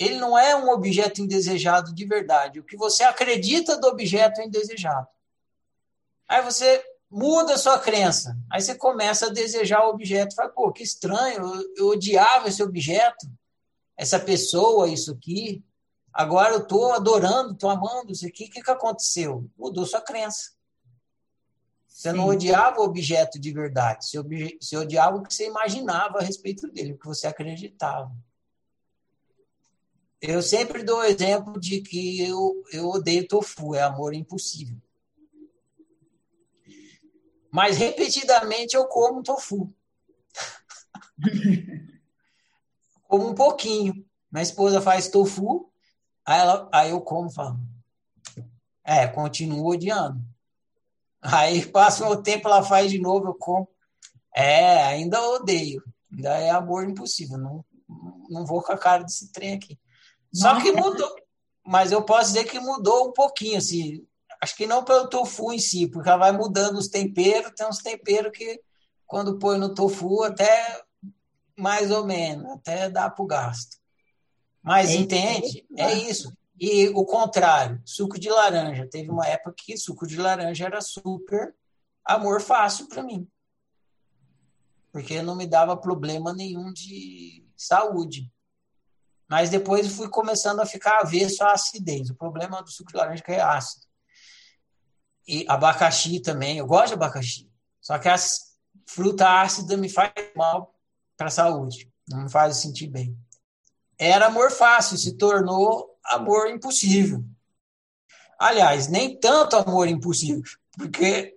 ele 0.00 0.16
não 0.16 0.36
é 0.36 0.56
um 0.56 0.68
objeto 0.70 1.20
indesejado 1.20 1.94
de 1.94 2.04
verdade. 2.04 2.58
O 2.58 2.64
que 2.64 2.76
você 2.76 3.04
acredita 3.04 3.78
do 3.78 3.86
objeto 3.86 4.42
indesejado. 4.42 5.06
Aí 6.26 6.42
você 6.42 6.82
muda 7.14 7.54
a 7.54 7.58
sua 7.58 7.78
crença. 7.78 8.36
Aí 8.50 8.60
você 8.60 8.74
começa 8.74 9.26
a 9.26 9.32
desejar 9.32 9.86
o 9.86 9.90
objeto. 9.90 10.34
Fala, 10.34 10.48
pô, 10.48 10.72
que 10.72 10.82
estranho, 10.82 11.44
eu, 11.44 11.74
eu 11.76 11.88
odiava 11.90 12.48
esse 12.48 12.60
objeto, 12.60 13.30
essa 13.96 14.18
pessoa, 14.18 14.88
isso 14.88 15.12
aqui. 15.12 15.64
Agora 16.12 16.54
eu 16.54 16.62
estou 16.62 16.92
adorando, 16.92 17.52
estou 17.52 17.70
amando 17.70 18.10
isso 18.10 18.26
aqui. 18.26 18.46
O 18.46 18.50
que, 18.50 18.60
que 18.60 18.70
aconteceu? 18.70 19.48
Mudou 19.56 19.86
sua 19.86 20.00
crença. 20.00 20.50
Você 21.86 22.10
Sim. 22.10 22.16
não 22.16 22.26
odiava 22.26 22.80
o 22.80 22.84
objeto 22.84 23.38
de 23.38 23.52
verdade. 23.52 24.06
Você, 24.06 24.20
você 24.60 24.76
odiava 24.76 25.16
o 25.16 25.22
que 25.22 25.32
você 25.32 25.46
imaginava 25.46 26.18
a 26.18 26.22
respeito 26.22 26.66
dele, 26.66 26.94
o 26.94 26.98
que 26.98 27.06
você 27.06 27.28
acreditava. 27.28 28.10
Eu 30.20 30.42
sempre 30.42 30.82
dou 30.82 30.98
o 30.98 31.04
exemplo 31.04 31.60
de 31.60 31.80
que 31.80 32.20
eu, 32.26 32.64
eu 32.72 32.88
odeio 32.88 33.28
tofu, 33.28 33.74
é 33.74 33.82
amor 33.82 34.14
impossível. 34.14 34.76
Mas 37.54 37.76
repetidamente 37.76 38.74
eu 38.74 38.84
como 38.88 39.22
tofu. 39.22 39.72
como 43.06 43.28
um 43.28 43.34
pouquinho. 43.34 44.04
Minha 44.28 44.42
esposa 44.42 44.80
faz 44.80 45.06
tofu, 45.06 45.70
aí, 46.26 46.40
ela, 46.40 46.68
aí 46.72 46.90
eu 46.90 47.00
como 47.00 47.30
e 47.30 47.32
falo. 47.32 47.60
É, 48.82 49.06
continuo 49.06 49.68
odiando. 49.68 50.20
Aí 51.22 51.64
passa 51.64 52.04
o 52.08 52.20
tempo, 52.20 52.48
ela 52.48 52.64
faz 52.64 52.90
de 52.90 52.98
novo, 52.98 53.28
eu 53.28 53.34
como. 53.34 53.68
É, 54.34 54.82
ainda 54.82 55.22
odeio. 55.22 55.80
Ainda 56.12 56.30
é 56.30 56.50
amor 56.50 56.82
impossível. 56.82 57.38
Não, 57.38 57.64
não 58.30 58.44
vou 58.44 58.64
com 58.64 58.72
a 58.72 58.76
cara 58.76 59.04
desse 59.04 59.30
trem 59.30 59.54
aqui. 59.54 59.78
Só 60.32 60.60
que 60.60 60.72
mudou. 60.72 61.14
Mas 61.64 61.92
eu 61.92 62.02
posso 62.02 62.32
dizer 62.32 62.46
que 62.46 62.58
mudou 62.58 63.10
um 63.10 63.12
pouquinho, 63.12 63.58
assim. 63.58 64.04
Acho 64.40 64.56
que 64.56 64.66
não 64.66 64.84
pelo 64.84 65.08
tofu 65.08 65.52
em 65.52 65.58
si, 65.58 65.86
porque 65.88 66.08
ela 66.08 66.18
vai 66.18 66.32
mudando 66.32 66.76
os 66.76 66.88
temperos. 66.88 67.52
Tem 67.56 67.66
uns 67.66 67.78
temperos 67.78 68.32
que, 68.36 68.60
quando 69.06 69.38
põe 69.38 69.58
no 69.58 69.74
tofu, 69.74 70.22
até 70.22 70.82
mais 71.56 71.90
ou 71.90 72.04
menos, 72.04 72.50
até 72.52 72.90
dá 72.90 73.08
para 73.08 73.24
o 73.24 73.26
gasto. 73.26 73.76
Mas 74.62 74.90
é 74.90 74.94
entende? 74.94 75.64
É 75.76 75.92
isso. 75.94 76.32
E 76.58 76.88
o 76.88 77.04
contrário, 77.04 77.80
suco 77.84 78.18
de 78.18 78.30
laranja. 78.30 78.88
Teve 78.88 79.10
uma 79.10 79.26
época 79.26 79.54
que 79.56 79.76
suco 79.76 80.06
de 80.06 80.16
laranja 80.16 80.64
era 80.64 80.80
super 80.80 81.54
amor 82.04 82.40
fácil 82.40 82.88
para 82.88 83.02
mim. 83.02 83.28
Porque 84.92 85.20
não 85.22 85.34
me 85.34 85.46
dava 85.46 85.76
problema 85.76 86.32
nenhum 86.32 86.72
de 86.72 87.44
saúde. 87.56 88.32
Mas 89.28 89.50
depois 89.50 89.94
fui 89.96 90.08
começando 90.08 90.60
a 90.60 90.66
ficar 90.66 91.00
avesso 91.00 91.42
à 91.42 91.52
acidez. 91.52 92.10
O 92.10 92.14
problema 92.14 92.62
do 92.62 92.70
suco 92.70 92.92
de 92.92 92.96
laranja 92.96 93.22
é 93.22 93.24
que 93.24 93.32
é 93.32 93.40
ácido. 93.40 93.86
E 95.26 95.44
abacaxi 95.48 96.20
também. 96.20 96.58
Eu 96.58 96.66
gosto 96.66 96.88
de 96.88 96.94
abacaxi. 96.94 97.48
Só 97.80 97.98
que 97.98 98.08
a 98.08 98.16
fruta 98.86 99.40
ácida 99.40 99.76
me 99.76 99.88
faz 99.88 100.12
mal 100.36 100.74
para 101.16 101.28
a 101.28 101.30
saúde. 101.30 101.90
Não 102.08 102.24
me 102.24 102.30
faz 102.30 102.56
sentir 102.58 102.88
bem. 102.88 103.16
Era 103.98 104.26
amor 104.26 104.50
fácil, 104.50 104.96
se 104.98 105.16
tornou 105.16 105.96
amor 106.04 106.50
impossível. 106.50 107.24
Aliás, 108.38 108.88
nem 108.88 109.18
tanto 109.18 109.56
amor 109.56 109.88
impossível, 109.88 110.42
porque 110.76 111.36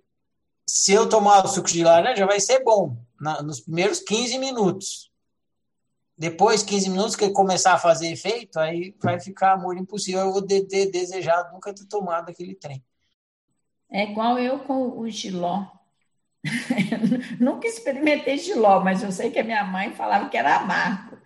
se 0.66 0.92
eu 0.92 1.08
tomar 1.08 1.44
o 1.44 1.48
suco 1.48 1.68
de 1.68 1.82
laranja 1.82 2.26
vai 2.26 2.40
ser 2.40 2.62
bom 2.62 2.96
na, 3.20 3.42
nos 3.42 3.60
primeiros 3.60 4.00
15 4.00 4.38
minutos. 4.38 5.10
Depois, 6.16 6.64
15 6.64 6.90
minutos 6.90 7.16
que 7.16 7.30
começar 7.30 7.74
a 7.74 7.78
fazer 7.78 8.08
efeito, 8.08 8.58
aí 8.58 8.94
vai 9.00 9.20
ficar 9.20 9.52
amor 9.52 9.78
impossível. 9.78 10.22
Eu 10.22 10.32
vou 10.32 10.42
ter 10.42 10.64
desejado 10.90 11.52
nunca 11.52 11.72
ter 11.72 11.86
tomado 11.86 12.28
aquele 12.28 12.56
trem. 12.56 12.84
É 13.90 14.04
igual 14.04 14.38
eu 14.38 14.60
com 14.60 14.98
o 14.98 15.08
giló. 15.08 15.66
nunca 17.40 17.66
experimentei 17.66 18.38
giló, 18.38 18.80
mas 18.80 19.02
eu 19.02 19.10
sei 19.10 19.30
que 19.30 19.38
a 19.38 19.44
minha 19.44 19.64
mãe 19.64 19.92
falava 19.92 20.28
que 20.28 20.36
era 20.36 20.56
amargo. 20.56 21.18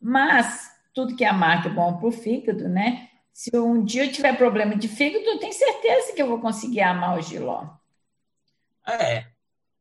Mas 0.00 0.70
tudo 0.92 1.16
que 1.16 1.24
é 1.24 1.28
amargo 1.28 1.68
é 1.68 1.72
bom 1.72 1.98
para 1.98 2.08
o 2.08 2.12
fígado, 2.12 2.68
né? 2.68 3.10
Se 3.32 3.50
um 3.56 3.84
dia 3.84 4.04
eu 4.04 4.12
tiver 4.12 4.36
problema 4.36 4.76
de 4.76 4.86
fígado, 4.88 5.24
eu 5.24 5.38
tenho 5.38 5.52
certeza 5.52 6.12
que 6.12 6.22
eu 6.22 6.28
vou 6.28 6.40
conseguir 6.40 6.82
amar 6.82 7.18
o 7.18 7.22
giló. 7.22 7.68
É, 8.86 9.26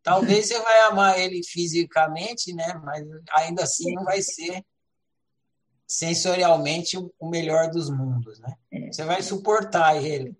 Talvez 0.03 0.47
você 0.47 0.59
vai 0.59 0.79
amar 0.81 1.17
ele 1.17 1.41
fisicamente, 1.41 2.53
né? 2.53 2.73
Mas 2.83 3.07
ainda 3.31 3.63
assim 3.63 3.93
não 3.93 4.03
vai 4.03 4.21
ser 4.21 4.63
sensorialmente 5.87 6.97
o 6.97 7.29
melhor 7.29 7.69
dos 7.69 7.89
mundos, 7.89 8.37
né? 8.39 8.53
É. 8.69 8.91
Você 8.91 9.05
vai 9.05 9.21
suportar 9.21 9.95
ele. 10.03 10.37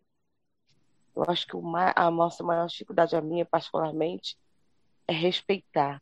Eu 1.16 1.24
acho 1.28 1.46
que 1.46 1.56
a 1.96 2.12
nossa 2.12 2.44
maior 2.44 2.68
dificuldade, 2.68 3.16
a 3.16 3.22
minha 3.22 3.46
particularmente, 3.46 4.38
é 5.08 5.14
respeitar. 5.14 6.02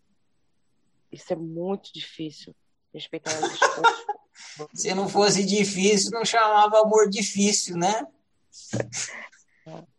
Isso 1.11 1.33
é 1.33 1.35
muito 1.35 1.91
difícil. 1.93 2.55
Respeitar 2.93 3.31
as 3.31 3.51
esposas. 3.51 4.05
Se 4.73 4.93
não 4.93 5.09
fosse 5.09 5.45
difícil, 5.45 6.11
não 6.11 6.25
chamava 6.25 6.79
amor 6.81 7.09
difícil, 7.09 7.77
né? 7.77 8.05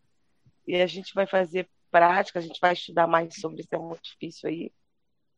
E 0.65 0.77
a 0.77 0.87
gente 0.87 1.13
vai 1.13 1.27
fazer 1.27 1.69
prática, 1.91 2.39
a 2.39 2.43
gente 2.43 2.59
vai 2.61 2.73
estudar 2.73 3.07
mais 3.07 3.35
sobre 3.35 3.63
isso, 3.63 3.69
é 3.73 3.79
muito 3.79 4.03
difícil 4.03 4.49
aí. 4.49 4.73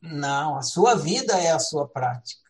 Não, 0.01 0.57
a 0.57 0.63
sua 0.63 0.95
vida 0.95 1.33
é 1.41 1.51
a 1.51 1.59
sua 1.59 1.89
prática. 1.89 2.43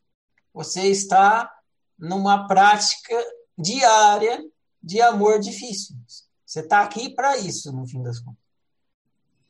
Você 0.52 0.88
está 0.88 1.50
numa 1.98 2.48
prática 2.48 3.14
diária 3.56 4.44
de 4.82 5.00
amor 5.00 5.38
difícil. 5.38 5.96
Você 6.54 6.60
está 6.60 6.82
aqui 6.82 7.12
para 7.12 7.36
isso, 7.36 7.72
no 7.72 7.84
fim 7.84 8.00
das 8.00 8.20
contas. 8.20 8.38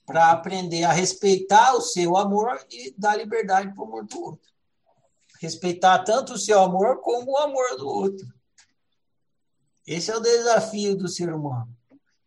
para 0.07 0.31
aprender 0.31 0.85
a 0.85 0.93
respeitar 0.93 1.75
o 1.75 1.81
seu 1.83 2.17
amor 2.17 2.67
e 2.71 2.95
dar 2.97 3.15
liberdade 3.15 3.75
para 3.75 3.83
o 3.83 3.87
amor 3.87 4.07
do 4.07 4.23
outro. 4.23 4.51
Respeitar 5.39 5.99
tanto 5.99 6.33
o 6.33 6.39
seu 6.39 6.59
amor 6.63 7.03
como 7.03 7.33
o 7.33 7.37
amor 7.37 7.77
do 7.77 7.87
outro. 7.87 8.27
Esse 9.87 10.11
é 10.11 10.17
o 10.17 10.21
desafio 10.21 10.97
do 10.97 11.07
ser 11.07 11.31
humano. 11.31 11.69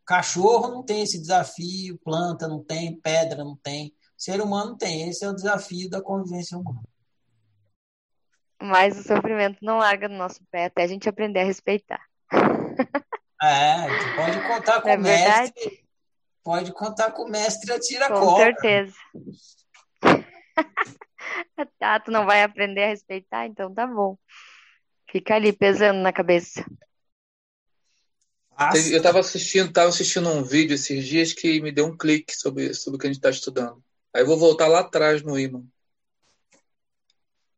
Cachorro 0.05 0.67
não 0.67 0.83
tem 0.83 1.01
esse 1.01 1.19
desafio, 1.19 1.97
planta 1.97 2.47
não 2.47 2.63
tem, 2.63 3.01
pedra 3.01 3.43
não 3.43 3.55
tem, 3.55 3.91
ser 4.15 4.39
humano 4.39 4.77
tem. 4.77 5.09
Esse 5.09 5.25
é 5.25 5.29
o 5.29 5.35
desafio 5.35 5.89
da 5.89 6.03
convivência 6.03 6.55
humana. 6.55 6.83
Mas 8.61 8.99
o 8.99 9.01
sofrimento 9.01 9.57
não 9.59 9.79
larga 9.79 10.07
no 10.07 10.19
nosso 10.19 10.39
pé 10.51 10.65
até 10.65 10.83
a 10.83 10.87
gente 10.87 11.09
aprender 11.09 11.39
a 11.39 11.45
respeitar. 11.45 12.05
É, 13.41 13.87
tu 13.87 14.15
pode 14.15 14.47
contar 14.47 14.81
com 14.81 14.89
é 14.89 14.97
o 14.97 14.99
mestre. 14.99 15.87
Pode 16.43 16.73
contar 16.73 17.11
com 17.11 17.23
o 17.23 17.29
mestre 17.29 17.71
a 17.71 17.79
tira 17.79 18.07
Com 18.07 18.19
cobra. 18.19 18.45
certeza. 18.45 18.95
tá, 21.77 21.99
tu 21.99 22.09
não 22.09 22.25
vai 22.25 22.41
aprender 22.43 22.83
a 22.83 22.87
respeitar, 22.87 23.45
então 23.45 23.73
tá 23.73 23.85
bom. 23.85 24.17
Fica 25.11 25.35
ali 25.35 25.53
pesando 25.53 25.99
na 25.99 26.11
cabeça. 26.11 26.65
Faça. 28.57 28.89
Eu 28.89 28.97
estava 28.97 29.19
assistindo, 29.19 29.71
tava 29.71 29.89
assistindo 29.89 30.29
um 30.29 30.43
vídeo 30.43 30.73
esses 30.73 31.05
dias 31.05 31.31
que 31.31 31.61
me 31.61 31.71
deu 31.71 31.85
um 31.85 31.95
clique 31.95 32.35
sobre, 32.35 32.73
sobre 32.73 32.97
o 32.97 32.99
que 32.99 33.05
a 33.05 33.09
gente 33.09 33.19
está 33.19 33.29
estudando. 33.29 33.83
Aí 34.13 34.23
eu 34.23 34.25
vou 34.25 34.37
voltar 34.37 34.67
lá 34.67 34.79
atrás 34.79 35.21
no 35.21 35.39
imã. 35.39 35.63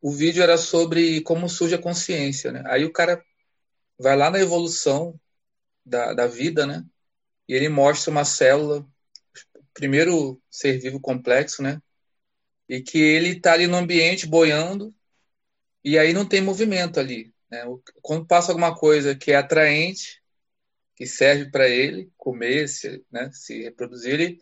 O 0.02 0.12
vídeo 0.12 0.44
era 0.44 0.58
sobre 0.58 1.22
como 1.22 1.48
surge 1.48 1.76
a 1.76 1.82
consciência, 1.82 2.52
né? 2.52 2.64
Aí 2.68 2.84
o 2.84 2.92
cara 2.92 3.24
vai 3.98 4.18
lá 4.18 4.30
na 4.30 4.40
evolução 4.40 5.18
da, 5.90 6.14
da 6.14 6.28
vida, 6.28 6.66
né? 6.66 6.86
E 7.48 7.54
ele 7.54 7.70
mostra 7.70 8.12
uma 8.12 8.26
célula, 8.26 8.88
primeiro 9.74 10.42
ser 10.50 10.80
vivo 10.80 11.00
complexo, 11.00 11.62
né? 11.64 11.82
E 12.68 12.82
que 12.82 13.00
ele 13.00 13.30
está 13.30 13.54
ali 13.54 13.68
no 13.68 13.78
ambiente 13.78 14.28
boiando 14.28 14.94
e 15.84 15.98
aí 15.98 16.14
não 16.14 16.28
tem 16.28 16.42
movimento 16.42 17.00
ali. 17.00 17.34
Né? 17.50 17.64
Quando 18.02 18.26
passa 18.28 18.52
alguma 18.52 18.76
coisa 18.76 19.16
que 19.16 19.32
é 19.32 19.36
atraente, 19.38 20.22
que 20.96 21.08
serve 21.08 21.50
para 21.50 21.68
ele 21.68 22.12
comer, 22.18 22.68
se, 22.68 23.04
né, 23.12 23.32
se 23.32 23.64
reproduzir, 23.64 24.14
ele 24.14 24.42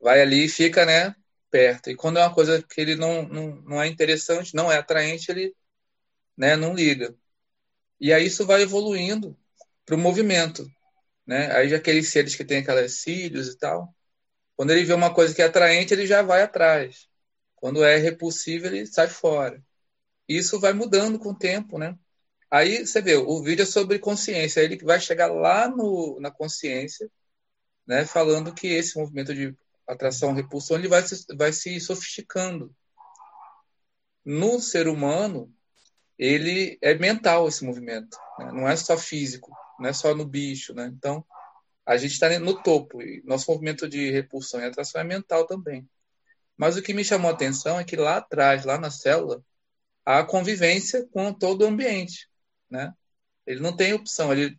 vai 0.00 0.22
ali 0.22 0.44
e 0.46 0.48
fica 0.48 0.86
né, 0.86 1.14
perto. 1.50 1.90
E 1.90 1.96
quando 1.96 2.18
é 2.18 2.22
uma 2.22 2.34
coisa 2.34 2.62
que 2.62 2.80
ele 2.80 2.96
não, 2.96 3.24
não, 3.28 3.56
não 3.62 3.82
é 3.82 3.88
interessante, 3.88 4.54
não 4.54 4.70
é 4.72 4.78
atraente, 4.78 5.30
ele 5.30 5.54
né, 6.36 6.56
não 6.56 6.74
liga. 6.74 7.14
E 8.00 8.12
aí 8.12 8.26
isso 8.26 8.46
vai 8.46 8.62
evoluindo 8.62 9.38
para 9.90 9.96
o 9.96 9.98
movimento. 9.98 10.70
Né? 11.26 11.50
Aí 11.52 11.68
já 11.68 11.76
aqueles 11.76 12.08
seres 12.10 12.36
que 12.36 12.44
têm 12.44 12.58
aquelas 12.58 13.00
cílios 13.00 13.48
e 13.48 13.58
tal, 13.58 13.92
quando 14.56 14.70
ele 14.70 14.84
vê 14.84 14.92
uma 14.94 15.12
coisa 15.12 15.34
que 15.34 15.42
é 15.42 15.46
atraente, 15.46 15.92
ele 15.92 16.06
já 16.06 16.22
vai 16.22 16.42
atrás. 16.42 17.08
Quando 17.56 17.82
é 17.82 17.96
repulsivo, 17.96 18.66
ele 18.66 18.86
sai 18.86 19.08
fora. 19.08 19.60
Isso 20.28 20.60
vai 20.60 20.72
mudando 20.72 21.18
com 21.18 21.30
o 21.30 21.38
tempo, 21.38 21.76
né? 21.76 21.98
Aí 22.48 22.86
você 22.86 23.02
vê, 23.02 23.16
o 23.16 23.42
vídeo 23.42 23.64
é 23.64 23.66
sobre 23.66 23.98
consciência. 23.98 24.60
Ele 24.60 24.76
vai 24.78 25.00
chegar 25.00 25.26
lá 25.26 25.68
no, 25.68 26.18
na 26.20 26.30
consciência, 26.30 27.10
né, 27.86 28.04
falando 28.04 28.54
que 28.54 28.68
esse 28.68 28.96
movimento 28.96 29.34
de 29.34 29.56
atração-repulsão 29.88 30.76
ele 30.78 30.88
vai 30.88 31.02
se, 31.02 31.24
vai 31.36 31.52
se 31.52 31.80
sofisticando. 31.80 32.72
No 34.24 34.60
ser 34.60 34.86
humano, 34.86 35.52
ele 36.18 36.78
é 36.80 36.94
mental 36.94 37.48
esse 37.48 37.64
movimento, 37.64 38.16
né? 38.38 38.52
não 38.52 38.68
é 38.68 38.76
só 38.76 38.96
físico, 38.96 39.50
não 39.80 39.88
é 39.88 39.92
só 39.92 40.14
no 40.14 40.26
bicho, 40.26 40.74
né? 40.74 40.86
Então, 40.94 41.24
a 41.86 41.96
gente 41.96 42.12
está 42.12 42.38
no 42.38 42.62
topo. 42.62 43.02
E 43.02 43.22
nosso 43.24 43.50
movimento 43.50 43.88
de 43.88 44.10
repulsão 44.10 44.60
e 44.60 44.64
atração 44.64 45.00
é 45.00 45.04
mental 45.04 45.46
também. 45.46 45.88
Mas 46.56 46.76
o 46.76 46.82
que 46.82 46.94
me 46.94 47.04
chamou 47.04 47.30
a 47.30 47.34
atenção 47.34 47.80
é 47.80 47.84
que 47.84 47.96
lá 47.96 48.18
atrás, 48.18 48.64
lá 48.64 48.78
na 48.78 48.90
célula, 48.90 49.42
há 50.04 50.24
convivência 50.24 51.06
com 51.12 51.32
todo 51.32 51.62
o 51.62 51.66
ambiente 51.66 52.30
né? 52.70 52.94
Ele 53.46 53.60
não 53.60 53.76
tem 53.76 53.92
opção. 53.92 54.32
Ele, 54.32 54.58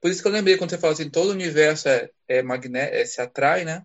por 0.00 0.10
isso 0.10 0.22
que 0.22 0.28
eu 0.28 0.32
lembrei 0.32 0.56
quando 0.58 0.70
você 0.70 0.78
fala 0.78 0.92
assim, 0.92 1.10
todo 1.10 1.30
o 1.30 1.32
universo 1.32 1.88
é, 1.88 2.10
é 2.28 2.42
magnético, 2.42 2.96
é, 2.96 3.04
se 3.06 3.20
atrai, 3.20 3.64
né? 3.64 3.84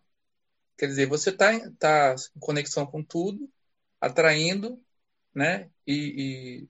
Quer 0.77 0.87
dizer, 0.87 1.07
você 1.07 1.29
está 1.29 1.51
tá 1.79 2.15
em 2.35 2.39
conexão 2.39 2.85
com 2.85 3.03
tudo, 3.03 3.49
atraindo, 4.01 4.81
né? 5.33 5.69
E, 5.87 6.67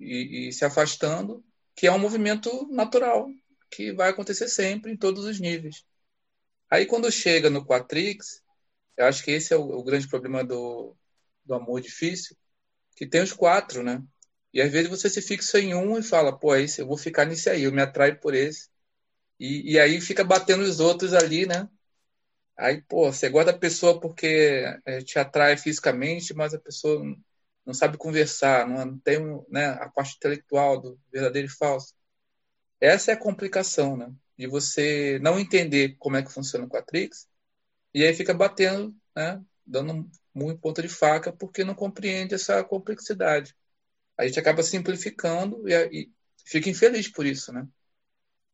e, 0.00 0.04
e, 0.46 0.48
e 0.48 0.52
se 0.52 0.64
afastando, 0.64 1.44
que 1.80 1.86
é 1.86 1.92
um 1.92 1.98
movimento 1.98 2.68
natural 2.70 3.30
que 3.70 3.90
vai 3.90 4.10
acontecer 4.10 4.48
sempre 4.48 4.92
em 4.92 4.96
todos 4.98 5.24
os 5.24 5.40
níveis. 5.40 5.82
Aí 6.68 6.84
quando 6.84 7.10
chega 7.10 7.48
no 7.48 7.64
Quatrix, 7.64 8.42
eu 8.98 9.06
acho 9.06 9.24
que 9.24 9.30
esse 9.30 9.54
é 9.54 9.56
o, 9.56 9.62
o 9.62 9.82
grande 9.82 10.06
problema 10.06 10.44
do, 10.44 10.94
do 11.42 11.54
amor 11.54 11.80
difícil, 11.80 12.36
que 12.94 13.06
tem 13.06 13.22
os 13.22 13.32
quatro, 13.32 13.82
né? 13.82 14.02
E 14.52 14.60
às 14.60 14.70
vezes 14.70 14.90
você 14.90 15.08
se 15.08 15.22
fixa 15.22 15.58
em 15.58 15.74
um 15.74 15.98
e 15.98 16.02
fala, 16.02 16.38
pô, 16.38 16.54
esse, 16.54 16.82
eu 16.82 16.86
vou 16.86 16.98
ficar 16.98 17.24
nesse 17.24 17.48
aí, 17.48 17.62
eu 17.62 17.72
me 17.72 17.80
atraio 17.80 18.20
por 18.20 18.34
esse. 18.34 18.68
E, 19.38 19.72
e 19.72 19.78
aí 19.78 20.02
fica 20.02 20.22
batendo 20.22 20.62
os 20.64 20.80
outros 20.80 21.14
ali, 21.14 21.46
né? 21.46 21.66
Aí, 22.58 22.82
pô, 22.82 23.10
você 23.10 23.30
gosta 23.30 23.54
da 23.54 23.58
pessoa 23.58 23.98
porque 23.98 24.66
é, 24.84 25.00
te 25.00 25.18
atrai 25.18 25.56
fisicamente, 25.56 26.34
mas 26.34 26.52
a 26.52 26.58
pessoa 26.58 27.02
não 27.66 27.74
sabe 27.74 27.96
conversar, 27.98 28.66
não 28.68 28.98
tem 28.98 29.18
né, 29.48 29.66
a 29.68 29.88
parte 29.88 30.16
intelectual 30.16 30.80
do 30.80 30.98
verdadeiro 31.12 31.48
e 31.48 31.50
falso. 31.50 31.94
Essa 32.80 33.12
é 33.12 33.14
a 33.14 33.18
complicação, 33.18 33.96
né? 33.96 34.12
De 34.38 34.46
você 34.46 35.18
não 35.20 35.38
entender 35.38 35.96
como 35.98 36.16
é 36.16 36.22
que 36.22 36.32
funciona 36.32 36.64
o 36.66 36.68
Quatrix 36.68 37.28
e 37.94 38.04
aí 38.04 38.14
fica 38.14 38.34
batendo, 38.34 38.94
né? 39.14 39.42
Dando 39.66 40.10
muito 40.34 40.60
ponta 40.60 40.82
de 40.82 40.88
faca 40.88 41.32
porque 41.32 41.64
não 41.64 41.74
compreende 41.74 42.34
essa 42.34 42.64
complexidade 42.64 43.54
a 44.20 44.26
gente 44.26 44.38
acaba 44.38 44.62
simplificando 44.62 45.66
e, 45.66 45.74
e 46.02 46.12
fica 46.44 46.68
infeliz 46.68 47.08
por 47.08 47.24
isso, 47.24 47.52
né? 47.54 47.66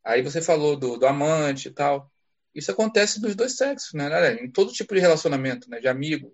Aí 0.05 0.23
você 0.23 0.41
falou 0.41 0.77
do, 0.77 0.97
do 0.97 1.07
amante 1.07 1.67
e 1.69 1.73
tal. 1.73 2.11
Isso 2.55 2.71
acontece 2.71 3.21
dos 3.21 3.35
dois 3.35 3.57
sexos, 3.57 3.93
né? 3.93 4.35
Em 4.35 4.49
todo 4.49 4.73
tipo 4.73 4.95
de 4.95 5.01
relacionamento, 5.01 5.69
né? 5.69 5.81
De 5.81 5.89
amigo. 5.89 6.33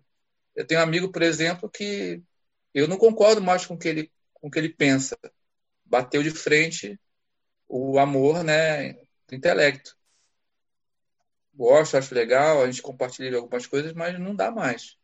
Eu 0.55 0.67
tenho 0.67 0.81
um 0.81 0.85
amigo, 0.85 1.11
por 1.11 1.23
exemplo, 1.23 1.71
que 1.71 2.23
eu 2.75 2.89
não 2.89 2.97
concordo 2.99 3.43
mais 3.43 3.67
com 3.67 3.75
o 3.75 3.79
que 3.79 3.89
ele, 3.89 4.13
com 4.35 4.49
o 4.49 4.51
que 4.51 4.59
ele 4.59 4.69
pensa. 4.75 5.17
Bateu 5.85 6.23
de 6.23 6.31
frente 6.31 6.99
o 7.69 7.99
amor, 7.99 8.45
né? 8.45 8.95
Do 9.29 9.35
intelecto. 9.35 9.97
Gosto, 11.55 11.97
acho 11.97 12.15
legal, 12.15 12.63
a 12.63 12.67
gente 12.67 12.83
compartilha 12.83 13.37
algumas 13.39 13.67
coisas, 13.67 13.93
mas 13.93 14.19
não 14.19 14.35
dá 14.35 14.51
mais. 14.51 14.97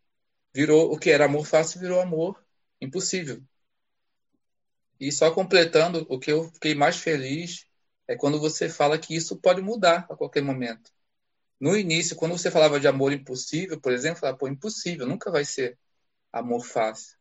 Virou 0.55 0.93
o 0.93 0.99
que 0.99 1.11
era 1.11 1.27
amor 1.27 1.47
fácil, 1.47 1.81
virou 1.81 2.01
amor 2.01 2.43
impossível. 2.81 3.43
E 5.01 5.13
só 5.13 5.31
completando, 5.31 6.07
o 6.09 6.19
que 6.19 6.31
eu 6.33 6.45
fiquei 6.53 6.75
mais 6.75 6.97
feliz 6.97 7.67
é 8.07 8.17
quando 8.17 8.41
você 8.41 8.69
fala 8.69 8.99
que 8.99 9.15
isso 9.15 9.37
pode 9.37 9.61
mudar 9.63 10.07
a 10.11 10.17
qualquer 10.17 10.43
momento. 10.43 10.91
No 11.61 11.77
início, 11.77 12.17
quando 12.17 12.33
você 12.39 12.51
falava 12.51 12.81
de 12.81 12.89
amor 12.89 13.13
impossível, 13.13 13.81
por 13.81 13.93
exemplo, 13.93 14.21
falava, 14.21 14.39
pô, 14.39 14.49
impossível, 14.49 15.07
nunca 15.07 15.31
vai 15.31 15.45
ser 15.45 15.79
amor 16.33 16.65
fácil. 16.65 17.18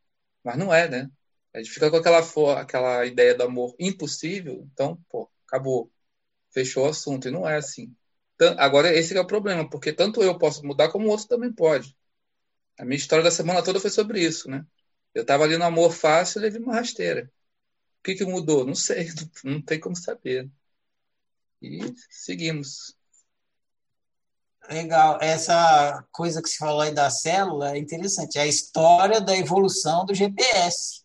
Mas 0.47 0.57
não 0.59 0.73
é, 0.73 0.89
né? 0.89 1.09
A 1.53 1.59
gente 1.59 1.71
fica 1.71 1.89
com 1.91 1.97
aquela, 1.97 2.61
aquela 2.61 3.05
ideia 3.05 3.35
do 3.35 3.43
amor 3.43 3.75
impossível, 3.79 4.67
então, 4.71 4.97
pô, 5.09 5.29
acabou. 5.47 5.91
Fechou 6.53 6.85
o 6.85 6.89
assunto. 6.89 7.27
E 7.27 7.31
não 7.31 7.47
é 7.47 7.57
assim. 7.57 7.95
Agora, 8.57 8.93
esse 8.95 9.15
é 9.17 9.21
o 9.21 9.27
problema, 9.27 9.69
porque 9.69 9.93
tanto 9.93 10.21
eu 10.23 10.37
posso 10.37 10.65
mudar, 10.65 10.89
como 10.91 11.07
o 11.07 11.11
outro 11.11 11.27
também 11.27 11.51
pode. 11.53 11.95
A 12.79 12.85
minha 12.85 12.97
história 12.97 13.23
da 13.23 13.31
semana 13.31 13.63
toda 13.63 13.79
foi 13.79 13.89
sobre 13.91 14.21
isso, 14.21 14.49
né? 14.49 14.65
Eu 15.13 15.23
estava 15.23 15.43
ali 15.45 15.57
no 15.57 15.65
amor 15.65 15.91
fácil 15.93 16.39
e 16.39 16.43
levei 16.43 16.61
uma 16.61 16.75
rasteira 16.75 17.31
que, 18.07 18.15
que 18.15 18.25
mudou? 18.25 18.65
Não 18.65 18.75
sei, 18.75 19.07
não 19.43 19.61
tem 19.61 19.79
como 19.79 19.95
saber. 19.95 20.49
E 21.61 21.79
seguimos. 22.09 22.96
Legal. 24.69 25.17
Essa 25.21 26.05
coisa 26.11 26.41
que 26.41 26.49
você 26.49 26.57
falou 26.57 26.81
aí 26.81 26.93
da 26.93 27.09
célula 27.09 27.75
é 27.75 27.77
interessante. 27.77 28.37
É 28.37 28.41
a 28.41 28.47
história 28.47 29.21
da 29.21 29.35
evolução 29.35 30.05
do 30.05 30.13
GPS. 30.13 31.01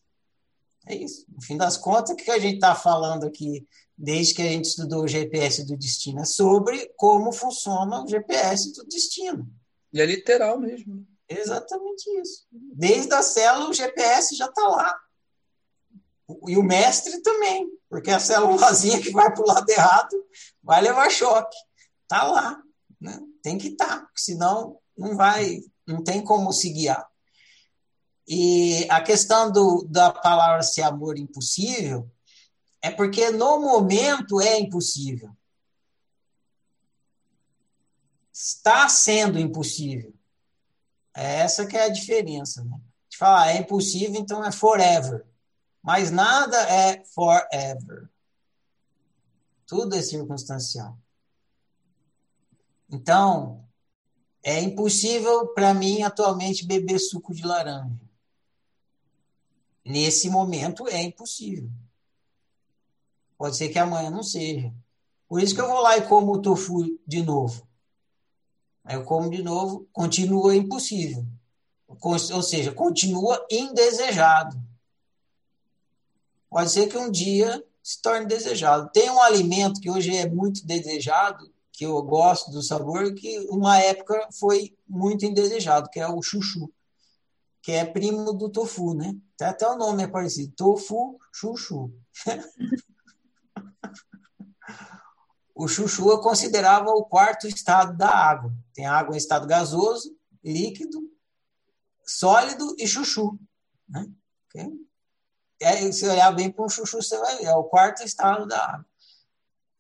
É 0.87 0.95
isso. 0.97 1.25
No 1.29 1.41
fim 1.41 1.57
das 1.57 1.77
contas, 1.77 2.11
o 2.11 2.17
que 2.17 2.31
a 2.31 2.39
gente 2.39 2.57
está 2.57 2.75
falando 2.75 3.27
aqui, 3.27 3.67
desde 3.97 4.35
que 4.35 4.43
a 4.43 4.47
gente 4.47 4.65
estudou 4.65 5.05
o 5.05 5.09
GPS 5.09 5.65
do 5.65 5.77
destino, 5.77 6.21
é 6.21 6.25
sobre 6.25 6.93
como 6.97 7.33
funciona 7.33 8.03
o 8.03 8.09
GPS 8.09 8.73
do 8.73 8.85
destino. 8.85 9.49
E 9.93 10.01
é 10.01 10.07
literal 10.07 10.59
mesmo. 10.59 11.07
Exatamente 11.29 12.11
isso. 12.21 12.47
Desde 12.51 13.15
a 13.15 13.23
célula, 13.23 13.71
o 13.71 13.75
GPS 13.75 14.35
já 14.35 14.47
está 14.47 14.67
lá. 14.69 14.99
E 16.49 16.57
o 16.57 16.63
mestre 16.63 17.21
também, 17.21 17.69
porque 17.89 18.11
a 18.11 18.19
célulazinha 18.19 19.01
que 19.01 19.11
vai 19.11 19.33
para 19.33 19.43
o 19.43 19.47
lado 19.47 19.69
errado 19.69 20.17
vai 20.63 20.81
levar 20.81 21.11
choque. 21.11 21.57
Está 22.05 22.25
lá. 22.25 22.63
Né? 23.01 23.19
Tem 23.43 23.59
que 23.59 23.69
estar, 23.69 24.01
tá, 24.01 24.11
senão 24.15 24.79
não 24.97 25.17
vai, 25.17 25.61
não 25.87 26.03
tem 26.03 26.23
como 26.23 26.53
se 26.53 26.73
guiar. 26.73 27.07
E 28.27 28.87
a 28.89 29.01
questão 29.01 29.51
do, 29.51 29.85
da 29.91 30.13
palavra 30.13 30.63
ser 30.63 30.83
amor 30.83 31.19
impossível 31.19 32.09
é 32.81 32.91
porque 32.91 33.31
no 33.31 33.61
momento 33.61 34.41
é 34.41 34.59
impossível. 34.59 35.37
Está 38.33 38.89
sendo 38.89 39.39
impossível. 39.39 40.15
É 41.15 41.41
essa 41.41 41.67
que 41.67 41.77
é 41.77 41.85
a 41.85 41.89
diferença. 41.89 42.65
Né? 42.65 42.81
De 43.09 43.17
falar, 43.17 43.51
é 43.51 43.59
impossível, 43.59 44.21
então 44.21 44.45
é 44.45 44.51
forever. 44.51 45.27
Mas 45.83 46.11
nada 46.11 46.57
é 46.69 47.05
forever. 47.07 48.09
Tudo 49.67 49.97
é 49.97 50.03
circunstancial. 50.03 50.97
Então, 52.93 53.67
é 54.43 54.61
impossível 54.61 55.49
para 55.49 55.73
mim 55.73 56.03
atualmente 56.03 56.67
beber 56.67 56.99
suco 56.99 57.35
de 57.35 57.43
laranja. 57.43 57.99
Nesse 59.83 60.29
momento 60.29 60.87
é 60.87 61.01
impossível. 61.03 61.71
Pode 63.39 63.57
ser 63.57 63.71
que 63.71 63.79
amanhã 63.79 64.11
não 64.11 64.23
seja. 64.23 64.73
Por 65.27 65.43
isso 65.43 65.55
que 65.55 65.61
eu 65.61 65.67
vou 65.67 65.81
lá 65.81 65.97
e 65.97 66.07
como 66.07 66.33
o 66.33 66.43
tofu 66.43 66.99
de 67.07 67.23
novo. 67.23 67.67
Aí 68.85 68.97
eu 68.97 69.05
como 69.05 69.31
de 69.31 69.43
novo, 69.43 69.89
continua 69.93 70.55
impossível. 70.55 71.27
Ou 71.89 72.43
seja, 72.43 72.73
continua 72.73 73.45
indesejado. 73.51 74.61
Pode 76.51 76.71
ser 76.71 76.89
que 76.89 76.99
um 76.99 77.11
dia 77.11 77.65
se 77.83 78.01
torne 78.03 78.27
desejado. 78.27 78.91
Tem 78.93 79.09
um 79.09 79.23
alimento 79.23 79.81
que 79.81 79.91
hoje 79.91 80.15
é 80.15 80.29
muito 80.29 80.67
desejado, 80.67 81.51
que 81.83 81.87
eu 81.87 82.01
gosto 82.01 82.53
do 82.53 82.63
sabor, 82.63 83.13
que 83.13 83.41
uma 83.51 83.77
época 83.77 84.29
foi 84.39 84.79
muito 84.89 85.27
indesejado, 85.27 85.91
que 85.91 85.99
é 85.99 86.07
o 86.07 86.23
chuchu, 86.23 86.73
que 87.61 87.73
é 87.73 87.85
primo 87.85 88.33
do 88.33 88.49
tofu, 88.49 88.95
né? 88.95 89.17
Até 89.41 89.67
o 89.67 89.77
nome 89.77 90.05
é 90.05 90.07
parecido, 90.07 90.55
tofu 90.55 91.19
chuchu. 91.35 91.93
o 95.57 95.67
chuchu 95.67 96.09
eu 96.09 96.21
considerava 96.21 96.91
o 96.91 97.05
quarto 97.05 97.49
estado 97.49 97.97
da 97.97 98.11
água. 98.11 98.55
Tem 98.73 98.87
água 98.87 99.17
em 99.17 99.19
estado 99.19 99.45
gasoso, 99.45 100.17
líquido, 100.45 101.01
sólido 102.07 102.77
e 102.79 102.87
chuchu. 102.87 103.37
Né? 103.89 104.09
Okay? 104.47 104.71
É, 105.61 105.91
se 105.91 106.09
olhar 106.09 106.31
bem 106.31 106.49
para 106.49 106.65
um 106.65 106.69
chuchu, 106.69 107.03
você 107.03 107.19
vai 107.19 107.39
ver, 107.39 107.47
é 107.47 107.55
o 107.57 107.65
quarto 107.65 108.05
estado 108.05 108.47
da 108.47 108.65
água. 108.65 108.87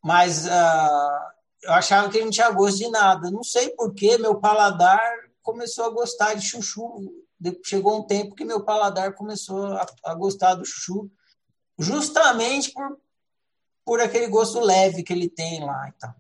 Mas 0.02 0.46
uh, 0.46 1.41
eu 1.62 1.72
achava 1.72 2.08
que 2.10 2.16
ele 2.16 2.24
não 2.24 2.32
tinha 2.32 2.50
gosto 2.50 2.78
de 2.78 2.88
nada. 2.88 3.30
Não 3.30 3.42
sei 3.42 3.70
por 3.70 3.94
que 3.94 4.18
meu 4.18 4.36
paladar 4.36 5.00
começou 5.42 5.84
a 5.84 5.90
gostar 5.90 6.34
de 6.34 6.46
chuchu. 6.46 7.12
Chegou 7.64 7.98
um 7.98 8.06
tempo 8.06 8.34
que 8.34 8.44
meu 8.44 8.64
paladar 8.64 9.14
começou 9.14 9.66
a, 9.66 9.86
a 10.04 10.14
gostar 10.14 10.54
do 10.54 10.64
chuchu, 10.64 11.10
justamente 11.78 12.72
por 12.72 12.98
por 13.84 14.00
aquele 14.00 14.28
gosto 14.28 14.60
leve 14.60 15.02
que 15.02 15.12
ele 15.12 15.28
tem 15.28 15.64
lá 15.64 15.88
e 15.88 15.92
tal. 15.92 16.14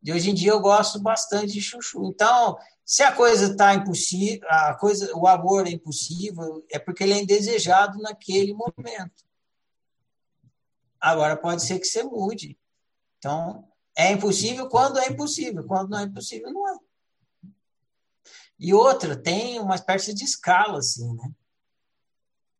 De 0.00 0.12
hoje 0.12 0.30
em 0.30 0.34
dia 0.34 0.50
eu 0.50 0.60
gosto 0.60 1.00
bastante 1.00 1.52
de 1.52 1.60
chuchu. 1.60 2.04
Então, 2.06 2.58
se 2.84 3.02
a 3.02 3.12
coisa 3.12 3.52
está 3.52 3.74
impossível, 3.74 4.46
a 4.48 4.74
coisa, 4.74 5.14
o 5.14 5.26
amor 5.28 5.66
é 5.66 5.70
impossível, 5.70 6.64
é 6.70 6.78
porque 6.78 7.04
ele 7.04 7.12
é 7.12 7.22
indesejado 7.22 7.98
naquele 7.98 8.52
momento. 8.52 9.24
Agora 11.00 11.36
pode 11.36 11.62
ser 11.62 11.78
que 11.78 11.86
você 11.86 12.02
mude. 12.02 12.58
Então, 13.18 13.68
é 13.96 14.12
impossível 14.12 14.68
quando 14.68 14.98
é 14.98 15.08
impossível, 15.08 15.64
quando 15.64 15.90
não 15.90 15.98
é 15.98 16.02
impossível, 16.04 16.52
não 16.52 16.68
é. 16.68 16.78
E 18.58 18.72
outra, 18.72 19.16
tem 19.16 19.58
uma 19.58 19.74
espécie 19.74 20.14
de 20.14 20.24
escala, 20.24 20.78
assim, 20.78 21.14
né? 21.14 21.30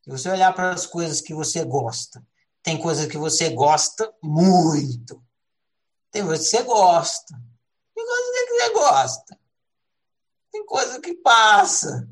Se 0.03 0.11
você 0.11 0.29
olhar 0.29 0.53
para 0.53 0.73
as 0.73 0.85
coisas 0.85 1.21
que 1.21 1.33
você 1.33 1.65
gosta 1.65 2.23
tem 2.63 2.79
coisa 2.79 3.09
que 3.09 3.19
você 3.19 3.51
gosta 3.51 4.15
muito. 4.23 5.23
Tem 6.11 6.25
coisa 6.25 6.43
que 6.43 6.49
você 6.49 6.63
gosta. 6.63 7.43
Tem 7.95 8.05
coisa 8.07 8.47
que 8.47 8.55
você 8.55 8.71
gosta. 8.71 9.41
Tem 10.53 10.67
coisa 10.67 11.01
que 11.01 11.15
passa. 11.15 12.09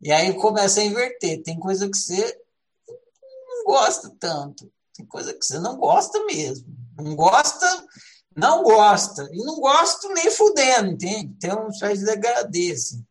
E 0.00 0.10
aí 0.10 0.32
começa 0.34 0.80
a 0.80 0.84
inverter. 0.84 1.42
Tem 1.42 1.58
coisa 1.58 1.90
que 1.90 1.96
você 1.96 2.42
não 2.88 3.64
gosta 3.64 4.16
tanto. 4.18 4.72
Tem 4.94 5.04
coisa 5.04 5.34
que 5.34 5.44
você 5.44 5.58
não 5.58 5.76
gosta 5.76 6.24
mesmo. 6.24 6.66
Não 6.96 7.14
gosta, 7.14 7.86
não 8.34 8.62
gosta. 8.62 9.28
E 9.32 9.38
não 9.38 9.60
gosto 9.60 10.08
nem 10.12 10.30
fudendo, 10.30 10.92
entende? 10.92 11.34
Espécie 11.70 12.00
de 12.00 12.06
degradê, 12.06 12.72
assim. 12.72 13.06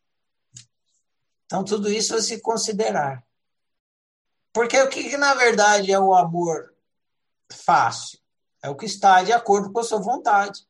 Então, 1.46 1.64
tudo 1.64 1.90
isso 1.90 2.16
a 2.16 2.22
se 2.22 2.40
considerar. 2.42 3.26
Porque 4.54 4.80
o 4.82 4.90
que, 4.90 5.10
que, 5.10 5.18
na 5.18 5.34
verdade, 5.34 5.92
é 5.92 6.00
o 6.00 6.14
amor 6.14 6.76
fácil? 7.52 8.20
É 8.62 8.70
o 8.70 8.76
que 8.76 8.86
está 8.86 9.24
de 9.24 9.32
acordo 9.32 9.72
com 9.72 9.80
a 9.80 9.84
sua 9.84 10.00
vontade. 10.00 10.68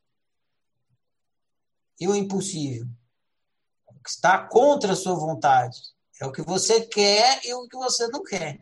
E 1.99 2.07
o 2.07 2.15
impossível? 2.15 2.87
É 3.87 3.91
o 3.91 3.99
que 4.01 4.09
está 4.09 4.47
contra 4.47 4.93
a 4.93 4.95
sua 4.95 5.15
vontade. 5.15 5.77
É 6.21 6.25
o 6.25 6.31
que 6.31 6.41
você 6.41 6.85
quer 6.85 7.45
e 7.45 7.53
o 7.53 7.67
que 7.67 7.77
você 7.77 8.07
não 8.07 8.23
quer. 8.23 8.59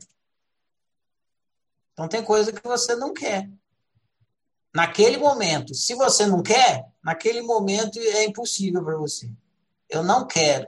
Então 1.94 2.08
tem 2.08 2.24
coisa 2.24 2.52
que 2.52 2.66
você 2.68 2.96
não 2.96 3.14
quer. 3.14 3.50
Naquele 4.78 5.18
momento, 5.18 5.74
se 5.74 5.96
você 5.96 6.28
não 6.28 6.44
quer, 6.44 6.86
naquele 7.04 7.42
momento 7.42 7.98
é 7.98 8.26
impossível 8.26 8.84
para 8.84 8.96
você. 8.96 9.28
Eu 9.90 10.04
não 10.04 10.28
quero. 10.28 10.68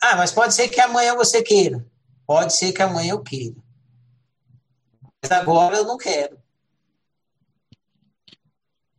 Ah, 0.00 0.14
mas 0.14 0.30
pode 0.30 0.54
ser 0.54 0.68
que 0.68 0.80
amanhã 0.80 1.16
você 1.16 1.42
queira. 1.42 1.84
Pode 2.24 2.54
ser 2.54 2.72
que 2.72 2.80
amanhã 2.80 3.14
eu 3.14 3.20
queira. 3.20 3.56
Mas 5.20 5.32
agora 5.32 5.78
eu 5.78 5.84
não 5.84 5.98
quero. 5.98 6.40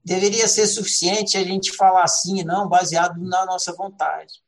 Deveria 0.03 0.45
ser 0.49 0.68
suficiente 0.68 1.38
a 1.38 1.43
gente 1.45 1.72
falar 1.72 2.03
assim, 2.03 2.43
não, 2.43 2.68
baseado 2.68 3.18
na 3.18 3.45
nossa 3.45 3.72
vontade. 3.72 4.43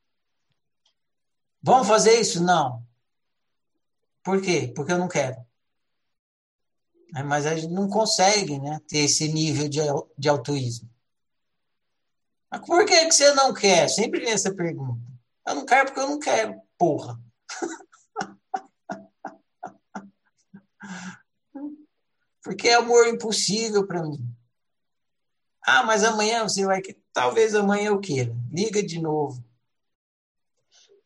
Vamos 1.61 1.87
fazer 1.87 2.19
isso? 2.19 2.43
Não. 2.43 2.85
Por 4.21 4.41
quê? 4.41 4.73
Porque 4.75 4.91
eu 4.91 4.97
não 4.97 5.07
quero. 5.07 5.37
É, 7.15 7.21
mas 7.21 7.45
a 7.45 7.55
gente 7.55 7.71
não 7.71 7.87
consegue 7.87 8.59
né, 8.59 8.81
ter 8.87 8.99
esse 8.99 9.27
nível 9.27 9.69
de, 9.69 9.79
de 10.17 10.29
altruísmo. 10.29 10.89
Mas 12.49 12.65
por 12.65 12.85
que, 12.85 13.05
que 13.05 13.11
você 13.11 13.33
não 13.33 13.53
quer? 13.53 13.87
Sempre 13.87 14.21
vem 14.21 14.31
essa 14.31 14.53
pergunta. 14.53 14.99
Eu 15.47 15.55
não 15.55 15.65
quero 15.65 15.85
porque 15.85 15.99
eu 15.99 16.09
não 16.09 16.19
quero, 16.19 16.59
porra. 16.77 17.19
Porque 22.43 22.67
é 22.67 22.73
amor 22.73 23.07
impossível 23.07 23.87
para 23.87 24.03
mim. 24.03 24.19
Ah, 25.65 25.81
mas 25.83 26.03
amanhã 26.03 26.43
você 26.43 26.65
vai. 26.65 26.81
Talvez 27.13 27.55
amanhã 27.55 27.87
eu 27.87 28.01
queira. 28.01 28.35
Liga 28.51 28.83
de 28.83 28.99
novo. 28.99 29.41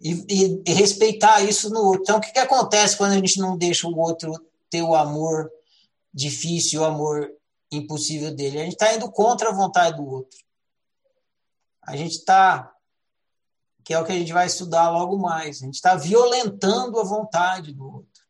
E, 0.01 0.13
e, 0.27 0.63
e, 0.65 0.73
respeitar 0.73 1.41
isso 1.41 1.69
no 1.69 1.79
outro. 1.79 2.01
Então, 2.01 2.17
o 2.17 2.21
que, 2.21 2.31
que 2.31 2.39
acontece 2.39 2.97
quando 2.97 3.11
a 3.11 3.15
gente 3.17 3.39
não 3.39 3.55
deixa 3.55 3.87
o 3.87 3.95
outro 3.95 4.33
ter 4.67 4.81
o 4.81 4.95
amor 4.95 5.51
difícil, 6.17 6.81
o 6.81 6.85
amor 6.85 7.31
impossível 7.71 8.33
dele? 8.33 8.59
A 8.59 8.63
gente 8.63 8.73
está 8.73 8.93
indo 8.93 9.09
contra 9.11 9.49
a 9.49 9.53
vontade 9.53 9.97
do 9.97 10.05
outro. 10.05 10.37
A 11.83 11.95
gente 11.95 12.13
está. 12.13 12.73
Que 13.83 13.93
é 13.93 13.99
o 13.99 14.03
que 14.03 14.11
a 14.11 14.15
gente 14.15 14.33
vai 14.33 14.47
estudar 14.47 14.89
logo 14.89 15.17
mais. 15.17 15.61
A 15.61 15.65
gente 15.65 15.75
está 15.75 15.95
violentando 15.95 16.99
a 16.99 17.03
vontade 17.03 17.71
do 17.71 17.85
outro. 17.85 18.25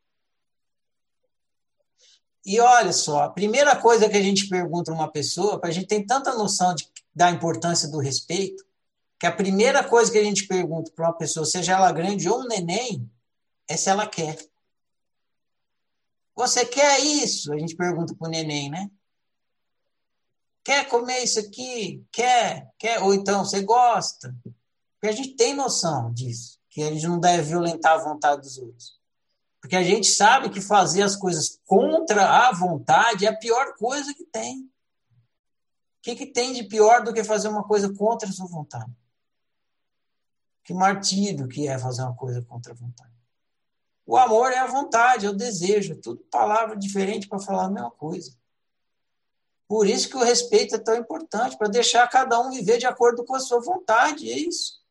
E 2.45 2.59
olha 2.59 2.93
só, 2.93 3.23
a 3.23 3.29
primeira 3.29 3.75
coisa 3.75 4.07
que 4.07 4.15
a 4.15 4.21
gente 4.21 4.47
pergunta 4.47 4.91
a 4.91 4.93
uma 4.93 5.11
pessoa, 5.11 5.59
para 5.59 5.69
a 5.69 5.73
gente 5.73 5.87
ter 5.87 6.05
tanta 6.05 6.33
noção 6.35 6.73
de, 6.75 6.87
da 7.13 7.29
importância 7.29 7.89
do 7.89 7.99
respeito, 7.99 8.63
que 9.19 9.25
a 9.25 9.31
primeira 9.31 9.83
coisa 9.83 10.11
que 10.11 10.17
a 10.17 10.23
gente 10.23 10.47
pergunta 10.47 10.91
para 10.95 11.07
uma 11.07 11.17
pessoa, 11.17 11.45
seja 11.45 11.73
ela 11.73 11.91
grande 11.91 12.29
ou 12.29 12.41
um 12.41 12.47
neném, 12.47 13.09
é 13.67 13.75
se 13.75 13.89
ela 13.89 14.07
quer. 14.07 14.37
Você 16.37 16.63
quer 16.63 16.99
isso? 16.99 17.51
A 17.51 17.57
gente 17.57 17.75
pergunta 17.75 18.13
para 18.13 18.27
o 18.27 18.29
neném, 18.29 18.69
né? 18.69 18.91
Quer 20.63 20.87
comer 20.87 21.23
isso 21.23 21.39
aqui? 21.39 22.05
Quer? 22.11 22.71
Quer? 22.77 23.01
Ou 23.01 23.11
então, 23.11 23.43
você 23.43 23.63
gosta? 23.63 24.35
Porque 24.93 25.07
a 25.07 25.11
gente 25.11 25.35
tem 25.35 25.55
noção 25.55 26.13
disso, 26.13 26.59
que 26.69 26.83
a 26.83 26.93
gente 26.93 27.07
não 27.07 27.19
deve 27.19 27.41
violentar 27.41 27.93
a 27.93 28.03
vontade 28.03 28.41
dos 28.43 28.59
outros. 28.59 28.99
Porque 29.59 29.75
a 29.75 29.81
gente 29.81 30.05
sabe 30.07 30.51
que 30.51 30.61
fazer 30.61 31.01
as 31.01 31.15
coisas 31.15 31.59
contra 31.65 32.47
a 32.47 32.51
vontade 32.51 33.25
é 33.25 33.29
a 33.29 33.35
pior 33.35 33.75
coisa 33.75 34.13
que 34.13 34.23
tem. 34.23 34.61
O 34.61 34.69
que, 36.03 36.15
que 36.15 36.27
tem 36.27 36.53
de 36.53 36.65
pior 36.65 37.03
do 37.03 37.13
que 37.13 37.23
fazer 37.23 37.47
uma 37.47 37.63
coisa 37.63 37.91
contra 37.91 38.29
a 38.29 38.31
sua 38.31 38.45
vontade? 38.45 38.91
Que 40.63 40.73
martírio 40.73 41.47
que 41.47 41.67
é 41.67 41.79
fazer 41.79 42.03
uma 42.03 42.15
coisa 42.15 42.43
contra 42.43 42.73
a 42.73 42.75
vontade. 42.75 43.16
O 44.07 44.15
amor 44.15 44.53
é 44.53 44.57
a 44.57 44.67
vontade, 44.67 45.25
é 45.25 45.29
o 45.29 45.35
desejo, 45.35 45.91
é 45.91 45.95
tudo 45.97 46.23
palavra 46.31 46.77
diferente 46.77 47.27
para 47.27 47.39
falar 47.39 47.65
a 47.65 47.69
mesma 47.69 47.91
coisa. 47.91 48.31
Por 49.67 49.85
isso 49.85 50.07
que 50.07 50.15
o 50.15 50.23
respeito 50.23 50.75
é 50.75 50.79
tão 50.79 50.95
importante, 50.95 51.57
para 51.57 51.67
deixar 51.67 52.07
cada 52.07 52.39
um 52.39 52.49
viver 52.49 52.77
de 52.77 52.85
acordo 52.85 53.25
com 53.25 53.35
a 53.35 53.39
sua 53.41 53.59
vontade, 53.59 54.31
é 54.31 54.37
isso. 54.39 54.81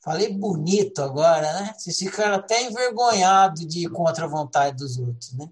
Falei 0.00 0.32
bonito 0.32 1.02
agora, 1.02 1.52
né? 1.52 1.74
Vocês 1.76 1.98
ficaram 1.98 2.36
até 2.36 2.62
envergonhados 2.62 3.66
de 3.66 3.86
ir 3.86 3.90
contra 3.90 4.24
a 4.24 4.28
vontade 4.28 4.76
dos 4.76 4.96
outros, 4.96 5.32
né? 5.32 5.50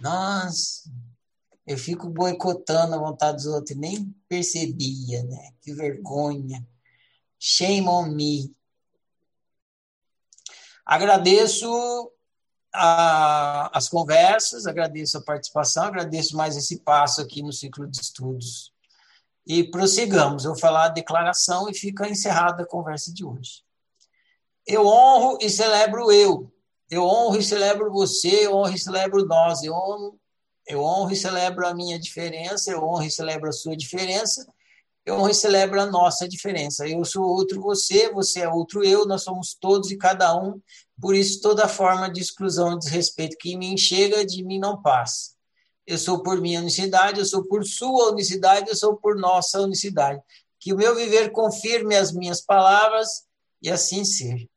Nossa, 0.00 0.90
eu 1.66 1.76
fico 1.76 2.08
boicotando 2.08 2.94
a 2.94 2.98
vontade 2.98 3.36
dos 3.36 3.46
outros, 3.46 3.76
nem 3.76 4.14
percebia, 4.26 5.22
né? 5.24 5.52
Que 5.60 5.74
vergonha. 5.74 6.66
Shame 7.38 7.86
on 7.86 8.06
me. 8.08 8.55
Agradeço 10.86 12.12
a, 12.72 13.76
as 13.76 13.88
conversas, 13.88 14.66
agradeço 14.66 15.18
a 15.18 15.22
participação, 15.22 15.84
agradeço 15.84 16.36
mais 16.36 16.56
esse 16.56 16.78
passo 16.78 17.20
aqui 17.20 17.42
no 17.42 17.52
ciclo 17.52 17.88
de 17.88 18.00
estudos. 18.00 18.72
E 19.44 19.64
prossigamos. 19.64 20.44
Eu 20.44 20.52
vou 20.52 20.60
falar 20.60 20.86
a 20.86 20.90
declaração 20.90 21.68
e 21.68 21.74
fica 21.74 22.08
encerrada 22.08 22.62
a 22.62 22.66
conversa 22.66 23.12
de 23.12 23.24
hoje. 23.24 23.64
Eu 24.66 24.86
honro 24.86 25.38
e 25.40 25.50
celebro 25.50 26.12
eu. 26.12 26.52
Eu 26.88 27.02
honro 27.04 27.38
e 27.38 27.42
celebro 27.42 27.90
você, 27.92 28.46
eu 28.46 28.54
honro 28.54 28.74
e 28.74 28.78
celebro 28.78 29.24
nós. 29.26 29.62
Eu 29.62 29.74
honro, 29.74 30.20
eu 30.66 30.80
honro 30.80 31.12
e 31.12 31.16
celebro 31.16 31.66
a 31.66 31.74
minha 31.74 31.98
diferença, 31.98 32.70
eu 32.70 32.82
honro 32.82 33.04
e 33.04 33.10
celebro 33.10 33.48
a 33.48 33.52
sua 33.52 33.76
diferença, 33.76 34.46
eu 35.06 35.32
celebro 35.32 35.80
a 35.80 35.86
nossa 35.86 36.28
diferença. 36.28 36.86
Eu 36.86 37.04
sou 37.04 37.22
outro 37.22 37.60
você, 37.60 38.10
você 38.12 38.40
é 38.40 38.48
outro 38.48 38.82
eu, 38.82 39.06
nós 39.06 39.22
somos 39.22 39.54
todos 39.54 39.90
e 39.92 39.96
cada 39.96 40.36
um. 40.36 40.60
Por 41.00 41.14
isso, 41.14 41.40
toda 41.40 41.68
forma 41.68 42.10
de 42.10 42.20
exclusão 42.20 42.74
e 42.74 42.78
desrespeito 42.78 43.36
que 43.38 43.52
em 43.52 43.58
mim 43.58 43.76
chega, 43.76 44.26
de 44.26 44.42
mim 44.42 44.58
não 44.58 44.82
passa. 44.82 45.36
Eu 45.86 45.96
sou 45.96 46.22
por 46.22 46.40
minha 46.40 46.60
unicidade, 46.60 47.20
eu 47.20 47.24
sou 47.24 47.44
por 47.44 47.64
sua 47.64 48.10
unicidade, 48.10 48.68
eu 48.68 48.74
sou 48.74 48.96
por 48.96 49.16
nossa 49.16 49.60
unicidade. 49.60 50.20
Que 50.58 50.72
o 50.72 50.76
meu 50.76 50.96
viver 50.96 51.30
confirme 51.30 51.94
as 51.94 52.12
minhas 52.12 52.40
palavras 52.40 53.24
e 53.62 53.70
assim 53.70 54.04
ser. 54.04 54.48